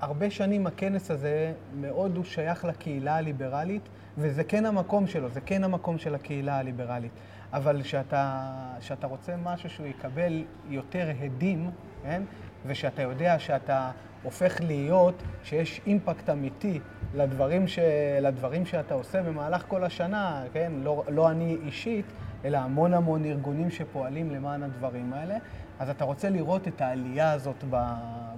[0.00, 3.82] הרבה שנים הכנס הזה מאוד הוא שייך לקהילה הליברלית,
[4.18, 7.12] וזה כן המקום שלו, זה כן המקום של הקהילה הליברלית.
[7.54, 11.70] אבל כשאתה רוצה משהו שהוא יקבל יותר הדים,
[12.02, 12.22] כן?
[12.66, 13.90] ושאתה יודע שאתה
[14.22, 16.80] הופך להיות, שיש אימפקט אמיתי
[17.14, 17.78] לדברים, ש,
[18.20, 20.72] לדברים שאתה עושה במהלך כל השנה, כן?
[20.82, 22.06] לא, לא אני אישית,
[22.44, 25.36] אלא המון המון ארגונים שפועלים למען הדברים האלה,
[25.78, 27.64] אז אתה רוצה לראות את העלייה הזאת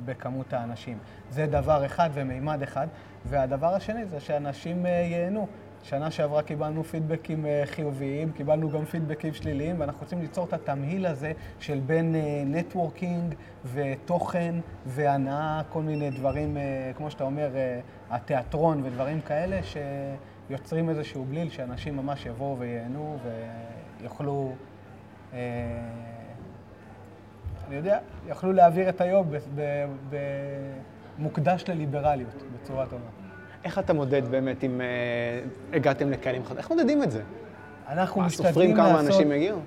[0.05, 0.99] בכמות האנשים.
[1.31, 2.87] זה דבר אחד ומימד אחד.
[3.29, 5.47] והדבר השני זה שאנשים אה, ייהנו.
[5.83, 11.07] שנה שעברה קיבלנו פידבקים אה, חיוביים, קיבלנו גם פידבקים שליליים, ואנחנו רוצים ליצור את התמהיל
[11.07, 12.15] הזה של בין
[12.47, 13.39] נטוורקינג אה,
[13.75, 14.55] ותוכן
[14.87, 17.51] והנאה, כל מיני דברים, אה, כמו שאתה אומר,
[18.11, 19.61] התיאטרון ודברים כאלה,
[20.49, 23.19] שיוצרים איזשהו בליל שאנשים ממש יבואו וייהנו
[24.01, 24.53] ויוכלו,
[27.69, 29.31] אני יודע, יוכלו להעביר את היום
[31.19, 33.16] במוקדש לליברליות בצורה טובה.
[33.67, 36.59] איך אתה מודד באמת אם uh, הגעתם לקהלים חדשים?
[36.59, 37.23] איך מודדים את זה?
[37.89, 38.47] אנחנו משתדלים לעשות...
[38.47, 39.59] סופרים כמה אנשים הגיעו?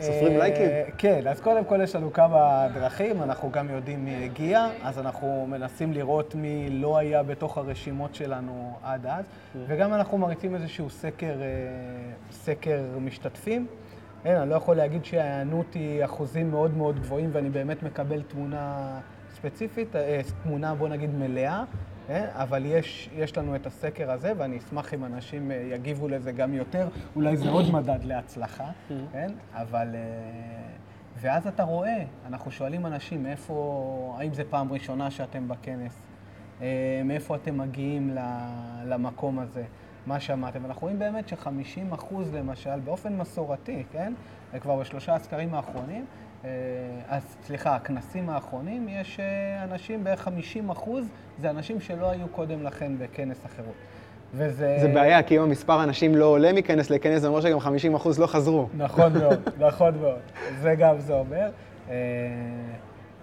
[0.00, 0.66] סופרים לייקים?
[0.98, 5.46] כן, אז קודם כל יש לנו כמה דרכים, אנחנו גם יודעים מי הגיע, אז אנחנו
[5.50, 9.24] מנסים לראות מי לא היה בתוך הרשימות שלנו עד אז,
[9.66, 11.46] וגם אנחנו מריצים איזשהו סקר, אה,
[12.32, 13.66] סקר משתתפים.
[14.24, 18.98] אין, אני לא יכול להגיד שההיענות היא אחוזים מאוד מאוד גבוהים ואני באמת מקבל תמונה
[19.34, 21.64] ספציפית, אה, תמונה בוא נגיד מלאה, אה,
[22.10, 26.54] אבל יש, יש לנו את הסקר הזה ואני אשמח אם אנשים אה, יגיבו לזה גם
[26.54, 28.70] יותר, אולי זה עוד מדד להצלחה,
[29.12, 29.32] כן?
[29.52, 29.94] אבל...
[31.20, 36.02] ואז אתה רואה, אנחנו שואלים אנשים מאיפה, האם זו פעם ראשונה שאתם בכנס,
[37.04, 38.16] מאיפה אתם מגיעים
[38.84, 39.64] למקום הזה.
[40.06, 40.58] מה שמעתם.
[40.62, 44.12] ואנחנו רואים באמת ש-50 אחוז למשל, באופן מסורתי, כן?
[44.60, 46.23] כבר בשלושה הסקרים האחרונים, אה,
[47.08, 51.06] אז סליחה, הכנסים האחרונים, יש אה, אנשים, בערך 50 אחוז,
[51.40, 53.74] זה אנשים שלא היו קודם לכן בכנס החירות.
[54.34, 54.76] וזה...
[54.80, 58.18] זה בעיה, כי אם המספר האנשים לא עולה מכנס לכנס, זה אומר שגם 50 אחוז
[58.18, 58.68] לא חזרו.
[58.76, 60.20] נכון מאוד, נכון מאוד.
[60.60, 61.50] זה גם זה אומר.
[61.90, 61.94] אה,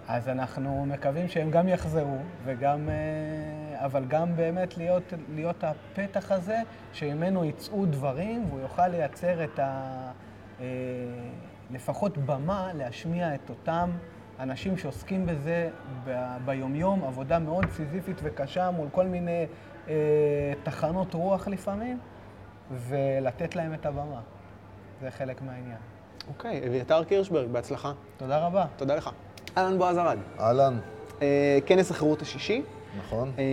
[0.08, 6.58] אז אנחנו מקווים שהם גם יחזרו, וגם, אה, אבל גם באמת להיות, להיות הפתח הזה,
[6.92, 10.10] שממנו יצאו דברים, והוא יוכל לייצר את ה...
[11.72, 13.90] לפחות במה להשמיע את אותם
[14.40, 15.70] אנשים שעוסקים בזה
[16.04, 19.46] ב- ביומיום, עבודה מאוד סיזיפית וקשה מול כל מיני
[19.88, 19.94] אה,
[20.62, 21.98] תחנות רוח לפעמים,
[22.88, 24.20] ולתת להם את הבמה.
[25.00, 25.76] זה חלק מהעניין.
[26.28, 27.92] אוקיי, אביתר קירשברג, בהצלחה.
[28.16, 28.64] תודה רבה.
[28.76, 29.10] תודה לך.
[29.56, 30.18] אהלן בועז ארד.
[30.40, 30.78] אהלן.
[31.22, 32.62] אה, כנס החירות השישי.
[32.98, 33.32] נכון.
[33.38, 33.44] אה,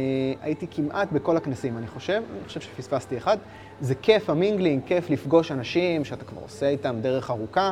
[0.42, 2.22] הייתי כמעט בכל הכנסים, אני חושב.
[2.32, 3.38] אני חושב שפספסתי אחד.
[3.82, 7.72] זה כיף, המינגלינג, כיף לפגוש אנשים שאתה כבר עושה איתם דרך ארוכה.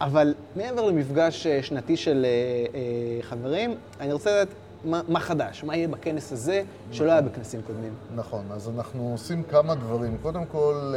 [0.00, 2.30] אבל מעבר למפגש אה, שנתי של אה,
[2.74, 7.60] אה, חברים, אני רוצה לדעת מה, מה חדש, מה יהיה בכנס הזה שלא היה בכנסים
[7.66, 7.94] קודמים.
[8.14, 10.16] נכון, אז אנחנו עושים כמה דברים.
[10.22, 10.94] קודם כל,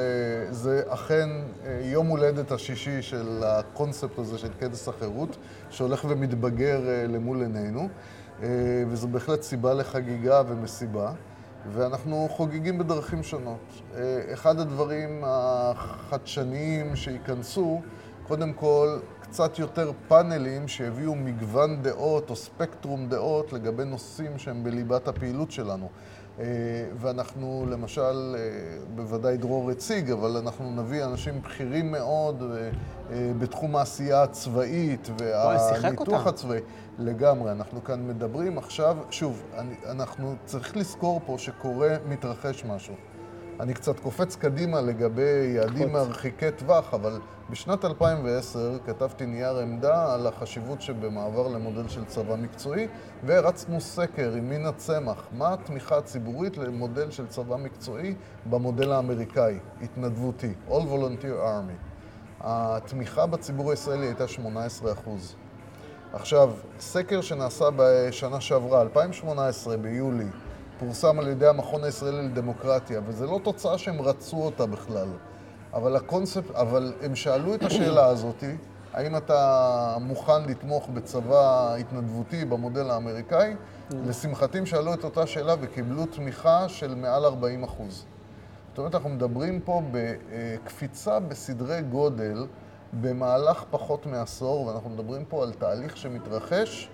[0.50, 1.30] זה אכן
[1.82, 5.38] יום הולדת השישי של הקונספט הזה של כנס החירות,
[5.70, 7.88] שהולך ומתבגר למול עינינו,
[8.90, 11.12] וזו בהחלט סיבה לחגיגה ומסיבה.
[11.72, 13.82] ואנחנו חוגגים בדרכים שונות.
[14.34, 17.82] אחד הדברים החדשניים שייכנסו,
[18.28, 25.08] קודם כל, קצת יותר פאנלים שהביאו מגוון דעות או ספקטרום דעות לגבי נושאים שהם בליבת
[25.08, 25.90] הפעילות שלנו.
[26.40, 26.46] אה,
[26.96, 28.42] ואנחנו למשל, אה,
[28.96, 36.60] בוודאי דרור הציג, אבל אנחנו נביא אנשים בכירים מאוד אה, בתחום העשייה הצבאית והניתוח הצבאי.
[37.00, 37.52] לגמרי.
[37.52, 39.44] אנחנו כאן מדברים עכשיו, שוב,
[39.90, 42.94] אנחנו צריך לזכור פה שקורה, מתרחש משהו.
[43.60, 50.28] אני קצת קופץ קדימה לגבי יעדים מרחיקי טווח, אבל בשנת 2010 כתבתי נייר עמדה על
[50.28, 52.88] החשיבות שבמעבר למודל של צבא מקצועי,
[53.26, 58.16] והרצנו סקר עם מינה צמח, מה התמיכה הציבורית למודל של צבא מקצועי
[58.50, 61.94] במודל האמריקאי, התנדבותי, All Volunteer Army.
[62.42, 65.10] התמיכה בציבור הישראלי הייתה 18%.
[66.14, 70.28] עכשיו, סקר שנעשה בשנה שעברה, 2018, ביולי,
[70.84, 75.08] פורסם על ידי המכון הישראלי לדמוקרטיה, וזו לא תוצאה שהם רצו אותה בכלל.
[75.74, 78.44] אבל הקונספט, אבל הם שאלו את השאלה הזאת,
[78.94, 83.56] האם אתה מוכן לתמוך בצבא התנדבותי במודל האמריקאי?
[83.92, 88.06] לשמחתי הם שאלו את אותה שאלה וקיבלו תמיכה של מעל 40 אחוז.
[88.70, 92.46] זאת אומרת, אנחנו מדברים פה בקפיצה בסדרי גודל
[93.02, 96.90] במהלך פחות מעשור, ואנחנו מדברים פה על תהליך שמתרחש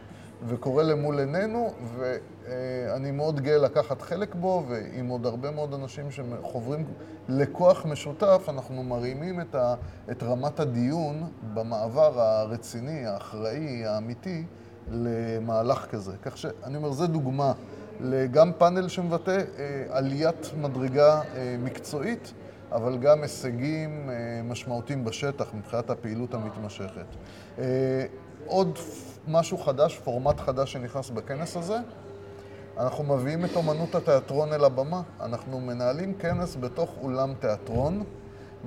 [0.47, 6.85] וקורה למול עינינו, ואני מאוד גאה לקחת חלק בו, ועם עוד הרבה מאוד אנשים שחוברים
[7.29, 9.75] לכוח משותף, אנחנו מרימים את, ה,
[10.11, 11.23] את רמת הדיון
[11.53, 14.43] במעבר הרציני, האחראי, האמיתי,
[14.91, 16.11] למהלך כזה.
[16.21, 17.53] כך שאני אומר, זו דוגמה
[18.31, 22.33] גם פאנל שמבטא אה, עליית מדרגה אה, מקצועית,
[22.71, 27.05] אבל גם הישגים אה, משמעותיים בשטח מבחינת הפעילות המתמשכת.
[28.45, 28.79] עוד
[29.29, 31.77] משהו חדש, פורמט חדש שנכנס בכנס הזה.
[32.77, 35.01] אנחנו מביאים את אומנות התיאטרון אל הבמה.
[35.21, 38.03] אנחנו מנהלים כנס בתוך אולם תיאטרון.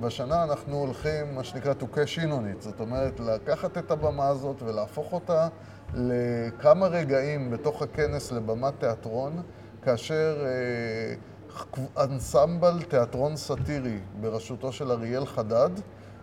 [0.01, 2.59] והשנה אנחנו הולכים, מה שנקרא, on it.
[2.59, 5.47] זאת אומרת, לקחת את הבמה הזאת ולהפוך אותה
[5.93, 9.41] לכמה רגעים בתוך הכנס לבמת תיאטרון,
[9.81, 15.69] כאשר אה, אנסמבל תיאטרון סאטירי בראשותו של אריאל חדד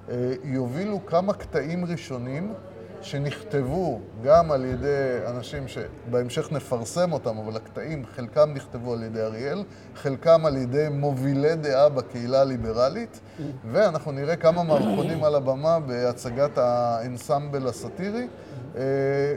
[0.08, 2.54] אה, יובילו כמה קטעים ראשונים
[3.02, 9.64] שנכתבו גם על ידי אנשים שבהמשך נפרסם אותם, אבל הקטעים, חלקם נכתבו על ידי אריאל,
[9.94, 13.20] חלקם על ידי מובילי דעה בקהילה הליברלית,
[13.70, 18.26] ואנחנו נראה כמה מערכונים על הבמה בהצגת האנסמבל הסאטירי,
[18.76, 18.82] אה,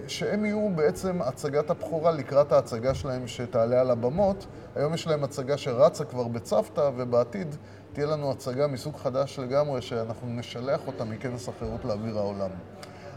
[0.07, 4.45] שהם יהיו בעצם הצגת הבכורה לקראת ההצגה שלהם שתעלה על הבמות.
[4.76, 7.55] היום יש להם הצגה שרצה כבר בצוותא, ובעתיד
[7.93, 12.49] תהיה לנו הצגה מסוג חדש לגמרי, שאנחנו נשלח אותה מכנס החירות לאוויר העולם.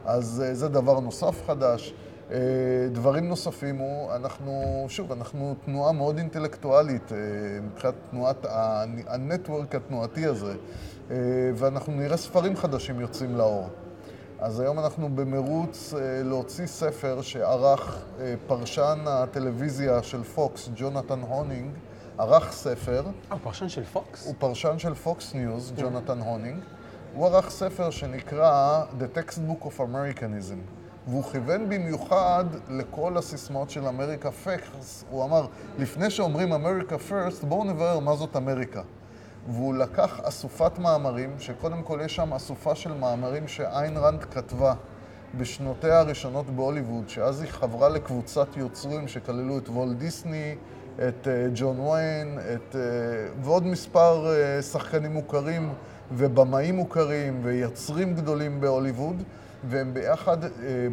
[0.06, 1.94] אז אה, זה דבר נוסף חדש.
[2.30, 2.38] אה,
[2.92, 7.18] דברים נוספים הוא, אנחנו, שוב, אנחנו תנועה מאוד אינטלקטואלית אה,
[7.62, 8.46] מבחינת תנועת,
[9.06, 10.54] ה network התנועתי הזה.
[11.54, 13.68] ואנחנו נראה ספרים חדשים יוצאים לאור.
[14.38, 15.94] אז היום אנחנו במרוץ
[16.24, 18.04] להוציא ספר שערך
[18.46, 21.70] פרשן הטלוויזיה של פוקס, ג'ונתן הונינג,
[22.18, 23.02] ערך ספר.
[23.06, 24.26] אה, הוא פרשן של פוקס?
[24.26, 26.60] הוא פרשן של פוקס ניוז, ג'ונתן הונינג.
[27.16, 30.58] הוא ערך ספר שנקרא The Textbook of Americanism,
[31.06, 35.04] והוא כיוון במיוחד לכל הסיסמאות של אמריקה פקס.
[35.10, 35.46] הוא אמר,
[35.78, 38.82] לפני שאומרים אמריקה פרסט, בואו נברר מה זאת אמריקה.
[39.48, 44.74] והוא לקח אסופת מאמרים, שקודם כל יש שם אסופה של מאמרים שאיין רנד כתבה
[45.34, 50.54] בשנותיה הראשונות בהוליווד, שאז היא חברה לקבוצת יוצרים שכללו את וולט דיסני,
[51.08, 52.80] את אה, ג'ון ויין, את, אה,
[53.42, 55.72] ועוד מספר אה, שחקנים מוכרים
[56.12, 59.22] ובמאים מוכרים ויוצרים גדולים בהוליווד,
[59.64, 60.36] והם ביחד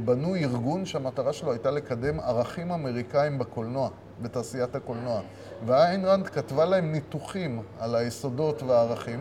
[0.05, 3.89] בנו ארגון שהמטרה שלו הייתה לקדם ערכים אמריקאים בקולנוע,
[4.22, 5.22] בתעשיית הקולנוע.
[5.66, 9.20] ואיין רנד כתבה להם ניתוחים על היסודות והערכים,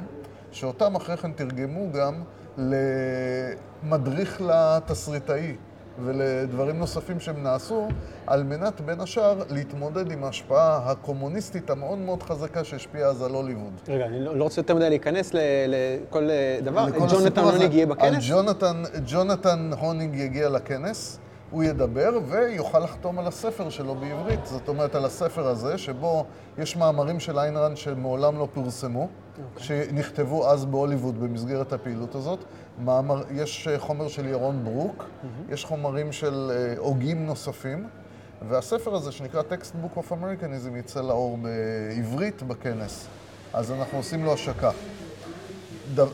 [0.53, 2.23] שאותם אחרי כן תרגמו גם
[2.59, 5.57] למדריך לתסריטאי
[6.05, 7.89] ולדברים נוספים שהם נעשו,
[8.27, 13.73] על מנת בין השאר להתמודד עם ההשפעה הקומוניסטית המאוד מאוד חזקה שהשפיעה אז על הוליווד.
[13.89, 15.31] רגע, אני לא, לא רוצה יותר מדי להיכנס
[15.67, 16.29] לכל
[16.63, 16.87] דבר.
[17.11, 18.25] ג'ונתן הונינג יהיה בכנס?
[18.29, 21.19] ג'ונתן, ג'ונתן הונינג יגיע לכנס.
[21.51, 24.47] הוא ידבר ויוכל לחתום על הספר שלו בעברית.
[24.47, 26.25] זאת אומרת, על הספר הזה, שבו
[26.59, 29.41] יש מאמרים של איין ראנד שמעולם לא פורסמו, okay.
[29.55, 29.85] אוקיי.
[29.87, 32.45] שנכתבו אז בהוליווד במסגרת הפעילות הזאת.
[32.79, 35.53] מאמר, יש אה, חומר של ירון ברוק, mm-hmm.
[35.55, 37.87] יש חומרים של אה, הוגים נוספים,
[38.49, 43.07] והספר הזה, שנקרא Textbook of Americanism, יצא לאור בעברית בכנס.
[43.53, 44.71] אז אנחנו עושים לו השקה.
[45.99, 46.05] אה,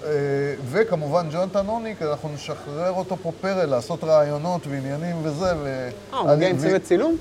[0.65, 5.53] וכמובן ג'ונתן הונינג, אנחנו נשחרר אותו פה פרל לעשות ראיונות ועניינים וזה.
[5.53, 7.17] אה, הוא מגיע עם צוות צילום?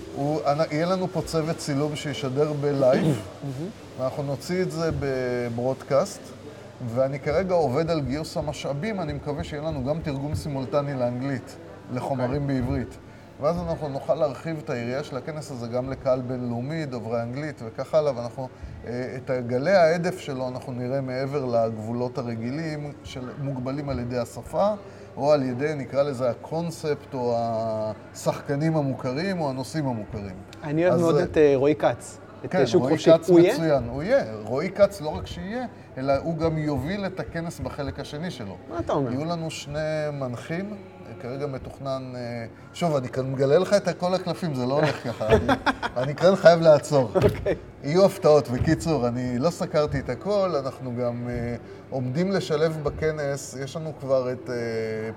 [0.72, 3.22] יהיה לנו פה צוות צילום שישדר בלייב,
[4.00, 6.20] ואנחנו נוציא את זה ב broadcast,
[6.86, 11.56] ואני כרגע עובד על גיוס המשאבים, אני מקווה שיהיה לנו גם תרגום סימולטני לאנגלית,
[11.94, 12.44] לחומרים okay.
[12.44, 12.62] אוקיי.
[12.62, 12.98] בעברית.
[13.42, 17.94] ואז אנחנו נוכל להרחיב את היריעה של הכנס הזה גם לקהל בינלאומי, דוברי אנגלית וכך
[17.94, 18.48] הלאה, ואנחנו,
[18.88, 24.74] אה, את גלי ההדף שלו אנחנו נראה מעבר לגבולות הרגילים, שמוגבלים על ידי השפה,
[25.18, 30.36] או על ידי, נקרא לזה, הקונספט, או השחקנים המוכרים, או הנושאים המוכרים.
[30.64, 32.18] אני אוהב מאוד את אה, רועי כץ.
[32.50, 34.24] כן, רועי כץ מצוין, הוא יהיה.
[34.44, 35.66] רועי כץ לא רק שיהיה,
[35.98, 38.58] אלא הוא גם יוביל את הכנס בחלק השני שלו.
[38.70, 39.12] מה אתה אומר?
[39.12, 39.80] יהיו לנו שני
[40.14, 40.78] מנחים,
[41.22, 42.14] כרגע מתוכנן...
[42.16, 45.28] אה, שוב, אני כאן מגלה לך את כל הקלפים, זה לא הולך ככה.
[45.36, 45.54] אני,
[45.98, 47.12] אני כאן חייב לעצור.
[47.16, 47.30] אוקיי.
[47.46, 47.56] Okay.
[47.84, 48.50] יהיו הפתעות.
[48.50, 51.32] בקיצור, אני לא סקרתי את הכל, אנחנו גם uh,
[51.90, 54.52] עומדים לשלב בכנס, יש לנו כבר את uh,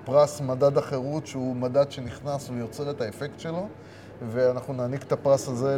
[0.04, 3.68] פרס מדד החירות, שהוא מדד שנכנס ויוצר את האפקט שלו.
[4.28, 5.76] ואנחנו נעניק את הפרס הזה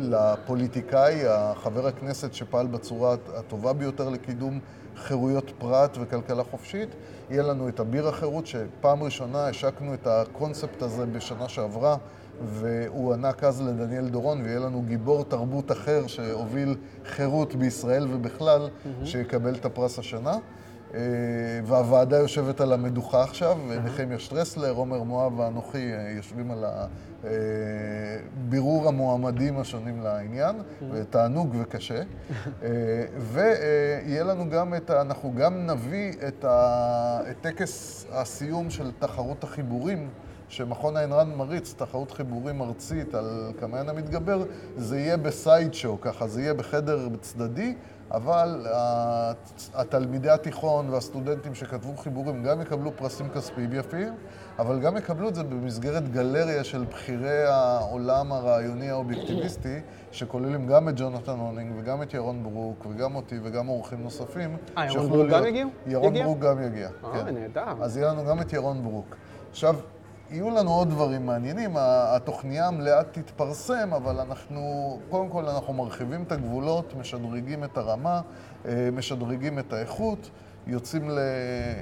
[0.00, 1.22] לפוליטיקאי,
[1.54, 4.60] חבר הכנסת שפעל בצורה הטובה ביותר לקידום
[4.96, 6.88] חירויות פרט וכלכלה חופשית.
[7.30, 11.96] יהיה לנו את אביר החירות, שפעם ראשונה השקנו את הקונספט הזה בשנה שעברה,
[12.44, 19.06] והוא ענק אז לדניאל דורון, ויהיה לנו גיבור תרבות אחר שהוביל חירות בישראל ובכלל, mm-hmm.
[19.06, 20.36] שיקבל את הפרס השנה.
[20.94, 21.00] אה,
[21.64, 27.30] והוועדה יושבת על המדוכה עכשיו, ונחמיה שטרסלר, עומר מואב ואנוכי אה, יושבים על אה,
[28.48, 30.56] בירור המועמדים השונים לעניין,
[30.92, 32.02] ותענוג וקשה.
[33.18, 40.08] ויהיה לנו גם את, אנחנו גם נביא את, ה, את טקס הסיום של תחרות החיבורים.
[40.48, 44.44] שמכון איין ראנד מריץ, תחרות חיבורים ארצית על כמעיין המתגבר,
[44.76, 47.74] זה יהיה ב side show, ככה, זה יהיה בחדר צדדי,
[48.10, 48.66] אבל
[49.74, 54.14] התלמידי התיכון והסטודנטים שכתבו חיבורים גם יקבלו פרסים כספיים יפים,
[54.58, 59.80] אבל גם יקבלו את זה במסגרת גלריה של בכירי העולם הרעיוני האובייקטיביסטי,
[60.12, 64.56] שכוללים גם את ג'ונתן הונינג וגם את ירון ברוק וגם אותי וגם אורחים נוספים.
[64.78, 65.70] אה, ירון ברוק גם יגיעו?
[65.86, 67.34] ירון ברוק גם יגיע, אה, כן.
[67.34, 67.82] נהדר.
[67.82, 69.16] אז יהיה לנו גם את ירון ברוק.
[69.50, 69.76] עכשיו,
[70.34, 74.60] יהיו לנו עוד דברים מעניינים, התוכניה המלאה תתפרסם, אבל אנחנו,
[75.10, 78.20] קודם כל אנחנו מרחיבים את הגבולות, משדרגים את הרמה,
[78.66, 80.30] אה, משדרגים את האיכות,
[80.66, 81.18] יוצאים, ל...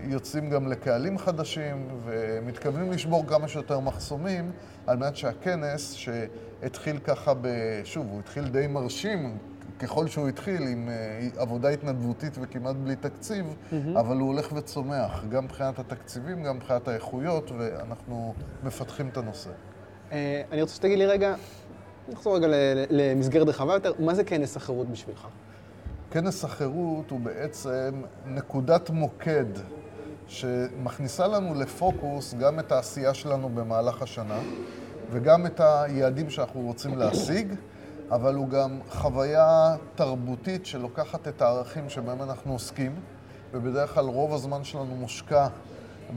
[0.08, 4.52] יוצאים גם לקהלים חדשים ומתכוונים לשבור כמה שיותר מחסומים
[4.86, 7.48] על מנת שהכנס, שהתחיל ככה, ב...
[7.84, 9.38] שוב, הוא התחיל די מרשים,
[9.82, 14.00] ככל שהוא התחיל עם uh, עבודה התנדבותית וכמעט בלי תקציב, mm-hmm.
[14.00, 19.50] אבל הוא הולך וצומח, גם מבחינת התקציבים, גם מבחינת האיכויות, ואנחנו מפתחים את הנושא.
[20.10, 20.14] Uh,
[20.52, 21.34] אני רוצה שתגיד לי רגע,
[22.08, 22.46] נחזור רגע
[22.90, 25.26] למסגרת רחבה יותר, מה זה כנס החירות בשבילך?
[26.10, 29.44] כנס החירות הוא בעצם נקודת מוקד
[30.26, 34.40] שמכניסה לנו לפוקוס גם את העשייה שלנו במהלך השנה
[35.10, 37.54] וגם את היעדים שאנחנו רוצים להשיג.
[38.12, 42.94] אבל הוא גם חוויה תרבותית שלוקחת את הערכים שבהם אנחנו עוסקים
[43.52, 45.48] ובדרך כלל רוב הזמן שלנו מושקע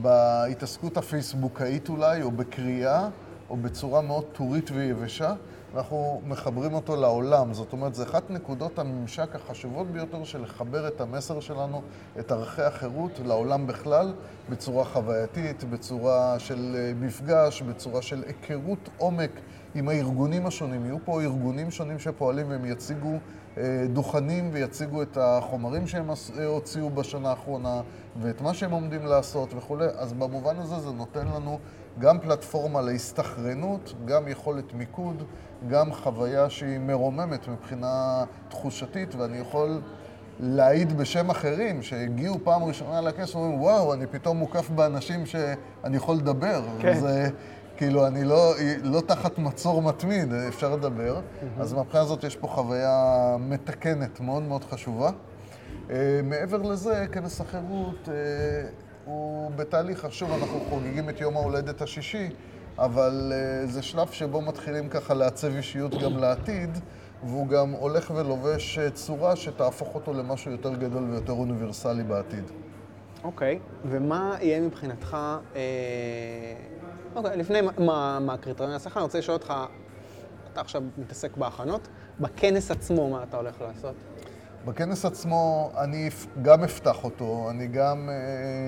[0.01, 3.07] בהתעסקות הפייסבוקאית אולי, או בקריאה,
[3.49, 5.33] או בצורה מאוד טורית ויבשה.
[5.75, 7.53] אנחנו מחברים אותו לעולם.
[7.53, 11.81] זאת אומרת, זו אחת נקודות הממשק החשובות ביותר של לחבר את המסר שלנו,
[12.19, 14.13] את ערכי החירות, לעולם בכלל,
[14.49, 19.31] בצורה חווייתית, בצורה של אה, מפגש, בצורה של היכרות עומק
[19.75, 20.85] עם הארגונים השונים.
[20.85, 23.17] יהיו פה ארגונים שונים שפועלים והם יציגו
[23.57, 27.81] אה, דוכנים ויציגו את החומרים שהם אה, הוציאו בשנה האחרונה
[28.21, 29.87] ואת מה שהם עומדים לעשות וכולי.
[29.97, 31.59] אז במובן הזה זה נותן לנו
[31.99, 35.23] גם פלטפורמה להסתכרנות, גם יכולת מיקוד,
[35.69, 39.81] גם חוויה שהיא מרוממת מבחינה תחושתית, ואני יכול
[40.39, 46.15] להעיד בשם אחרים שהגיעו פעם ראשונה לכס ואומרים, וואו, אני פתאום מוקף באנשים שאני יכול
[46.15, 46.61] לדבר.
[46.79, 46.93] כן.
[46.97, 47.29] וזה,
[47.77, 51.15] כאילו, אני לא, לא תחת מצור מתמיד, אפשר לדבר.
[51.15, 51.61] Mm-hmm.
[51.61, 55.09] אז מהבחינה הזאת יש פה חוויה מתקנת מאוד מאוד חשובה.
[55.09, 55.91] Uh,
[56.23, 58.09] מעבר לזה, כנס החירות uh,
[59.05, 62.29] הוא בתהליך, שוב, אנחנו חוגגים את יום ההולדת השישי,
[62.77, 66.69] אבל uh, זה שלב שבו מתחילים ככה לעצב אישיות גם לעתיד,
[67.23, 72.51] והוא גם הולך ולובש צורה שתהפוך אותו למשהו יותר גדול ויותר אוניברסלי בעתיד.
[73.23, 73.87] אוקיי, okay.
[73.89, 75.17] ומה יהיה מבחינתך...
[75.55, 75.61] אה...
[77.15, 79.53] אוקיי, לפני מה, מה הקריטריון להצלחה, אני רוצה לשאול אותך,
[80.53, 81.87] אתה עכשיו מתעסק בהכנות,
[82.19, 83.95] בכנס עצמו, מה אתה הולך לעשות?
[84.65, 86.09] בכנס עצמו אני
[86.41, 88.15] גם אפתח אותו, אני גם אה,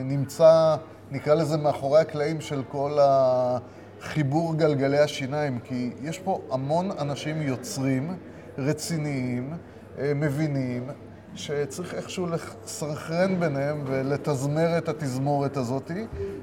[0.04, 0.76] נמצא,
[1.12, 8.18] נקרא לזה מאחורי הקלעים של כל החיבור גלגלי השיניים, כי יש פה המון אנשים יוצרים,
[8.58, 9.54] רציניים,
[9.98, 10.90] אה, מבינים,
[11.38, 15.92] שצריך איכשהו לסרחרן ביניהם ולתזמר את התזמורת הזאת,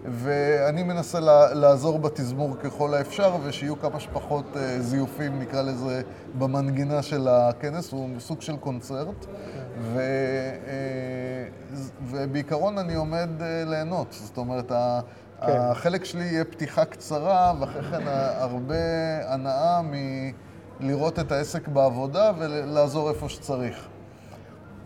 [0.04, 1.20] ואני מנסה
[1.54, 6.02] לעזור בתזמור ככל האפשר, ושיהיו כמה שפחות אה, זיופים, נקרא לזה,
[6.38, 9.26] במנגינה של הכנס, הוא סוג של קונצרט,
[9.78, 9.98] ו,
[10.66, 11.48] אה,
[12.02, 15.52] ובעיקרון אני עומד אה, ליהנות, זאת אומרת, כן.
[15.58, 18.02] החלק שלי יהיה פתיחה קצרה, ואחרי כן
[18.38, 18.74] הרבה
[19.28, 19.80] הנאה
[20.80, 23.88] מלראות את העסק בעבודה ולעזור איפה שצריך.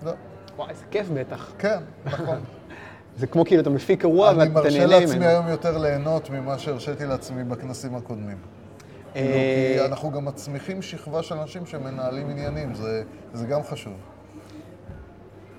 [0.03, 0.12] לא.
[0.57, 1.53] וואי, איזה כיף בטח.
[1.59, 2.40] כן, נכון.
[3.18, 4.66] זה כמו כאילו אתה מפיק אירוע ואתה נהנה ממנו.
[4.66, 8.38] אני מרשה לעצמי היום יותר ליהנות ממה שהרשיתי לעצמי בכנסים הקודמים.
[9.12, 13.92] כאילו, כי אה, אנחנו גם מצמיחים שכבה של אנשים שמנהלים עניינים, זה, זה גם חשוב.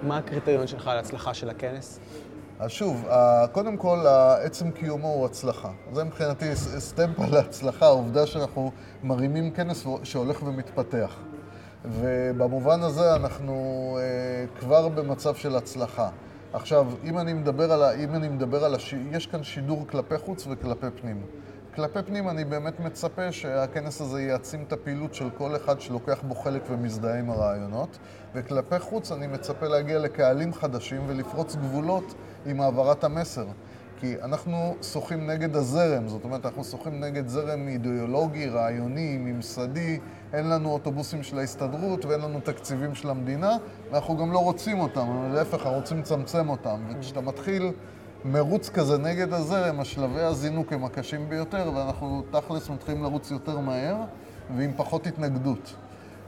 [0.01, 1.99] מה הקריטריון שלך להצלחה של הכנס?
[2.59, 3.05] אז שוב,
[3.51, 4.05] קודם כל,
[4.43, 5.69] עצם קיומו הוא הצלחה.
[5.93, 8.71] זה מבחינתי סטמפה להצלחה, העובדה שאנחנו
[9.03, 11.15] מרימים כנס שהולך ומתפתח.
[11.86, 16.09] ובמובן הזה אנחנו uh, כבר במצב של הצלחה.
[16.53, 17.91] עכשיו, אם אני מדבר על, ה...
[17.91, 18.95] אם אני מדבר על הש...
[19.11, 21.25] יש כאן שידור כלפי חוץ וכלפי פנים.
[21.75, 26.36] כלפי פנים אני באמת מצפה שהכנס הזה יעצים את הפעילות של כל אחד שלוקח בו
[26.36, 27.97] חלק ומזדהה עם הרעיונות,
[28.36, 32.13] וכלפי חוץ אני מצפה להגיע לקהלים חדשים ולפרוץ גבולות
[32.45, 33.45] עם העברת המסר.
[33.99, 39.99] כי אנחנו שוחים נגד הזרם, זאת אומרת, אנחנו שוחים נגד זרם אידיאולוגי, רעיוני, ממסדי,
[40.33, 43.57] אין לנו אוטובוסים של ההסתדרות ואין לנו תקציבים של המדינה,
[43.91, 46.79] ואנחנו גם לא רוצים אותם, להפך, אנחנו רוצים לצמצם אותם.
[46.89, 47.71] וכשאתה מתחיל
[48.25, 53.95] מרוץ כזה נגד הזרם, השלבי הזינוק הם הקשים ביותר, ואנחנו תכלס מתחילים לרוץ יותר מהר
[54.55, 55.75] ועם פחות התנגדות.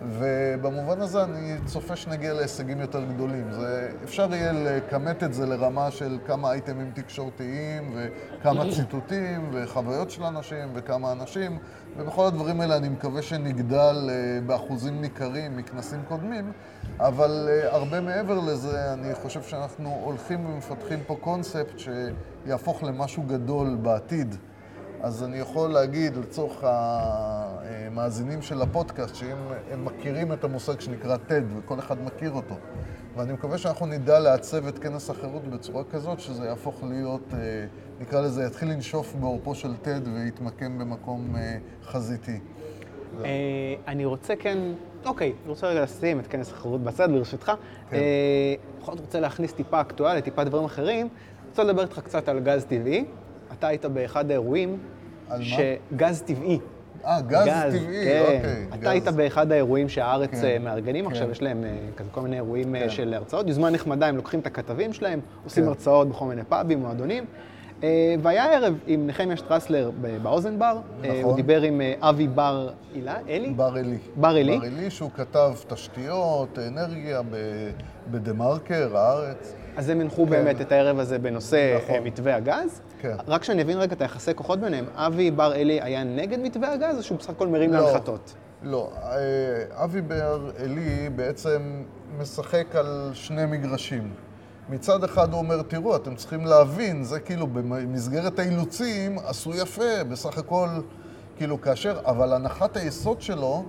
[0.10, 3.52] ובמובן הזה אני צופה שנגיע להישגים יותר גדולים.
[3.52, 10.24] זה, אפשר יהיה לכמת את זה לרמה של כמה אייטמים תקשורתיים וכמה ציטוטים וחוויות של
[10.24, 11.58] אנשים וכמה אנשים,
[11.98, 16.52] ובכל הדברים האלה אני מקווה שנגדל אה, באחוזים ניכרים מכנסים קודמים,
[17.00, 23.76] אבל אה, הרבה מעבר לזה, אני חושב שאנחנו הולכים ומפתחים פה קונספט שיהפוך למשהו גדול
[23.82, 24.36] בעתיד.
[25.04, 29.38] אז אני יכול להגיד לצורך המאזינים של הפודקאסט, שאם
[29.72, 32.56] הם מכירים את המושג שנקרא TED, וכל אחד מכיר אותו,
[33.16, 37.66] ואני מקווה שאנחנו נדע לעצב את כנס החירות בצורה כזאת, שזה יהפוך להיות, אה,
[38.02, 42.40] נקרא לזה, יתחיל לנשוף בעורפו של TED ויתמקם במקום אה, חזיתי.
[43.24, 43.30] אה,
[43.88, 44.58] אני רוצה כן,
[45.06, 47.52] אוקיי, אני רוצה רגע לשים את כנס החירות בצד, ברשותך.
[47.90, 47.98] כן.
[48.82, 51.08] בכל זאת רוצה להכניס טיפה אקטואליה, טיפה דברים אחרים.
[51.08, 53.06] אני רוצה לדבר איתך קצת על גז טבעי.
[53.62, 54.78] אתה היית באחד האירועים,
[55.40, 56.60] שגז טבעי.
[57.06, 58.24] אה, גז, גז טבעי, כן.
[58.26, 58.66] אוקיי.
[58.70, 58.88] אתה גז.
[58.88, 61.12] היית באחד האירועים שהארץ כן, אה, מארגנים, כן.
[61.12, 62.90] עכשיו יש להם אה, כזה כל מיני אירועים אה, כן.
[62.90, 63.48] של הרצאות.
[63.48, 65.70] יוזמה נחמדה, הם לוקחים את הכתבים שלהם, עושים כן.
[65.70, 67.26] הרצאות בכל מיני פאבים, מועדונים.
[68.22, 69.92] והיה ערב עם נחמיה שטרסלר
[70.22, 71.16] באוזן בר, נכון.
[71.22, 73.50] הוא דיבר עם אבי בר אילה, אלי?
[73.50, 73.98] בר אלי.
[74.16, 74.60] בר אלי.
[74.60, 77.22] בר אלי, שהוא כתב תשתיות, אנרגיה
[78.12, 79.56] בדה מרקר, הארץ.
[79.78, 80.30] אז הם הנחו כן.
[80.30, 82.00] באמת את הערב הזה בנושא נכון.
[82.04, 82.82] מתווה הגז.
[83.00, 83.16] כן.
[83.28, 86.98] רק שאני אבין רגע את היחסי כוחות ביניהם, אבי בר אלי היה נגד מתווה הגז,
[86.98, 88.34] או שהוא בסך הכל מרים לא, להנחתות?
[88.64, 88.92] לא,
[89.72, 91.84] אבי בר אלי בעצם
[92.20, 94.14] משחק על שני מגרשים.
[94.70, 100.38] מצד אחד הוא אומר, תראו, אתם צריכים להבין, זה כאילו במסגרת האילוצים עשו יפה, בסך
[100.38, 100.68] הכל,
[101.38, 103.64] כאילו כאשר, אבל הנחת היסוד שלו,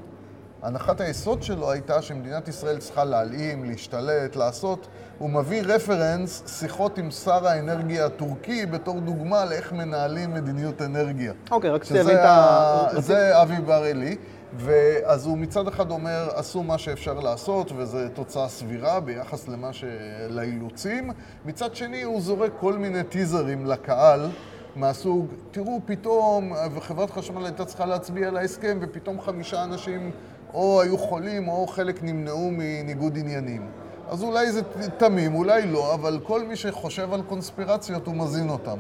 [0.63, 4.87] הנחת היסוד שלו הייתה שמדינת ישראל צריכה להלאים, להשתלט, לעשות,
[5.19, 11.33] הוא מביא רפרנס, שיחות עם שר האנרגיה הטורקי בתור דוגמה לאיך מנהלים מדיניות אנרגיה.
[11.51, 12.89] אוקיי, רק שתבין את ה...
[12.99, 14.17] זה אבי בר-אלי.
[14.57, 19.85] ואז הוא מצד אחד אומר, עשו מה שאפשר לעשות, וזו תוצאה סבירה ביחס למה ש...
[20.29, 21.11] לאילוצים.
[21.45, 24.29] מצד שני, הוא זורק כל מיני טיזרים לקהל.
[24.77, 30.11] מהסוג, תראו, פתאום, וחברת חשמל הייתה צריכה להצביע על ההסכם, ופתאום חמישה אנשים
[30.55, 33.67] או היו חולים, או חלק נמנעו מניגוד עניינים.
[34.09, 34.63] אז אולי זה
[34.97, 38.79] תמים, אולי לא, אבל כל מי שחושב על קונספירציות, הוא מזין אותם.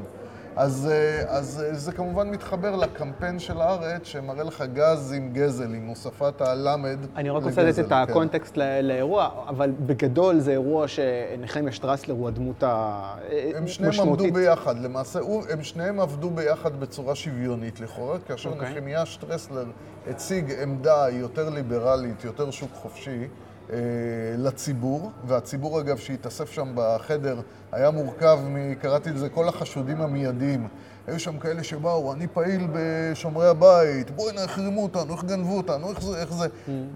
[0.56, 5.74] אז, אה, אז אה, זה כמובן מתחבר לקמפיין של הארץ, שמראה לך גז עם גזל,
[5.74, 7.94] עם הוספת הלמד אני רק רוצה לתת את כן.
[7.94, 14.26] הקונטקסט לא- לאירוע, אבל בגדול זה אירוע שנחמיה שטרסלר הוא הדמות הם שניהם המשמעותית.
[14.26, 18.70] עמדו ביחד, למעשה, הוא- הם שניהם עבדו ביחד בצורה שוויונית לכאורה, כאשר אוקיי.
[18.70, 19.64] נחמיה שטרסלר
[20.10, 23.28] הציג עמדה יותר ליברלית, יותר שוק חופשי.
[23.72, 23.78] אה,
[24.38, 27.40] לציבור, והציבור אגב שהתאסף שם בחדר
[27.72, 28.74] היה מורכב מ...
[28.74, 30.68] קראתי לזה כל החשודים המיידיים.
[31.06, 35.90] היו שם כאלה שבאו, אני פעיל בשומרי הבית, בואי הנה החרימו אותנו, איך גנבו אותנו,
[35.90, 36.46] איך זה, איך זה,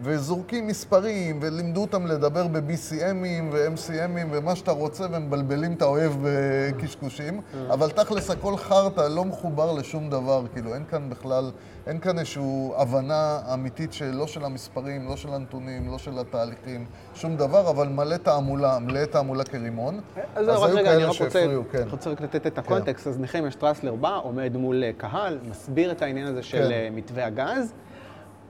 [0.02, 7.90] וזורקים מספרים, ולימדו אותם לדבר ב-BCMים ו-MCMים ומה שאתה רוצה, ומבלבלים את האויב בקשקושים, אבל
[7.90, 11.50] תכלס הכל חרטא, לא מחובר לשום דבר, כאילו אין כאן בכלל,
[11.86, 12.42] אין כאן איזושהי
[12.76, 16.84] הבנה אמיתית של, לא של המספרים, לא של הנתונים, לא של התהליכים,
[17.14, 20.00] שום דבר, אבל מלא תעמולה, מלא תעמולה כרימון.
[20.34, 21.88] אז זהו, רק היו רגע, אני כאלה שהפריעו, כן.
[21.90, 23.06] רוצה רק לתת את הקונטקסט.
[23.06, 26.72] אז נחמיה שטרסלר בא, עומד מול אה, קהל, מסביר את העניין הזה של כן.
[26.72, 27.72] אה, מתווה הגז.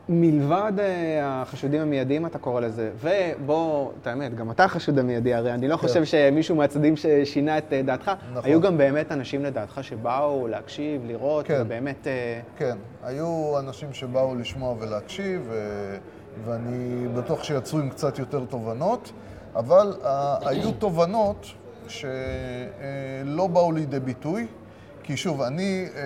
[0.09, 5.54] מלבד אה, החשודים המיידיים, אתה קורא לזה, ובוא, את האמת, גם אתה חשוד המיידי, הרי
[5.54, 8.04] אני לא חושב שמישהו מהצדדים ששינה את אה, דעתך.
[8.04, 8.12] כן.
[8.32, 8.50] נכון.
[8.50, 11.59] היו גם באמת אנשים לדעתך שבאו להקשיב, לראות, כן.
[11.61, 12.07] ובאמת...
[12.07, 15.96] אה, כן, היו אנשים שבאו לשמוע ולהקשיב, ו...
[16.44, 19.12] ואני בטוח שיצאו עם קצת יותר תובנות,
[19.54, 19.94] אבל
[20.46, 21.46] היו תובנות
[21.88, 24.46] שלא באו לידי ביטוי,
[25.07, 25.96] כי שוב, אני uh,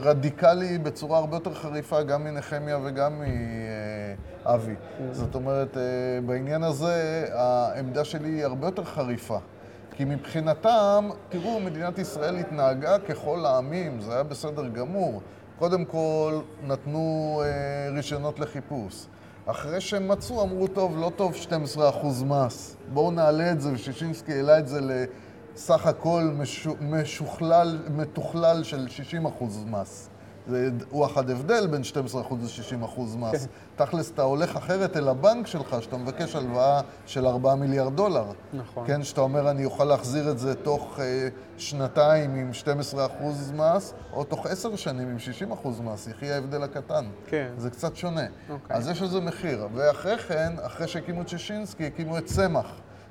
[0.00, 3.22] רדיקלי בצורה הרבה יותר חריפה גם מנחמיה וגם
[4.44, 4.74] מאבי.
[5.12, 5.78] זאת אומרת, uh,
[6.26, 9.38] בעניין הזה העמדה שלי היא הרבה יותר חריפה.
[9.96, 15.22] כי מבחינתם, תראו, מדינת ישראל התנהגה ככל העמים, זה היה בסדר גמור.
[15.58, 19.06] קודם כל, נתנו אה, רישיונות לחיפוש.
[19.46, 21.34] אחרי שהם מצאו, אמרו, טוב, לא טוב
[21.76, 22.76] 12% מס.
[22.92, 24.80] בואו נעלה את זה, ושישינסקי העלה את זה
[25.54, 28.86] לסך הכל משו, משוכלל, מתוכלל של
[29.40, 30.08] 60% מס.
[30.46, 33.48] זה וואחד הבדל בין 12% ל-60% מס.
[33.76, 38.24] תכלס, אתה הולך אחרת אל הבנק שלך, שאתה מבקש הלוואה של 4 מיליארד דולר.
[38.52, 38.86] נכון.
[38.86, 41.28] כן, שאתה אומר, אני אוכל להחזיר את זה תוך אה,
[41.58, 42.50] שנתיים עם
[42.94, 45.16] 12% מס, או תוך עשר שנים עם
[45.62, 47.04] 60% מס, יחי ההבדל הקטן.
[47.26, 47.48] כן.
[47.56, 48.26] זה קצת שונה.
[48.50, 48.76] אוקיי.
[48.76, 49.68] אז יש לזה מחיר.
[49.74, 52.66] ואחרי כן, אחרי שהקימו את שישינסקי, הקימו את צמח.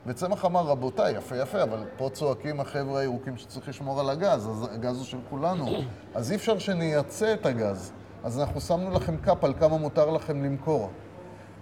[0.05, 4.67] וצמח אמר, רבותיי, יפה יפה, אבל פה צועקים החבר'ה הירוקים שצריך לשמור על הגז, אז
[4.73, 5.65] הגז הוא של כולנו.
[6.15, 7.91] אז אי אפשר שנייצא את הגז.
[8.23, 10.89] אז אנחנו שמנו לכם cap על כמה מותר לכם למכור.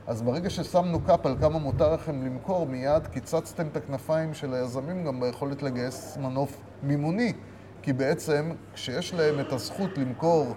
[0.08, 5.04] אז ברגע ששמנו cap על כמה מותר לכם למכור, מיד קיצצתם את הכנפיים של היזמים
[5.04, 7.34] גם ביכולת לגייס מנוף מימוני.
[7.82, 10.54] כי בעצם, כשיש להם את הזכות למכור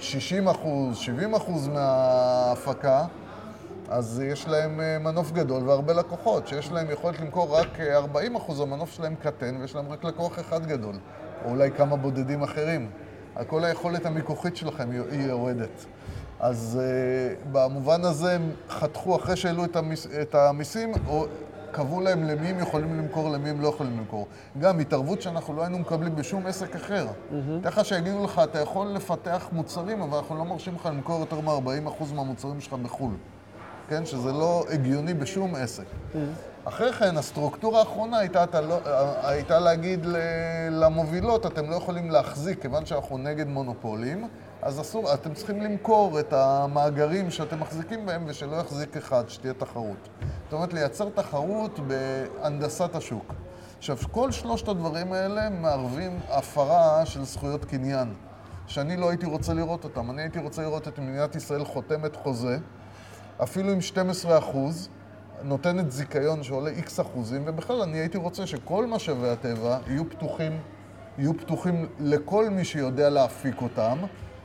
[0.00, 3.06] 60 אחוז, 70 אחוז מההפקה,
[3.88, 6.48] אז יש להם אה, מנוף גדול והרבה לקוחות.
[6.48, 10.38] שיש להם יכולת למכור רק אה, 40 אחוז, המנוף שלהם קטן ויש להם רק לקוח
[10.38, 10.94] אחד גדול.
[11.44, 12.90] או אולי כמה בודדים אחרים.
[13.46, 15.84] כל היכולת המיקוחית שלכם היא יורדת.
[16.40, 21.26] אז uh, במובן הזה הם חתכו אחרי שהעלו את, המיס, את המיסים, או
[21.70, 24.26] קבעו להם למי הם יכולים למכור, למי הם לא יכולים למכור.
[24.58, 27.06] גם התערבות שאנחנו לא היינו מקבלים בשום עסק אחר.
[27.62, 31.40] תאר לך שיגידו לך, אתה יכול לפתח מוצרים, אבל אנחנו לא מרשים לך למכור יותר
[31.40, 33.12] מ-40% מהמוצרים שלך בחו"ל.
[33.88, 34.06] כן?
[34.06, 35.84] שזה לא הגיוני בשום עסק.
[36.64, 38.78] אחרי כן, הסטרוקטורה האחרונה הייתה, לא,
[39.22, 40.06] הייתה להגיד
[40.70, 44.28] למובילות, אתם לא יכולים להחזיק, כיוון שאנחנו נגד מונופולים,
[44.62, 50.08] אז אסור, אתם צריכים למכור את המאגרים שאתם מחזיקים בהם ושלא יחזיק אחד, שתהיה תחרות.
[50.44, 53.34] זאת אומרת, לייצר תחרות בהנדסת השוק.
[53.78, 58.14] עכשיו, כל שלושת הדברים האלה מערבים הפרה של זכויות קניין,
[58.66, 60.10] שאני לא הייתי רוצה לראות אותם.
[60.10, 62.58] אני הייתי רוצה לראות את מדינת ישראל חותמת חוזה,
[63.42, 64.88] אפילו עם 12 אחוז,
[65.42, 70.58] נותנת זיכיון שעולה איקס אחוזים, ובכלל אני הייתי רוצה שכל משאבי הטבע יהיו פתוחים,
[71.18, 73.98] יהיו פתוחים לכל מי שיודע להפיק אותם,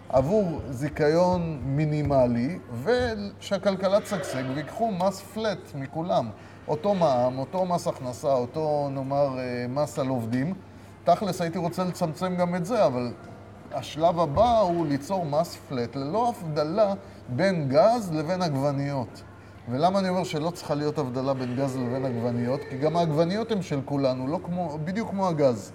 [0.10, 6.30] עבור זיכיון מינימלי, ושהכלכלה תשגשג ויקחו מס פלט מכולם.
[6.68, 10.54] אותו מע"מ, אותו מס הכנסה, אותו נאמר אה, מס על עובדים.
[11.04, 13.12] תכלס הייתי רוצה לצמצם גם את זה, אבל
[13.72, 16.94] השלב הבא הוא ליצור מס פלט ללא הבדלה
[17.36, 19.22] בין גז לבין עגבניות.
[19.72, 22.60] ולמה אני אומר שלא צריכה להיות הבדלה בין גז לבין עגבניות?
[22.70, 25.72] כי גם העגבניות הן של כולנו, לא כמו, בדיוק כמו הגז.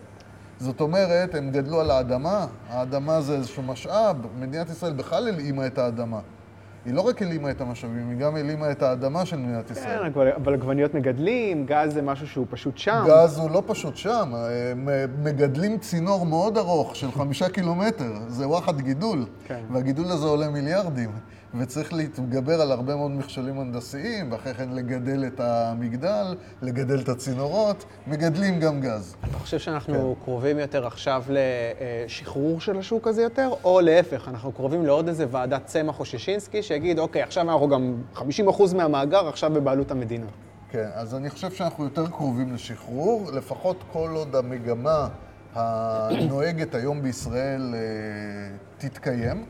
[0.58, 5.78] זאת אומרת, הם גדלו על האדמה, האדמה זה איזשהו משאב, מדינת ישראל בכלל הלאימה את
[5.78, 6.20] האדמה.
[6.84, 10.10] היא לא רק הלאימה את המשאבים, היא גם הלאימה את האדמה של מדינת ישראל.
[10.14, 13.04] כן, אבל- עגבניות מגדלים, גז זה משהו שהוא פשוט שם.
[13.08, 14.32] גז הוא לא פשוט שם,
[14.72, 14.88] הם
[15.24, 19.60] מגדלים צינור מאוד ארוך של חמישה קילומטר, זה וואחד גידול, כן.
[19.72, 21.10] והגידול הזה עולה מיליארדים,
[21.58, 27.84] וצריך להתגבר על הרבה מאוד מכשולים הנדסיים, ואחרי כן לגדל את המגדל, לגדל את הצינורות,
[28.06, 29.16] מגדלים גם גז.
[29.30, 30.24] אתה חושב שאנחנו כן.
[30.24, 35.66] קרובים יותר עכשיו לשחרור של השוק הזה יותר, או להפך, אנחנו קרובים לעוד איזה ועדת
[35.66, 38.20] צמח או שישינסקי שיגיד, אוקיי, עכשיו אנחנו גם 50%
[38.76, 40.26] מהמאגר עכשיו בבעלות המדינה.
[40.70, 45.08] כן, אז אני חושב שאנחנו יותר קרובים לשחרור, לפחות כל עוד המגמה
[45.54, 47.80] הנוהגת היום בישראל אה,
[48.78, 49.44] תתקיים.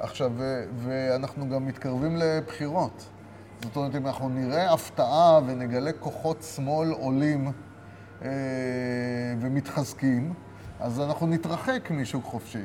[0.00, 0.32] עכשיו,
[0.76, 3.08] ואנחנו גם מתקרבים לבחירות.
[3.62, 7.52] זאת אומרת, אם אנחנו נראה הפתעה ונגלה כוחות שמאל עולים
[8.22, 8.28] אה,
[9.40, 10.34] ומתחזקים,
[10.80, 12.64] אז אנחנו נתרחק משוק חופשי.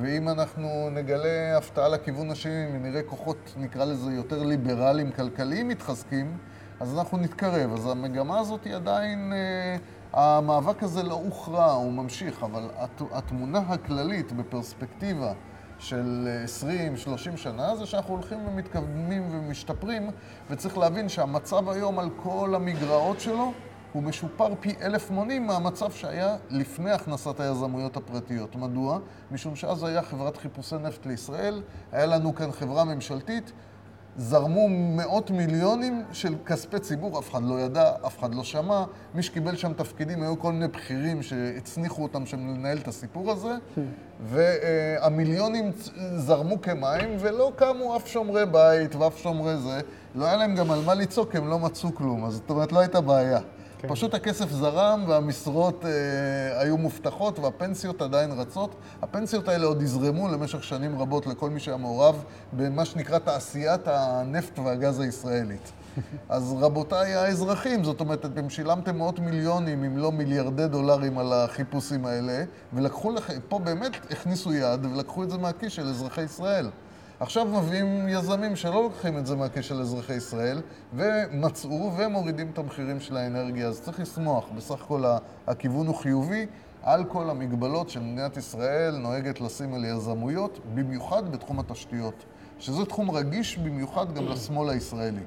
[0.00, 6.38] ואם אנחנו נגלה הפתעה לכיוון השני ונראה כוחות, נקרא לזה, יותר ליברליים, כלכליים מתחזקים,
[6.80, 7.72] אז אנחנו נתקרב.
[7.72, 9.76] אז המגמה הזאת היא עדיין, אה,
[10.12, 15.32] המאבק הזה לא הוכרע, הוא ממשיך, אבל הת, התמונה הכללית בפרספקטיבה
[15.84, 16.28] של
[17.34, 20.10] 20-30 שנה זה שאנחנו הולכים ומתקדמים ומשתפרים,
[20.50, 23.52] וצריך להבין שהמצב היום על כל המגרעות שלו
[23.92, 28.56] הוא משופר פי אלף מונים מהמצב שהיה לפני הכנסת היזמויות הפרטיות.
[28.56, 28.98] מדוע?
[29.30, 31.62] משום שאז היה חברת חיפושי נפט לישראל,
[31.92, 33.52] היה לנו כאן חברה ממשלתית,
[34.16, 38.84] זרמו מאות מיליונים של כספי ציבור, אף אחד לא ידע, אף אחד לא שמע.
[39.14, 43.54] מי שקיבל שם תפקידים היו כל מיני בכירים שהצניחו אותם שם לנהל את הסיפור הזה,
[44.20, 45.72] והמיליונים
[46.16, 49.80] זרמו כמים, ולא קמו אף שומרי בית ואף שומרי זה.
[50.14, 52.78] לא היה להם גם על מה לצעוק, הם לא מצאו כלום, אז זאת אומרת, לא
[52.78, 53.38] הייתה בעיה.
[53.88, 53.94] כן.
[53.94, 58.74] פשוט הכסף זרם והמשרות אה, היו מובטחות והפנסיות עדיין רצות.
[59.02, 64.58] הפנסיות האלה עוד יזרמו למשך שנים רבות לכל מי שהיה מעורב במה שנקרא תעשיית הנפט
[64.58, 65.72] והגז הישראלית.
[66.28, 72.06] אז רבותיי האזרחים, זאת אומרת, אתם שילמתם מאות מיליונים, אם לא מיליארדי דולרים על החיפושים
[72.06, 76.68] האלה, ולקחו לכם, פה באמת הכניסו יד ולקחו את זה מהכיס של אזרחי ישראל.
[77.20, 80.60] עכשיו מביאים יזמים שלא לוקחים את זה מהכיס של אזרחי ישראל,
[80.94, 83.68] ומצאו ומורידים את המחירים של האנרגיה.
[83.68, 84.44] אז צריך לשמוח.
[84.56, 85.04] בסך הכל
[85.46, 86.46] הכיוון הוא חיובי
[86.82, 92.24] על כל המגבלות שמדינת ישראל נוהגת לשים על יזמויות, במיוחד בתחום התשתיות,
[92.58, 95.24] שזה תחום רגיש במיוחד גם לשמאל הישראלי.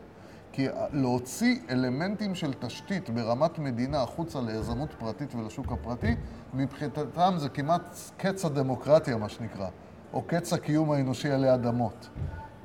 [0.51, 6.15] כי להוציא אלמנטים של תשתית ברמת מדינה החוצה ליזמות פרטית ולשוק הפרטי,
[6.53, 9.67] מבחינתם זה כמעט קץ הדמוקרטיה, מה שנקרא.
[10.13, 12.07] או קץ הקיום האנושי עלי אדמות.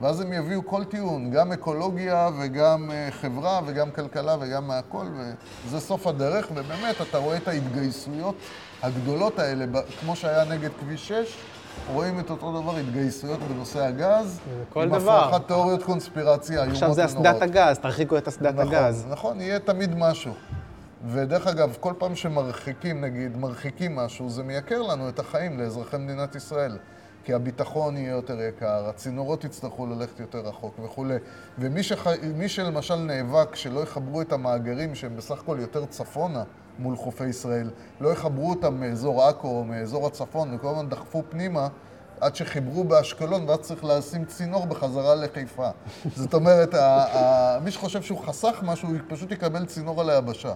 [0.01, 5.07] ואז הם יביאו כל טיעון, גם אקולוגיה וגם uh, חברה וגם כלכלה וגם מהכל,
[5.67, 8.35] וזה סוף הדרך, ובאמת אתה רואה את ההתגייסויות
[8.83, 9.65] הגדולות האלה,
[10.01, 11.37] כמו שהיה נגד כביש 6,
[11.93, 15.19] רואים את אותו דבר, התגייסויות בנושא הגז, כל עם דבר.
[15.19, 17.27] הפרחת תיאוריות קונספירציה איומות עכשיו זה ונוראות.
[17.27, 19.07] אסדת הגז, תרחיקו את אסדת נכון, הגז.
[19.11, 20.33] נכון, יהיה תמיד משהו.
[21.07, 26.35] ודרך אגב, כל פעם שמרחיקים, נגיד, מרחיקים משהו, זה מייקר לנו את החיים לאזרחי מדינת
[26.35, 26.77] ישראל.
[27.25, 31.15] כי הביטחון יהיה יותר יקר, הצינורות יצטרכו ללכת יותר רחוק וכולי.
[31.59, 32.07] ומי שח...
[32.47, 36.43] שלמשל נאבק שלא יחברו את המאגרים שהם בסך הכל יותר צפונה
[36.79, 37.71] מול חופי ישראל,
[38.01, 41.69] לא יחברו אותם מאזור עכו או מאזור הצפון, וכל הזמן דחפו פנימה
[42.21, 45.69] עד שחיברו באשקלון, ואז צריך לשים צינור בחזרה לחיפה.
[46.17, 50.53] זאת אומרת, ה- ה- מי שחושב שהוא חסך משהו, הוא פשוט יקבל צינור על היבשה.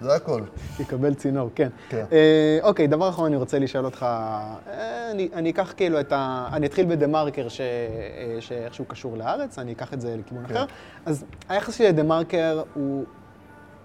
[0.00, 0.42] זה הכל.
[0.80, 1.68] יקבל צינור, כן.
[1.88, 2.04] כן.
[2.12, 6.48] אה, אוקיי, דבר אחרון אני רוצה לשאול אותך, אה, אני, אני אקח כאילו את ה...
[6.52, 10.54] אני אתחיל בדה-מרקר ש, אה, שאיכשהו קשור לארץ, אני אקח את זה לכיוון כן.
[10.54, 10.64] אחר.
[11.06, 13.04] אז היחס שלי לדה-מרקר הוא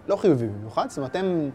[0.08, 1.50] לא חיובי במיוחד, זאת אומרת, הם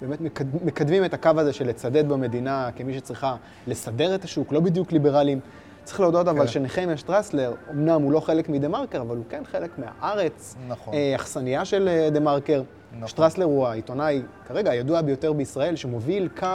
[0.00, 3.36] באמת מקד, מקדמים את הקו הזה של לצדד במדינה כמי שצריכה
[3.66, 5.40] לסדר את השוק, לא בדיוק ליברלים.
[5.84, 6.46] צריך להודות אבל כן.
[6.46, 10.94] שנחמיה שטרסלר, אמנם הוא לא חלק מדה-מרקר, אבל הוא כן חלק מהארץ, נכון.
[10.94, 12.62] אה, אכסניה של דה-מרקר.
[12.96, 13.08] נכון.
[13.08, 16.46] שטרסלר הוא העיתונאי, כרגע הידוע ביותר בישראל, שמוביל קו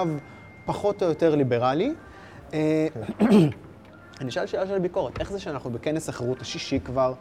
[0.65, 1.93] פחות או יותר ליברלי.
[2.53, 2.87] אה,
[4.21, 7.13] אני אשאל שאלה של ביקורת, איך זה שאנחנו בכנס החירות השישי כבר,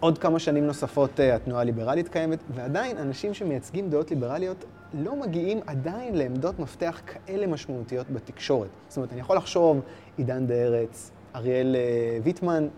[0.00, 4.64] עוד כמה שנים נוספות אה, התנועה הליברלית קיימת, ועדיין אנשים שמייצגים דעות ליברליות
[4.94, 8.68] לא מגיעים עדיין לעמדות מפתח כאלה משמעותיות בתקשורת.
[8.88, 9.80] זאת אומרת, אני יכול לחשוב,
[10.16, 12.68] עידן דה ארץ, אריאל אה, ויטמן,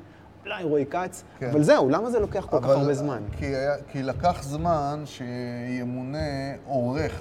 [0.49, 1.51] אולי רועי כץ, כן.
[1.51, 3.23] אבל זהו, למה זה לוקח כל כך הרבה זמן?
[3.39, 6.19] כי, היה, כי לקח זמן שימונה
[6.67, 7.21] עורך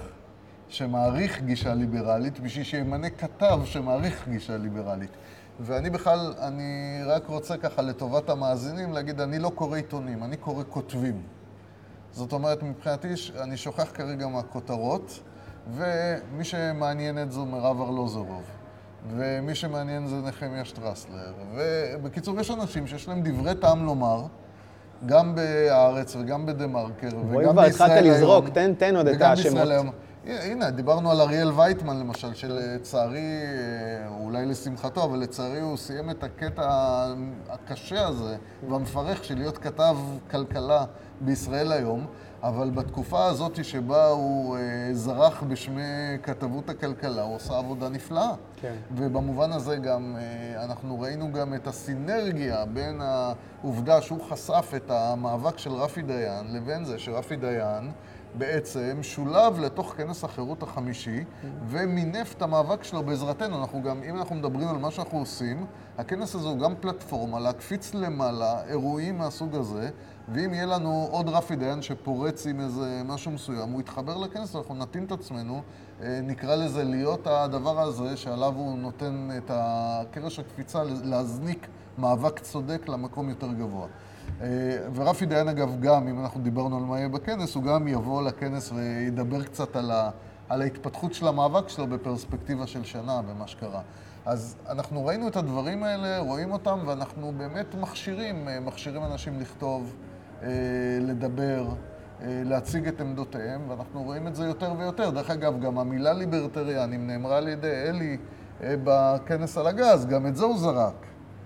[0.67, 5.09] שמעריך גישה ליברלית, בשביל שימנה כתב שמעריך גישה ליברלית.
[5.59, 10.63] ואני בכלל, אני רק רוצה ככה לטובת המאזינים להגיד, אני לא קורא עיתונים, אני קורא
[10.69, 11.21] כותבים.
[12.11, 13.07] זאת אומרת, מבחינתי,
[13.39, 15.19] אני שוכח כרגע מהכותרות,
[15.71, 18.43] ומי שמעניין את זו מירב ארלוזורוב,
[19.17, 21.33] ומי שמעניין זה נחמיה שטרסלר.
[21.55, 24.23] ובקיצור, יש אנשים שיש להם דברי טעם לומר,
[25.05, 28.15] גם בהארץ וגם בדה-מרקר, רועי, וגם כבר בישראל התחלת היום.
[28.15, 29.67] לזרוק, תן- תן עוד את השמות.
[30.27, 36.23] הנה, דיברנו על אריאל וייטמן למשל, שלצערי, אה, אולי לשמחתו, אבל לצערי הוא סיים את
[36.23, 36.69] הקטע
[37.49, 38.35] הקשה הזה
[38.69, 39.97] והמפרך של להיות כתב
[40.31, 40.85] כלכלה
[41.21, 42.05] בישראל היום,
[42.43, 48.31] אבל בתקופה הזאת שבה הוא אה, זרח בשמי כתבות הכלכלה, הוא עושה עבודה נפלאה.
[48.61, 48.75] כן.
[48.95, 55.57] ובמובן הזה גם, אה, אנחנו ראינו גם את הסינרגיה בין העובדה שהוא חשף את המאבק
[55.57, 57.91] של רפי דיין לבין זה שרפי דיין
[58.37, 61.23] בעצם שולב לתוך כנס החירות החמישי
[61.67, 63.59] ומינף את המאבק שלו בעזרתנו.
[63.61, 65.65] אנחנו גם, אם אנחנו מדברים על מה שאנחנו עושים,
[65.97, 69.89] הכנס הזה הוא גם פלטפורמה להקפיץ למעלה אירועים מהסוג הזה,
[70.33, 74.75] ואם יהיה לנו עוד רפי דיין שפורץ עם איזה משהו מסוים, הוא יתחבר לכנס, אנחנו
[74.75, 75.61] נתאים את עצמנו,
[76.01, 81.67] אה, נקרא לזה להיות הדבר הזה שעליו הוא נותן את הקרש הקפיצה, להזניק
[81.97, 83.87] מאבק צודק למקום יותר גבוה.
[84.41, 84.47] אה,
[84.95, 88.71] ורפי דיין אגב גם, אם אנחנו דיברנו על מה יהיה בכנס, הוא גם יבוא לכנס
[88.71, 90.09] וידבר קצת על, ה,
[90.49, 93.81] על ההתפתחות של המאבק שלו בפרספקטיבה של שנה במה שקרה.
[94.25, 99.95] אז אנחנו ראינו את הדברים האלה, רואים אותם, ואנחנו באמת מכשירים, אה, מכשירים אנשים לכתוב,
[101.01, 101.65] לדבר,
[102.21, 105.09] אה, להציג את עמדותיהם, ואנחנו רואים את זה יותר ויותר.
[105.09, 108.17] דרך אגב, גם המילה ליברטריאנים נאמרה על ידי אלי
[108.63, 110.93] אה, בכנס על הגז, גם את זה הוא זרק.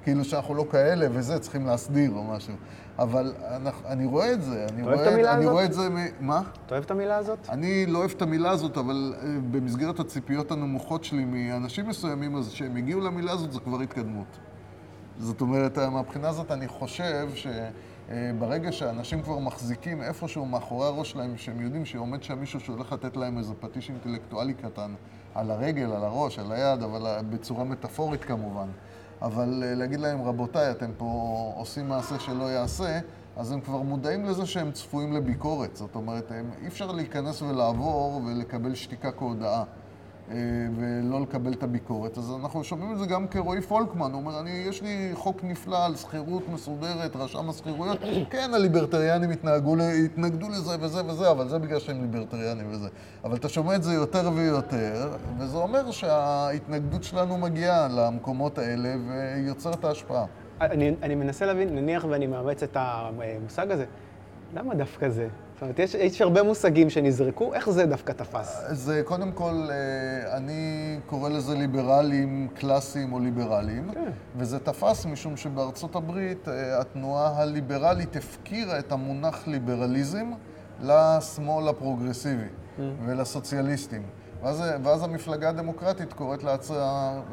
[0.03, 2.53] כאילו שאנחנו לא כאלה וזה, צריכים להסדיר או משהו.
[2.99, 5.51] אבל אנחנו, אני רואה את זה, אני רואה, את אני הזאת?
[5.51, 6.41] רואה את זה, מ- מה?
[6.65, 7.39] אתה אוהב את המילה הזאת?
[7.49, 12.49] אני לא אוהב את המילה הזאת, אבל אה, במסגרת הציפיות הנמוכות שלי מאנשים מסוימים, אז
[12.53, 14.37] כשהם הגיעו למילה הזאת, זו כבר התקדמות.
[15.19, 17.29] זאת אומרת, אה, מהבחינה הזאת אני חושב
[18.11, 23.17] שברגע שאנשים כבר מחזיקים איפשהו מאחורי הראש שלהם, שהם יודעים שעומד שם מישהו שהולך לתת
[23.17, 24.93] להם איזה פטיש אינטלקטואלי קטן,
[25.35, 28.67] על הרגל, על הראש, על היד, אבל אה, בצורה מטאפורית כמובן.
[29.21, 31.05] אבל אה, להגיד להם, רבותיי, אתם פה
[31.55, 32.99] עושים מעשה שלא ייעשה,
[33.37, 35.75] אז הם כבר מודעים לזה שהם צפויים לביקורת.
[35.75, 39.63] זאת אומרת, הם, אי אפשר להיכנס ולעבור ולקבל שתיקה כהודאה.
[40.29, 40.35] אה,
[40.75, 42.17] ולא לקבל את הביקורת.
[42.17, 45.85] אז אנחנו שומעים את זה גם כרועי פולקמן, הוא אומר, אני, יש לי חוק נפלא
[45.85, 47.97] על שכירות מסודרת, רשם השכירויות.
[48.31, 49.75] כן, הליברטריאנים התנהגו,
[50.05, 52.89] התנגדו לזה וזה וזה, אבל זה בגלל שהם ליברטריאנים וזה.
[53.23, 59.85] אבל אתה שומע את זה יותר ויותר, וזה אומר שההתנגדות שלנו מגיעה למקומות האלה ויוצרת
[59.85, 60.25] ההשפעה.
[60.61, 63.85] אני, אני מנסה להבין, נניח ואני מאמץ את המושג הזה,
[64.53, 65.27] למה דווקא זה?
[65.61, 68.63] זאת אומרת, יש, יש הרבה מושגים שנזרקו, איך זה דווקא תפס?
[68.71, 74.11] זה קודם כל, אה, אני קורא לזה ליברלים קלאסיים או ליברלים, כן.
[74.37, 80.31] וזה תפס משום שבארצות הברית אה, התנועה הליברלית הפקירה את המונח ליברליזם
[80.81, 82.47] לשמאל הפרוגרסיבי
[83.05, 84.01] ולסוציאליסטים.
[84.43, 86.77] ואז, ואז המפלגה הדמוקרטית קוראת לעצמה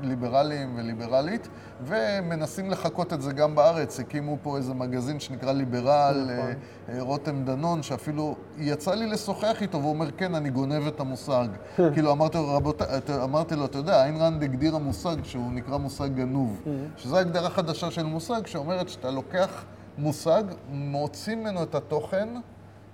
[0.02, 1.48] ליברלים וליברלית,
[1.84, 4.00] ומנסים לחקות את זה גם בארץ.
[4.00, 6.52] הקימו פה איזה מגזין שנקרא ליברל, אה,
[6.88, 11.46] אה, רותם דנון, שאפילו יצא לי לשוחח איתו, והוא אומר, כן, אני גונב את המושג.
[11.94, 12.58] כאילו, אמרתי לו,
[12.98, 16.62] אתה- אמרתי לו, אתה יודע, איין רנד הגדירה מושג שהוא נקרא מושג גנוב,
[16.96, 19.64] שזו הגדרה חדשה של מושג, שאומרת שאתה לוקח
[19.98, 22.28] מושג, מוציא ממנו את התוכן,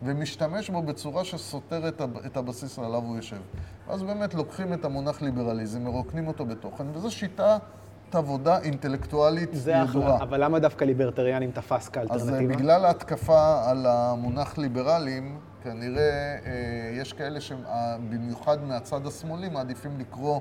[0.02, 3.36] ומשתמש בו בצורה שסותרת את הבסיס עליו הוא יושב.
[3.88, 7.60] אז באמת לוקחים את המונח ליברליזם, מרוקנים אותו בתוכן, וזו שיטת
[8.12, 9.84] עבודה אינטלקטואלית זה ידועה.
[9.84, 12.54] אחלה, אבל למה דווקא ליברטריאנים תפס אז אה, כאלטרנטיבה?
[12.54, 20.40] בגלל ההתקפה על המונח ליברלים, כנראה אה, יש כאלה שבמיוחד מהצד השמאלי מעדיפים לקרוא,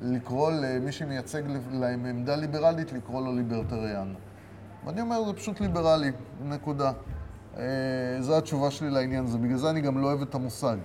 [0.00, 1.42] לקרוא למי שמייצג
[1.72, 4.14] להם עמדה ליברלית, לקרוא לו ליברטריאן.
[4.86, 6.12] ואני אומר, זה פשוט ליברלי,
[6.44, 6.92] נקודה.
[7.58, 7.62] אה,
[8.20, 9.38] זו התשובה שלי לעניין הזה.
[9.38, 10.76] בגלל זה אני גם לא אוהב את המושג.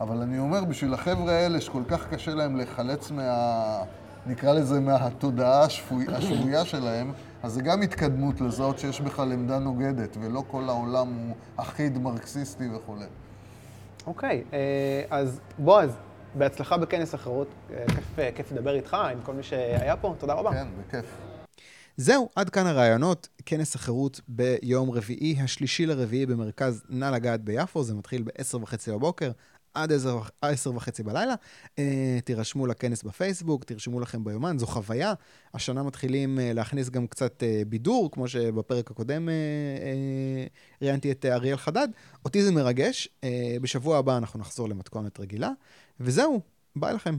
[0.00, 3.82] אבל אני אומר, בשביל החבר'ה האלה שכל כך קשה להם להיחלץ מה...
[4.26, 7.12] נקרא לזה מהתודעה השפוי, השפויה שלהם,
[7.42, 12.68] אז זה גם התקדמות לזהות שיש בכלל עמדה נוגדת, ולא כל העולם הוא אחיד, מרקסיסטי
[12.74, 13.06] וכולי.
[14.06, 15.96] אוקיי, אה, אז בועז,
[16.34, 17.48] בהצלחה בכנס החירות.
[17.70, 20.52] אה, כיף, כיף לדבר איתך, עם כל מי שהיה פה, תודה רבה.
[20.52, 21.27] כן, בכיף.
[22.00, 23.28] זהו, עד כאן הרעיונות.
[23.46, 29.30] כנס החירות ביום רביעי, השלישי לרביעי במרכז נא לגעת ביפו, זה מתחיל ב-10 וחצי בבוקר,
[29.74, 29.92] עד
[30.42, 31.34] עשר, וחצי בלילה.
[31.78, 35.14] אה, תירשמו לכנס בפייסבוק, תרשמו לכם ביומן, זו חוויה.
[35.54, 40.46] השנה מתחילים אה, להכניס גם קצת אה, בידור, כמו שבפרק הקודם אה, אה,
[40.82, 41.88] ראיינתי את אריאל חדד.
[42.24, 43.08] אותי זה מרגש.
[43.24, 45.50] אה, בשבוע הבא אנחנו נחזור למתכונת רגילה.
[46.00, 46.40] וזהו,
[46.76, 47.14] ביי לכם.